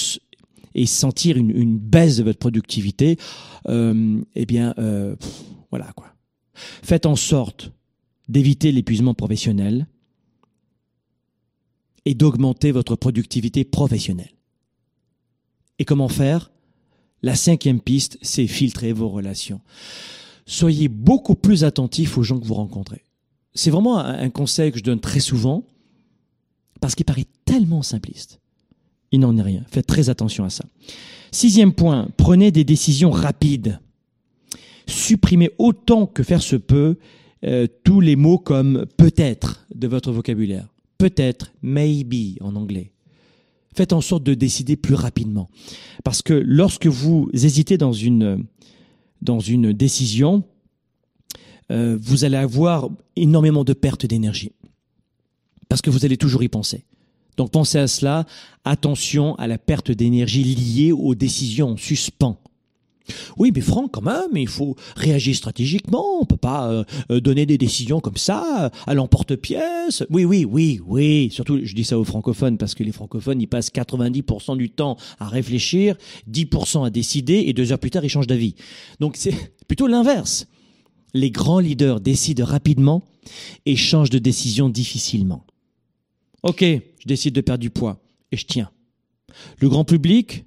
et 0.75 0.87
sentir 0.87 1.37
une, 1.37 1.51
une 1.51 1.79
baisse 1.79 2.17
de 2.17 2.25
votre 2.25 2.39
productivité, 2.39 3.19
euh, 3.69 4.21
eh 4.35 4.47
bien, 4.47 4.75
euh, 4.79 5.17
voilà 5.71 5.93
quoi. 5.93 6.15
Faites 6.55 7.07
en 7.07 7.17
sorte 7.17 7.73
d'éviter 8.29 8.73
l'épuisement 8.73 9.15
professionnel 9.15 9.87
et 12.05 12.15
d'augmenter 12.15 12.73
votre 12.73 12.97
productivité 12.97 13.65
professionnelle. 13.65 14.33
Et 15.79 15.85
comment 15.85 16.09
faire? 16.09 16.51
La 17.23 17.35
cinquième 17.35 17.81
piste, 17.81 18.19
c'est 18.23 18.47
filtrer 18.47 18.93
vos 18.93 19.09
relations. 19.09 19.61
Soyez 20.47 20.89
beaucoup 20.89 21.35
plus 21.35 21.65
attentif 21.65 22.19
aux 22.19 22.23
gens 22.23 22.39
que 22.39 22.47
vous 22.47 22.55
rencontrez. 22.55 23.03
C'est 23.55 23.71
vraiment 23.71 23.99
un 23.99 24.31
conseil 24.31 24.73
que 24.73 24.79
je 24.79 24.85
donne 24.85 25.01
très 25.01 25.21
souvent 25.21 25.65
parce 26.81 26.95
qu'il 26.95 27.07
paraît 27.07 27.27
tellement 27.45 27.83
simpliste 27.83 28.41
il 29.15 29.21
n'en 29.21 29.37
est 29.37 29.43
rien. 29.43 29.63
Faites 29.71 29.87
très 29.87 30.11
attention 30.11 30.45
à 30.45 30.51
ça. 30.51 30.65
Sixième 31.31 31.73
point, 31.73 32.09
prenez 32.17 32.51
des 32.51 32.65
décisions 32.65 33.11
rapides. 33.11 33.81
Supprimez 34.87 35.51
autant 35.59 36.07
que 36.07 36.23
faire 36.23 36.43
se 36.43 36.57
peut 36.57 36.97
euh, 37.45 37.67
tous 37.85 38.01
les 38.01 38.17
mots 38.17 38.39
comme 38.39 38.87
peut-être 38.97 39.67
de 39.75 39.89
votre 39.89 40.13
vocabulaire. 40.13 40.69
Peut-être, 40.99 41.53
maybe 41.63 42.39
en 42.41 42.57
anglais. 42.57 42.93
Faites 43.75 43.93
en 43.93 44.01
sorte 44.01 44.23
de 44.23 44.35
décider 44.35 44.77
plus 44.77 44.95
rapidement. 44.95 45.51
Parce 46.05 46.23
que 46.23 46.35
lorsque 46.35 46.87
vous 46.87 47.29
hésitez 47.33 47.77
dans 47.77 47.93
une, 47.93 48.45
dans 49.21 49.39
décision, 49.39 50.45
euh, 51.71 51.99
vous 52.01 52.25
allez 52.25 52.37
avoir 52.37 52.89
énormément 53.17 53.65
de 53.65 53.73
pertes 53.73 54.07
d'énergie. 54.07 54.53
Parce 55.69 55.83
que 55.83 55.91
vous 55.91 56.05
allez 56.05 56.17
toujours 56.17 56.43
y 56.43 56.49
penser. 56.49 56.85
Donc 57.37 57.51
pensez 57.51 57.79
à 57.79 57.87
cela. 57.87 58.27
Attention 58.65 59.35
à 59.37 59.47
la 59.47 59.59
perte 59.59 59.91
d'énergie 59.91 60.45
liée 60.45 60.93
aux 60.93 61.15
décisions 61.15 61.71
en 61.73 61.77
suspens. 61.77 62.39
Oui, 63.37 63.53
mais 63.55 63.61
Franck, 63.61 63.93
quand 63.93 64.03
même, 64.03 64.35
il 64.35 64.49
faut 64.49 64.77
réagir 64.97 65.37
stratégiquement. 65.37 66.21
On 66.21 66.25
peut 66.25 66.37
pas 66.37 66.71
euh, 66.71 66.85
euh, 67.11 67.21
donner 67.21 67.45
des 67.45 67.59
décisions 67.59 68.01
comme 68.01 68.17
ça 68.17 68.71
à 68.87 68.95
l'emporte-pièce. 68.95 70.05
Oui, 70.11 70.25
oui, 70.25 70.47
oui, 70.49 70.81
oui. 70.87 71.29
Surtout, 71.31 71.61
je 71.63 71.75
dis 71.75 71.85
ça 71.85 71.99
aux 71.99 72.05
francophones 72.05 72.57
parce 72.57 72.75
que 72.75 72.83
les 72.83 72.93
francophones, 72.93 73.41
ils 73.41 73.47
passent 73.47 73.71
90% 73.71 74.57
du 74.57 74.71
temps 74.71 74.97
à 75.19 75.29
réfléchir, 75.29 75.97
10% 76.31 76.87
à 76.87 76.91
décider, 76.91 77.45
et 77.47 77.53
deux 77.53 77.73
heures 77.73 77.79
plus 77.79 77.91
tard, 77.91 78.05
ils 78.05 78.09
changent 78.09 78.27
d'avis. 78.27 78.55
Donc 79.01 79.17
c'est 79.17 79.35
plutôt 79.69 79.87
l'inverse. 79.87 80.47
Les 81.13 81.31
grands 81.31 81.61
leaders 81.61 82.01
décident 82.01 82.45
rapidement 82.45 83.03
et 83.67 83.77
changent 83.77 84.11
de 84.11 84.19
décision 84.19 84.69
difficilement. 84.69 85.45
Ok, 86.45 86.61
je 86.61 87.07
décide 87.07 87.35
de 87.35 87.41
perdre 87.41 87.63
du 87.63 87.71
poids 87.71 87.97
et 88.31 88.37
je 88.37 88.45
tiens. 88.45 88.71
Le 89.61 89.69
grand 89.71 89.85
public, 89.85 90.45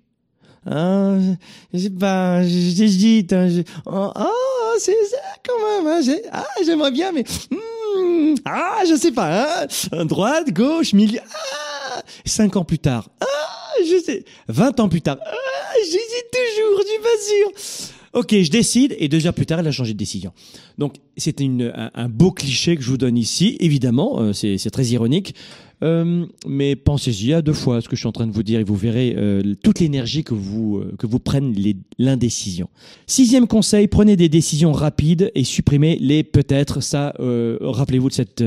hein, 0.68 1.36
je 1.74 1.80
sais 1.80 1.90
pas, 1.90 2.44
j'hésite. 2.44 3.34
Hein, 3.34 3.50
oh, 3.88 4.12
oh, 4.16 4.74
c'est 4.78 4.94
ça 5.06 5.18
quand 5.44 5.58
même. 5.60 5.88
Hein, 5.88 6.16
ah, 6.32 6.46
j'aimerais 6.64 6.92
bien, 6.92 7.12
mais 7.12 7.24
hmm, 7.50 8.36
ah, 8.46 8.84
je 8.88 8.96
sais 8.96 9.12
pas. 9.12 9.66
Hein, 9.92 10.06
droite, 10.06 10.54
gauche, 10.54 10.94
milieu. 10.94 11.20
Ah, 11.34 12.04
cinq 12.26 12.58
ans 12.58 12.64
plus 12.64 12.78
tard. 12.78 13.10
Ah, 13.20 13.74
je 13.84 14.00
sais. 14.00 14.24
Vingt 14.48 14.80
ans 14.80 14.90
plus 14.90 15.02
tard. 15.02 15.18
Ah, 15.26 15.74
j'hésite 15.80 16.30
toujours. 16.32 16.80
Je 16.80 16.88
suis 16.88 17.02
pas 17.02 17.18
sûr. 17.26 17.77
Ok, 18.18 18.32
je 18.32 18.50
décide 18.50 18.96
et 18.98 19.10
deux 19.10 19.28
heures 19.28 19.34
plus 19.34 19.46
tard, 19.46 19.60
elle 19.60 19.68
a 19.68 19.72
changé 19.72 19.94
de 19.94 19.98
décision. 20.00 20.32
Donc 20.80 20.96
c'est 21.18 21.40
un, 21.40 22.10
beau 22.10 22.32
cliché 22.32 22.76
que 22.76 22.82
je 22.82 22.90
vous 22.90 22.98
donne 22.98 23.16
ici, 23.16 23.58
évidemment, 23.60 24.20
euh, 24.20 24.34
c'est 24.34 24.72
très 24.72 24.86
ironique. 24.86 25.36
Euh, 25.84 26.26
mais 26.48 26.76
pensez-y 26.76 27.34
à 27.34 27.44
deux 27.44 27.54
fois 27.54 27.80
ce 27.80 27.88
que 27.88 27.96
je 27.96 28.00
suis 28.00 28.08
en 28.08 28.12
train 28.12 28.26
de 28.26 28.32
vous 28.32 28.42
dire 28.42 28.60
et 28.60 28.64
vous 28.64 28.76
verrez 28.76 29.14
euh, 29.16 29.54
toute 29.62 29.80
l'énergie 29.80 30.24
que 30.24 30.34
vous, 30.34 30.78
euh, 30.78 30.96
que 30.98 31.06
vous 31.06 31.20
prennent 31.20 31.54
l'indécision. 32.00 32.70
Sixième 33.06 33.46
conseil, 33.46 33.88
prenez 33.88 34.16
des 34.16 34.30
décisions 34.30 34.72
rapides 34.72 35.32
et 35.36 35.44
supprimez 35.44 35.98
les 36.02 36.24
peut-être. 36.24 36.82
Ça, 36.82 37.14
rappelez-vous 37.20 38.10
de 38.10 38.14
cette, 38.14 38.44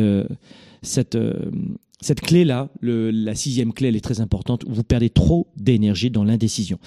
cette 0.82 1.16
cette 2.02 2.20
clé-là, 2.22 2.68
la 2.82 3.34
sixième 3.34 3.72
clé, 3.72 3.88
elle 3.88 3.96
est 3.96 4.00
très 4.00 4.20
importante. 4.20 4.64
Vous 4.66 4.82
perdez 4.82 5.10
trop 5.10 5.48
d'énergie 5.56 6.10
dans 6.10 6.24
l'indécision. 6.24 6.78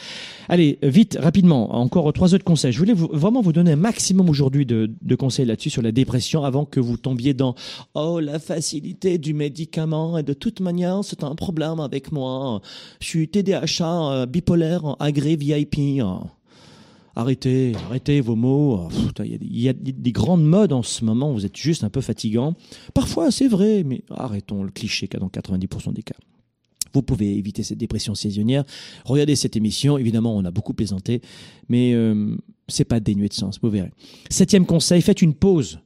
Allez, 0.49 0.80
vite, 0.82 1.18
rapidement, 1.22 1.76
encore 1.76 2.11
trois 2.14 2.34
autres 2.34 2.43
conseils. 2.43 2.72
Je 2.72 2.80
voulais 2.80 2.93
vraiment 2.93 3.41
vous 3.41 3.53
donner 3.53 3.74
un 3.74 3.78
maximum 3.78 4.30
aujourd'hui 4.30 4.66
de, 4.66 5.16
conseils 5.16 5.45
là-dessus 5.45 5.70
sur 5.70 5.84
la 5.84 5.91
dépression 5.91 6.43
avant 6.43 6.66
que 6.66 6.80
vous 6.80 6.97
tombiez 6.97 7.36
dans 7.36 7.53
oh 7.93 8.20
la 8.20 8.39
facilité 8.39 9.20
du 9.20 9.34
médicament 9.36 10.18
et 10.18 10.24
de 10.24 10.34
toute 10.34 10.59
manière 10.59 11.01
c'est 11.03 11.24
un 11.24 11.36
problème 11.36 11.80
avec 11.80 12.11
moi. 12.11 12.61
Je 12.99 13.07
suis 13.07 13.28
TDAH 13.28 13.66
euh, 13.82 14.26
bipolaire, 14.26 14.95
agré 14.99 15.36
VIP. 15.36 16.01
Arrêtez, 17.16 17.74
arrêtez 17.86 18.22
vos 18.22 18.36
mots. 18.36 18.89
Il 19.24 19.59
y, 19.59 19.70
a 19.70 19.74
des 19.74 20.11
grandes 20.11 20.43
modes 20.43 20.74
en 20.74 20.82
ce 20.82 21.05
moment, 21.05 21.32
vous 21.32 21.45
êtes 21.45 21.57
juste 21.57 21.84
un 21.84 21.89
peu 21.89 22.01
fatigant. 22.01 22.55
Parfois, 22.93 23.30
c'est 23.30 23.47
vrai, 23.47 23.84
mais 23.84 24.03
arrêtons 24.09 24.64
le 24.64 24.72
cliché 24.72 25.07
dans 25.20 25.28
90% 25.28 25.93
des 25.93 26.01
cas. 26.01 26.16
Vous 26.93 27.01
pouvez 27.01 27.36
éviter 27.38 27.64
cette 27.64 27.78
dépression 27.78 28.16
saisonnière. 28.16 28.64
Regardez 29.05 29.36
cette 29.36 29.55
émission. 29.55 29.97
Évidemment, 29.97 30.36
on 30.36 30.45
a 30.45 30.51
beaucoup 30.51 30.74
plaisanté, 30.74 31.22
mais 31.68 31.93
euh, 31.93 32.36
c'est 32.68 32.86
pas 32.86 32.99
dénué 32.99 33.28
de 33.28 33.34
sens. 33.34 33.59
Vous 33.61 33.70
verrez. 33.70 33.91
Septième 34.30 34.66
conseil 34.66 35.01
faites 35.01 35.22
une 35.22 35.34
pause 35.34 35.80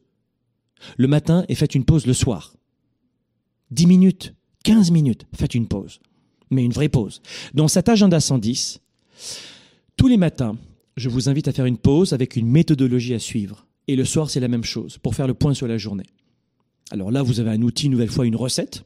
le 0.98 1.08
matin 1.08 1.46
et 1.50 1.56
faites 1.56 1.76
une 1.76 1.86
pause 1.86 2.06
le 2.06 2.14
soir. 2.14 2.54
10 3.72 3.88
minutes, 3.88 4.34
15 4.64 4.92
minutes, 4.92 5.26
faites 5.34 5.56
une 5.56 5.68
pause, 5.68 6.00
mais 6.50 6.64
une 6.64 6.72
vraie 6.72 6.90
pause. 6.90 7.22
Dans 7.54 7.68
cet 7.68 7.90
agenda 7.90 8.20
110, 8.20 8.80
tous 9.98 10.08
les 10.08 10.18
matins, 10.18 10.58
je 10.98 11.10
vous 11.10 11.30
invite 11.30 11.48
à 11.48 11.54
faire 11.54 11.66
une 11.66 11.78
pause 11.78 12.12
avec 12.12 12.36
une 12.36 12.48
méthodologie 12.48 13.14
à 13.14 13.20
suivre. 13.20 13.68
Et 13.88 13.96
le 13.96 14.04
soir, 14.04 14.30
c'est 14.30 14.40
la 14.40 14.48
même 14.48 14.64
chose, 14.64 14.98
pour 14.98 15.16
faire 15.16 15.28
le 15.28 15.36
point 15.36 15.54
sur 15.54 15.68
la 15.68 15.78
journée. 15.78 16.08
Alors 16.90 17.12
là, 17.12 17.22
vous 17.22 17.40
avez 17.40 17.52
un 17.52 17.62
outil, 17.62 17.88
nouvelle 17.88 18.10
fois, 18.10 18.26
une 18.26 18.36
recette. 18.36 18.84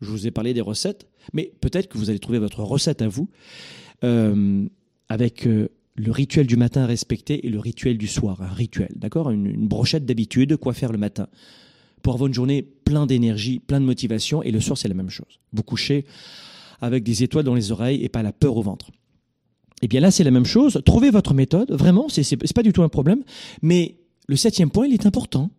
Je 0.00 0.08
vous 0.08 0.26
ai 0.26 0.30
parlé 0.30 0.54
des 0.54 0.60
recettes, 0.60 1.08
mais 1.32 1.52
peut-être 1.60 1.88
que 1.88 1.98
vous 1.98 2.10
allez 2.10 2.20
trouver 2.20 2.38
votre 2.38 2.60
recette 2.62 3.02
à 3.02 3.08
vous, 3.08 3.28
euh, 4.04 4.66
avec 5.08 5.46
euh, 5.46 5.68
le 5.96 6.12
rituel 6.12 6.46
du 6.46 6.56
matin 6.56 6.82
à 6.82 6.86
respecter 6.86 7.46
et 7.46 7.50
le 7.50 7.58
rituel 7.58 7.98
du 7.98 8.06
soir. 8.06 8.40
Un 8.40 8.52
rituel, 8.52 8.90
d'accord? 8.94 9.30
Une, 9.30 9.46
une, 9.46 9.68
brochette 9.68 10.06
d'habitude, 10.06 10.56
quoi 10.56 10.74
faire 10.74 10.92
le 10.92 10.98
matin. 10.98 11.26
Pour 12.02 12.14
avoir 12.14 12.28
une 12.28 12.34
journée 12.34 12.62
plein 12.62 13.06
d'énergie, 13.06 13.58
plein 13.58 13.80
de 13.80 13.86
motivation, 13.86 14.42
et 14.42 14.52
le 14.52 14.60
soir, 14.60 14.78
c'est 14.78 14.88
la 14.88 14.94
même 14.94 15.10
chose. 15.10 15.40
Vous 15.52 15.62
couchez 15.62 16.04
avec 16.80 17.02
des 17.02 17.22
étoiles 17.22 17.44
dans 17.44 17.54
les 17.54 17.72
oreilles 17.72 18.02
et 18.02 18.08
pas 18.08 18.22
la 18.22 18.32
peur 18.32 18.56
au 18.56 18.62
ventre. 18.62 18.90
Eh 19.82 19.88
bien 19.88 20.00
là, 20.00 20.12
c'est 20.12 20.24
la 20.24 20.30
même 20.30 20.46
chose. 20.46 20.80
Trouvez 20.86 21.10
votre 21.10 21.34
méthode. 21.34 21.72
Vraiment, 21.72 22.08
c'est, 22.08 22.36
pas 22.54 22.62
du 22.62 22.72
tout 22.72 22.84
un 22.84 22.88
problème. 22.88 23.22
Mais 23.60 23.96
le 24.28 24.36
septième 24.36 24.70
point, 24.70 24.86
il 24.86 24.94
est 24.94 25.06
important. 25.06 25.50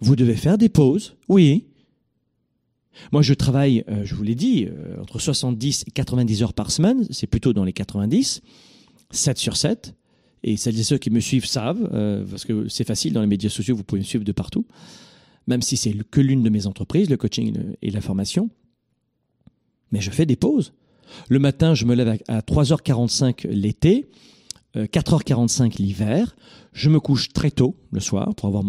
Vous 0.00 0.14
devez 0.14 0.36
faire 0.36 0.58
des 0.58 0.68
pauses. 0.68 1.16
Oui. 1.28 1.66
Moi, 3.10 3.22
je 3.22 3.34
travaille, 3.34 3.84
euh, 3.88 4.04
je 4.04 4.14
vous 4.14 4.22
l'ai 4.22 4.36
dit, 4.36 4.66
euh, 4.66 5.00
entre 5.00 5.18
70 5.18 5.84
et 5.88 5.90
90 5.90 6.42
heures 6.44 6.54
par 6.54 6.70
semaine. 6.70 7.04
C'est 7.10 7.26
plutôt 7.26 7.52
dans 7.52 7.64
les 7.64 7.72
90. 7.72 8.42
7 9.10 9.38
sur 9.38 9.56
7. 9.56 9.94
Et 10.44 10.56
celles 10.56 10.78
et 10.78 10.84
ceux 10.84 10.98
qui 10.98 11.10
me 11.10 11.18
suivent 11.18 11.46
savent, 11.46 11.90
euh, 11.92 12.24
parce 12.24 12.44
que 12.44 12.68
c'est 12.68 12.84
facile 12.84 13.12
dans 13.12 13.20
les 13.20 13.26
médias 13.26 13.50
sociaux, 13.50 13.74
vous 13.74 13.82
pouvez 13.82 14.00
me 14.00 14.06
suivre 14.06 14.24
de 14.24 14.30
partout. 14.30 14.66
Même 15.48 15.62
si 15.62 15.76
c'est 15.76 15.92
que 16.10 16.20
l'une 16.20 16.44
de 16.44 16.50
mes 16.50 16.68
entreprises, 16.68 17.10
le 17.10 17.16
coaching 17.16 17.56
et 17.82 17.90
la 17.90 18.00
formation. 18.00 18.50
Mais 19.90 20.00
je 20.00 20.12
fais 20.12 20.26
des 20.26 20.36
pauses. 20.36 20.72
Le 21.28 21.38
matin, 21.38 21.74
je 21.74 21.84
me 21.84 21.94
lève 21.94 22.18
à 22.28 22.40
3h45 22.40 23.48
l'été, 23.48 24.10
4h45 24.74 25.66
euh, 25.66 25.68
l'hiver. 25.78 26.36
Je 26.72 26.90
me 26.90 27.00
couche 27.00 27.32
très 27.32 27.50
tôt 27.50 27.76
le 27.90 28.00
soir 28.00 28.34
pour 28.34 28.48
avoir 28.48 28.62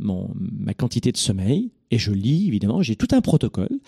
ma 0.00 0.74
quantité 0.74 1.12
de 1.12 1.16
sommeil. 1.16 1.70
Et 1.90 1.98
je 1.98 2.10
lis, 2.10 2.48
évidemment, 2.48 2.82
j'ai 2.82 2.96
tout 2.96 3.08
un 3.12 3.20
protocole. 3.20 3.78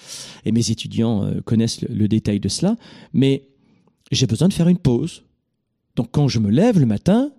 Et 0.45 0.53
mes 0.53 0.71
étudiants 0.71 1.25
euh, 1.25 1.41
connaissent 1.41 1.81
le, 1.83 2.09
détail 2.09 2.39
de 2.39 2.49
cela. 2.49 2.77
Mais 3.13 3.49
j'ai 4.13 4.27
besoin 4.27 4.49
de 4.49 4.53
faire 4.53 4.69
une 4.69 4.79
pause. 4.79 5.25
Donc 5.97 6.11
quand 6.13 6.29
je 6.29 6.39
me 6.39 6.51
lève 6.51 6.79
le 6.79 6.87
matin, 6.87 7.33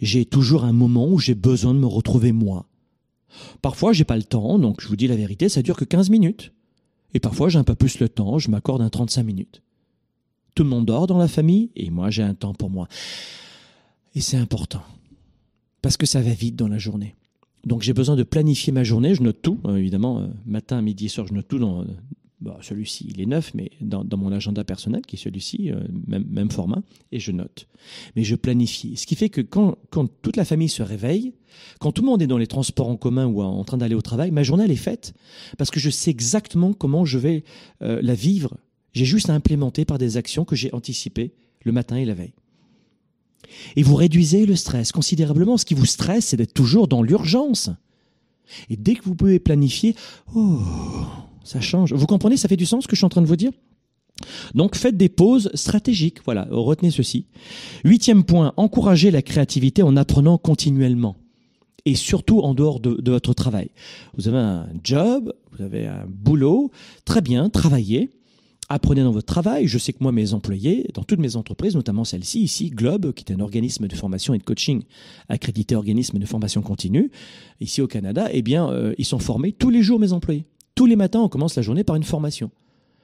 j'ai 0.00 0.24
toujours 0.24 0.64
un 0.64 0.72
moment 0.72 1.08
où 1.08 1.18
j'ai 1.18 1.34
besoin 1.34 1.74
de 1.74 1.80
me 1.80 1.86
retrouver 1.86 2.32
moi. 2.32 2.66
Parfois, 3.60 3.92
j'ai 3.92 4.04
pas 4.04 4.16
le 4.16 4.22
temps, 4.22 4.58
donc 4.58 4.80
je 4.80 4.88
vous 4.88 4.96
dis 4.96 5.06
la 5.06 5.16
vérité, 5.16 5.48
ça 5.48 5.60
dure 5.62 5.76
que 5.76 5.84
15 5.84 6.08
minutes. 6.10 6.52
Et 7.14 7.20
parfois, 7.20 7.48
j'ai 7.48 7.58
un 7.58 7.64
peu 7.64 7.74
plus 7.74 8.00
le 8.00 8.08
temps, 8.08 8.38
je 8.38 8.50
m'accorde 8.50 8.82
un 8.82 8.90
35 8.90 9.22
minutes. 9.22 9.62
Tout 10.54 10.62
le 10.64 10.68
monde 10.68 10.86
dort 10.86 11.06
dans 11.06 11.18
la 11.18 11.28
famille 11.28 11.70
et 11.76 11.90
moi, 11.90 12.10
j'ai 12.10 12.22
un 12.22 12.34
temps 12.34 12.54
pour 12.54 12.70
moi. 12.70 12.88
Et 14.14 14.20
c'est 14.20 14.36
important. 14.36 14.82
Parce 15.82 15.96
que 15.96 16.06
ça 16.06 16.20
va 16.20 16.32
vite 16.32 16.56
dans 16.56 16.68
la 16.68 16.78
journée. 16.78 17.14
Donc 17.64 17.82
j'ai 17.82 17.92
besoin 17.92 18.16
de 18.16 18.22
planifier 18.22 18.72
ma 18.72 18.84
journée, 18.84 19.14
je 19.14 19.22
note 19.22 19.42
tout, 19.42 19.58
hein, 19.64 19.76
évidemment, 19.76 20.20
euh, 20.20 20.26
matin, 20.46 20.80
midi 20.80 21.06
et 21.06 21.08
soir, 21.08 21.26
je 21.26 21.34
note 21.34 21.48
tout 21.48 21.58
dans, 21.58 21.84
bah, 22.40 22.58
celui-ci, 22.62 23.06
il 23.08 23.20
est 23.20 23.26
neuf, 23.26 23.52
mais 23.54 23.70
dans, 23.80 24.04
mon 24.16 24.30
agenda 24.30 24.62
personnel, 24.62 25.02
qui 25.04 25.16
est 25.16 25.18
celui-ci, 25.18 25.72
euh, 25.72 25.80
même, 26.06 26.50
format, 26.50 26.82
et 27.10 27.18
je 27.18 27.32
note. 27.32 27.66
Mais 28.14 28.22
je 28.22 28.36
planifie. 28.36 28.96
Ce 28.96 29.06
qui 29.06 29.16
fait 29.16 29.28
que 29.28 29.40
quand, 29.40 29.76
toute 30.22 30.36
la 30.36 30.44
famille 30.44 30.68
se 30.68 30.82
réveille, 30.82 31.32
quand 31.80 31.90
tout 31.90 32.02
le 32.02 32.06
monde 32.06 32.22
est 32.22 32.28
dans 32.28 32.38
les 32.38 32.46
transports 32.46 32.88
en 32.88 32.96
commun 32.96 33.26
ou 33.26 33.42
en 33.42 33.64
train 33.64 33.76
d'aller 33.76 33.96
au 33.96 34.02
travail, 34.02 34.30
ma 34.30 34.44
journée, 34.44 34.70
est 34.70 34.76
faite. 34.76 35.14
Parce 35.56 35.70
que 35.70 35.80
je 35.80 35.90
sais 35.90 36.10
exactement 36.10 36.72
comment 36.72 37.04
je 37.04 37.18
vais 37.18 37.44
euh, 37.82 38.00
la 38.02 38.14
vivre. 38.14 38.56
J'ai 38.92 39.04
juste 39.04 39.30
à 39.30 39.34
implémenter 39.34 39.84
par 39.84 39.98
des 39.98 40.16
actions 40.16 40.44
que 40.44 40.54
j'ai 40.54 40.72
anticipées 40.72 41.32
le 41.64 41.72
matin 41.72 41.96
et 41.96 42.04
la 42.04 42.14
veille. 42.14 42.34
Et 43.74 43.82
vous 43.82 43.96
réduisez 43.96 44.46
le 44.46 44.54
stress 44.54 44.92
considérablement. 44.92 45.56
Ce 45.56 45.64
qui 45.64 45.74
vous 45.74 45.86
stresse, 45.86 46.26
c'est 46.26 46.36
d'être 46.36 46.54
toujours 46.54 46.86
dans 46.86 47.02
l'urgence. 47.02 47.70
Et 48.70 48.76
dès 48.76 48.94
que 48.94 49.04
vous 49.04 49.14
pouvez 49.14 49.38
planifier, 49.38 49.94
oh, 50.34 50.60
ça 51.48 51.60
change. 51.60 51.92
Vous 51.92 52.06
comprenez, 52.06 52.36
ça 52.36 52.48
fait 52.48 52.56
du 52.56 52.66
sens 52.66 52.84
ce 52.84 52.88
que 52.88 52.94
je 52.94 53.00
suis 53.00 53.06
en 53.06 53.10
train 53.10 53.22
de 53.22 53.26
vous 53.26 53.36
dire? 53.36 53.52
Donc 54.54 54.74
faites 54.74 54.96
des 54.96 55.08
pauses 55.08 55.50
stratégiques, 55.54 56.18
voilà, 56.24 56.46
retenez 56.50 56.90
ceci. 56.90 57.26
Huitième 57.84 58.24
point, 58.24 58.52
encouragez 58.56 59.10
la 59.10 59.22
créativité 59.22 59.82
en 59.82 59.96
apprenant 59.96 60.38
continuellement 60.38 61.16
et 61.84 61.94
surtout 61.94 62.40
en 62.40 62.54
dehors 62.54 62.80
de, 62.80 63.10
votre 63.10 63.32
travail. 63.32 63.70
Vous 64.16 64.28
avez 64.28 64.38
un 64.38 64.68
job, 64.82 65.32
vous 65.52 65.62
avez 65.62 65.86
un 65.86 66.04
boulot, 66.06 66.70
très 67.04 67.22
bien, 67.22 67.48
travaillez, 67.48 68.10
apprenez 68.68 69.02
dans 69.02 69.12
votre 69.12 69.26
travail. 69.26 69.66
Je 69.68 69.78
sais 69.78 69.92
que 69.92 69.98
moi, 70.00 70.12
mes 70.12 70.34
employés, 70.34 70.90
dans 70.94 71.04
toutes 71.04 71.20
mes 71.20 71.36
entreprises, 71.36 71.74
notamment 71.74 72.04
celle-ci 72.04 72.40
ici, 72.40 72.70
Globe, 72.70 73.12
qui 73.12 73.24
est 73.24 73.34
un 73.34 73.40
organisme 73.40 73.86
de 73.86 73.94
formation 73.94 74.34
et 74.34 74.38
de 74.38 74.42
coaching 74.42 74.82
accrédité 75.28 75.76
organisme 75.76 76.18
de 76.18 76.26
formation 76.26 76.60
continue, 76.60 77.10
ici 77.60 77.80
au 77.80 77.86
Canada, 77.86 78.28
eh 78.32 78.42
bien, 78.42 78.68
euh, 78.70 78.94
ils 78.98 79.06
sont 79.06 79.20
formés 79.20 79.52
tous 79.52 79.70
les 79.70 79.82
jours, 79.82 79.98
mes 79.98 80.12
employés. 80.12 80.44
Tous 80.78 80.86
les 80.86 80.94
matins, 80.94 81.22
on 81.22 81.28
commence 81.28 81.56
la 81.56 81.62
journée 81.62 81.82
par 81.82 81.96
une 81.96 82.04
formation. 82.04 82.52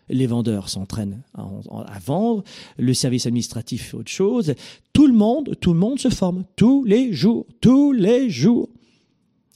Les 0.08 0.28
vendeurs 0.28 0.68
s'entraînent 0.68 1.24
à, 1.34 1.98
vendre, 1.98 2.44
le 2.78 2.94
service 2.94 3.26
administratif 3.26 3.88
fait 3.88 3.96
autre 3.96 4.12
chose. 4.12 4.54
Tout 4.92 5.08
le 5.08 5.12
monde, 5.12 5.56
tout 5.60 5.72
le 5.72 5.80
monde 5.80 5.98
se 5.98 6.08
forme 6.08 6.44
tous 6.54 6.84
les 6.84 7.12
jours, 7.12 7.46
tous 7.60 7.90
les 7.90 8.30
jours. 8.30 8.68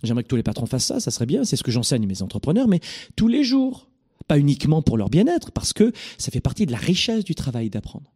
J'aimerais 0.02 0.24
que 0.24 0.28
tous 0.28 0.34
les 0.34 0.42
patrons 0.42 0.66
fassent 0.66 0.86
ça, 0.86 0.98
ça 0.98 1.12
serait 1.12 1.26
bien, 1.26 1.44
c'est 1.44 1.54
ce 1.54 1.62
que 1.62 1.70
j'enseigne 1.70 2.08
mes 2.08 2.20
entrepreneurs, 2.20 2.66
mais 2.66 2.80
tous 3.14 3.28
les 3.28 3.44
jours. 3.44 3.88
Pas 4.26 4.40
uniquement 4.40 4.82
pour 4.82 4.98
leur 4.98 5.10
bien-être, 5.10 5.52
parce 5.52 5.72
que 5.72 5.92
ça 6.18 6.32
fait 6.32 6.40
partie 6.40 6.66
de 6.66 6.72
la 6.72 6.78
richesse 6.78 7.22
du 7.22 7.36
travail 7.36 7.70
d'apprendre. 7.70 8.12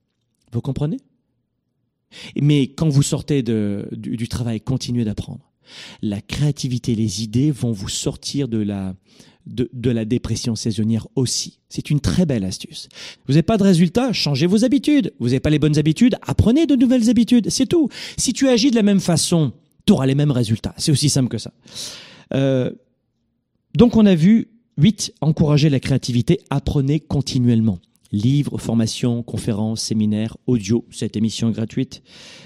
Vous 0.51 0.61
comprenez? 0.61 0.97
Mais 2.35 2.63
quand 2.63 2.89
vous 2.89 3.05
sortez 3.05 3.45
du, 3.45 3.87
du 3.93 4.27
travail, 4.27 4.61
continuez 4.61 5.05
d'apprendre. 5.05 5.53
La 6.03 6.21
créativité, 6.21 6.97
les 6.97 7.23
idées 7.23 7.53
vont 7.53 7.71
vous 7.71 7.89
sortir 7.89 8.49
de 8.49 8.59
la, 8.59 8.95
de, 9.47 9.90
la 9.90 10.05
dépression 10.05 10.55
saisonnière 10.55 11.07
aussi. 11.16 11.59
C'est 11.68 11.90
une 11.90 12.01
très 12.01 12.26
belle 12.26 12.45
astuce. 12.45 12.88
Vous 13.26 13.34
n'avez 13.34 13.43
pas 13.43 13.57
de 13.57 13.62
résultat, 13.62 14.12
changez 14.12 14.47
vos 14.47 14.64
habitudes. 14.64 15.12
Vous 15.18 15.28
n'avez 15.28 15.40
pas 15.40 15.51
les 15.51 15.59
bonnes 15.59 15.78
habitudes, 15.78 16.16
apprenez 16.22 16.66
de 16.66 16.76
nouvelles 16.76 17.11
habitudes. 17.11 17.51
C'est 17.51 17.66
tout. 17.66 17.88
Si 18.16 18.32
tu 18.32 18.49
agis 18.49 18.70
de 18.70 18.76
la 18.76 18.82
même 18.82 19.01
façon, 19.01 19.53
tu 19.86 19.93
auras 19.93 20.07
les 20.07 20.14
mêmes 20.14 20.30
résultats. 20.30 20.74
C'est 20.76 20.93
aussi 20.93 21.09
simple 21.09 21.28
que 21.28 21.38
ça. 21.38 21.53
Euh, 22.34 22.70
donc 23.74 23.97
on 23.97 24.07
a 24.07 24.14
vu 24.14 24.49
8. 24.78 25.14
Encourager 25.20 25.70
la 25.70 25.80
créativité, 25.80 26.40
apprenez 26.51 27.01
continuellement. 27.01 27.78
Livres, 28.11 28.59
formations, 28.59 29.22
conférences, 29.22 29.80
séminaires, 29.82 30.36
audio, 30.47 30.84
cette 30.90 31.16
émission 31.16 31.51
gratuite. 31.51 32.03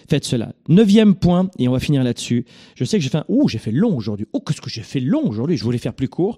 Faites 0.08 0.24
cela. 0.24 0.52
Neuvième 0.68 1.16
point, 1.16 1.50
et 1.58 1.66
on 1.66 1.72
va 1.72 1.80
finir 1.80 2.04
là-dessus. 2.04 2.46
Je 2.76 2.84
sais 2.84 2.98
que 2.98 3.02
j'ai 3.02 3.10
fait 3.10 3.18
un... 3.18 3.24
Ouh, 3.28 3.48
j'ai 3.48 3.58
fait 3.58 3.72
long 3.72 3.96
aujourd'hui. 3.96 4.26
Oh, 4.32 4.40
qu'est-ce 4.40 4.60
que 4.60 4.70
j'ai 4.70 4.82
fait 4.82 5.00
long 5.00 5.28
aujourd'hui. 5.28 5.56
Je 5.56 5.64
voulais 5.64 5.78
faire 5.78 5.94
plus 5.94 6.08
court. 6.08 6.36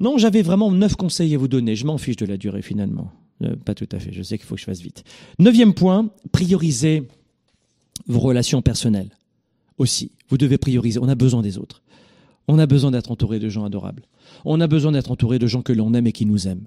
Non, 0.00 0.18
j'avais 0.18 0.42
vraiment 0.42 0.70
neuf 0.70 0.96
conseils 0.96 1.34
à 1.34 1.38
vous 1.38 1.48
donner. 1.48 1.76
Je 1.76 1.86
m'en 1.86 1.98
fiche 1.98 2.16
de 2.16 2.26
la 2.26 2.36
durée 2.36 2.62
finalement. 2.62 3.12
Euh, 3.42 3.54
pas 3.56 3.74
tout 3.74 3.88
à 3.92 3.98
fait. 3.98 4.12
Je 4.12 4.22
sais 4.22 4.38
qu'il 4.38 4.46
faut 4.46 4.54
que 4.54 4.60
je 4.60 4.66
fasse 4.66 4.80
vite. 4.80 5.04
Neuvième 5.38 5.74
point, 5.74 6.10
prioriser 6.32 7.06
vos 8.06 8.20
relations 8.20 8.62
personnelles 8.62 9.16
aussi. 9.78 10.12
Vous 10.28 10.38
devez 10.38 10.58
prioriser. 10.58 10.98
On 11.00 11.08
a 11.08 11.14
besoin 11.14 11.42
des 11.42 11.58
autres. 11.58 11.82
On 12.48 12.58
a 12.58 12.66
besoin 12.66 12.90
d'être 12.90 13.10
entouré 13.10 13.38
de 13.38 13.48
gens 13.48 13.64
adorables. 13.64 14.04
On 14.44 14.60
a 14.60 14.66
besoin 14.66 14.92
d'être 14.92 15.10
entouré 15.10 15.38
de 15.38 15.46
gens 15.46 15.62
que 15.62 15.72
l'on 15.72 15.94
aime 15.94 16.06
et 16.06 16.12
qui 16.12 16.26
nous 16.26 16.48
aiment. 16.48 16.66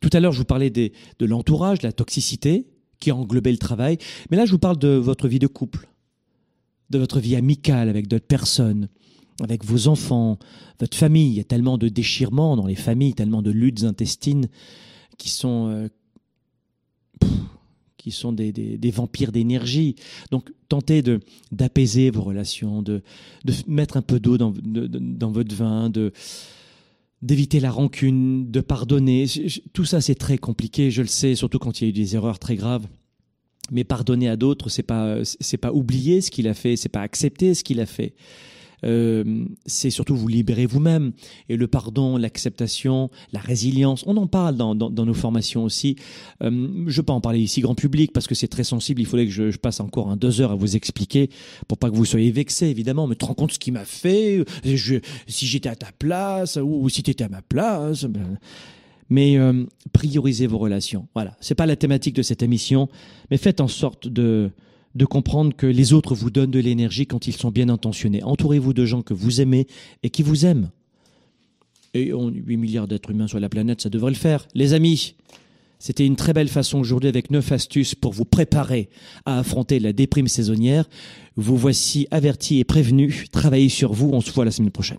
Tout 0.00 0.10
à 0.12 0.20
l'heure, 0.20 0.32
je 0.32 0.38
vous 0.38 0.44
parlais 0.44 0.70
de 0.70 0.90
l'entourage, 1.20 1.78
de 1.78 1.86
la 1.86 1.92
toxicité 1.92 2.66
qui 3.00 3.10
a 3.10 3.16
englobé 3.16 3.50
le 3.50 3.58
travail. 3.58 3.98
Mais 4.30 4.36
là, 4.36 4.44
je 4.44 4.52
vous 4.52 4.58
parle 4.58 4.78
de 4.78 4.88
votre 4.88 5.28
vie 5.28 5.38
de 5.38 5.46
couple, 5.46 5.88
de 6.90 6.98
votre 6.98 7.20
vie 7.20 7.36
amicale 7.36 7.88
avec 7.88 8.08
d'autres 8.08 8.26
personnes, 8.26 8.88
avec 9.42 9.64
vos 9.64 9.88
enfants, 9.88 10.38
votre 10.80 10.96
famille. 10.96 11.28
Il 11.28 11.36
y 11.36 11.40
a 11.40 11.44
tellement 11.44 11.78
de 11.78 11.88
déchirements 11.88 12.56
dans 12.56 12.66
les 12.66 12.74
familles, 12.74 13.14
tellement 13.14 13.42
de 13.42 13.50
luttes 13.50 13.84
intestines 13.84 14.48
qui 15.16 15.28
sont, 15.28 15.68
euh, 15.68 15.88
qui 17.96 18.10
sont 18.10 18.32
des, 18.32 18.90
vampires 18.92 19.32
d'énergie. 19.32 19.96
Donc, 20.30 20.50
tentez 20.68 21.02
d'apaiser 21.52 22.10
vos 22.10 22.22
relations, 22.22 22.82
de, 22.82 23.02
de 23.44 23.54
mettre 23.66 23.96
un 23.96 24.02
peu 24.02 24.20
d'eau 24.20 24.38
dans, 24.38 24.52
dans 24.62 25.30
votre 25.30 25.54
vin, 25.54 25.90
de 25.90 26.12
d'éviter 27.22 27.60
la 27.60 27.70
rancune, 27.70 28.50
de 28.50 28.60
pardonner. 28.60 29.26
Tout 29.72 29.84
ça, 29.84 30.00
c'est 30.00 30.14
très 30.14 30.38
compliqué, 30.38 30.90
je 30.90 31.02
le 31.02 31.08
sais, 31.08 31.34
surtout 31.34 31.58
quand 31.58 31.80
il 31.80 31.84
y 31.84 31.86
a 31.86 31.90
eu 31.90 31.92
des 31.92 32.14
erreurs 32.14 32.38
très 32.38 32.56
graves. 32.56 32.86
Mais 33.70 33.84
pardonner 33.84 34.28
à 34.28 34.36
d'autres, 34.36 34.68
c'est 34.68 34.82
pas, 34.82 35.18
pas 35.60 35.72
oublier 35.72 36.20
ce 36.20 36.30
qu'il 36.30 36.48
a 36.48 36.54
fait, 36.54 36.76
c'est 36.76 36.88
pas 36.88 37.02
accepter 37.02 37.54
ce 37.54 37.64
qu'il 37.64 37.80
a 37.80 37.86
fait. 37.86 38.14
Euh, 38.84 39.44
c'est 39.66 39.90
surtout 39.90 40.16
vous 40.16 40.28
libérer 40.28 40.66
vous-même. 40.66 41.12
Et 41.48 41.56
le 41.56 41.66
pardon, 41.66 42.16
l'acceptation, 42.16 43.10
la 43.32 43.40
résilience, 43.40 44.04
on 44.06 44.16
en 44.16 44.26
parle 44.26 44.56
dans, 44.56 44.74
dans, 44.74 45.06
nos 45.06 45.14
formations 45.14 45.64
aussi. 45.64 45.96
Euh, 46.42 46.84
je 46.86 47.00
ne 47.00 47.04
pas 47.04 47.12
en 47.12 47.20
parler 47.20 47.40
ici 47.40 47.60
grand 47.60 47.74
public 47.74 48.12
parce 48.12 48.26
que 48.26 48.34
c'est 48.34 48.48
très 48.48 48.64
sensible. 48.64 49.00
Il 49.00 49.06
faudrait 49.06 49.26
que 49.26 49.32
je, 49.32 49.56
passe 49.58 49.80
encore 49.80 50.10
un 50.10 50.16
deux 50.16 50.40
heures 50.40 50.52
à 50.52 50.54
vous 50.54 50.76
expliquer 50.76 51.30
pour 51.66 51.78
pas 51.78 51.90
que 51.90 51.96
vous 51.96 52.04
soyez 52.04 52.30
vexés, 52.30 52.68
évidemment. 52.68 53.06
Mais 53.06 53.16
te 53.16 53.24
rends 53.24 53.34
compte 53.34 53.52
ce 53.52 53.58
qu'il 53.58 53.72
m'a 53.72 53.84
fait 53.84 54.44
je, 54.64 54.96
Si 55.26 55.46
j'étais 55.46 55.68
à 55.68 55.76
ta 55.76 55.90
place 55.98 56.58
ou, 56.62 56.88
si 56.88 57.02
tu 57.02 57.10
étais 57.10 57.24
à 57.24 57.28
ma 57.28 57.42
place. 57.42 58.04
Ben, 58.04 58.38
mais 59.10 59.38
euh, 59.38 59.64
priorisez 59.92 60.46
vos 60.46 60.58
relations. 60.58 61.08
Voilà, 61.14 61.36
c'est 61.40 61.54
pas 61.54 61.66
la 61.66 61.76
thématique 61.76 62.14
de 62.14 62.22
cette 62.22 62.42
émission, 62.42 62.88
mais 63.30 63.38
faites 63.38 63.60
en 63.60 63.68
sorte 63.68 64.06
de 64.06 64.50
de 64.94 65.04
comprendre 65.04 65.54
que 65.54 65.66
les 65.66 65.92
autres 65.92 66.14
vous 66.14 66.30
donnent 66.30 66.50
de 66.50 66.58
l'énergie 66.58 67.06
quand 67.06 67.26
ils 67.26 67.36
sont 67.36 67.50
bien 67.50 67.68
intentionnés. 67.68 68.22
Entourez-vous 68.22 68.72
de 68.72 68.84
gens 68.84 69.02
que 69.02 69.14
vous 69.14 69.40
aimez 69.40 69.66
et 70.02 70.10
qui 70.10 70.22
vous 70.22 70.46
aiment. 70.46 70.70
Et 71.94 72.12
on, 72.12 72.28
8 72.28 72.56
milliards 72.56 72.88
d'êtres 72.88 73.10
humains 73.10 73.28
sur 73.28 73.40
la 73.40 73.48
planète, 73.48 73.80
ça 73.80 73.88
devrait 73.88 74.10
le 74.10 74.16
faire. 74.16 74.46
Les 74.54 74.74
amis, 74.74 75.14
c'était 75.78 76.04
une 76.04 76.16
très 76.16 76.32
belle 76.32 76.48
façon 76.48 76.78
aujourd'hui 76.78 77.08
avec 77.08 77.30
neuf 77.30 77.52
astuces 77.52 77.94
pour 77.94 78.12
vous 78.12 78.24
préparer 78.24 78.88
à 79.26 79.38
affronter 79.38 79.78
la 79.78 79.92
déprime 79.92 80.28
saisonnière. 80.28 80.88
Vous 81.36 81.56
voici 81.56 82.06
avertis 82.10 82.58
et 82.58 82.64
prévenus. 82.64 83.30
Travaillez 83.30 83.68
sur 83.68 83.92
vous. 83.92 84.10
On 84.12 84.20
se 84.20 84.32
voit 84.32 84.44
la 84.44 84.50
semaine 84.50 84.72
prochaine 84.72 84.98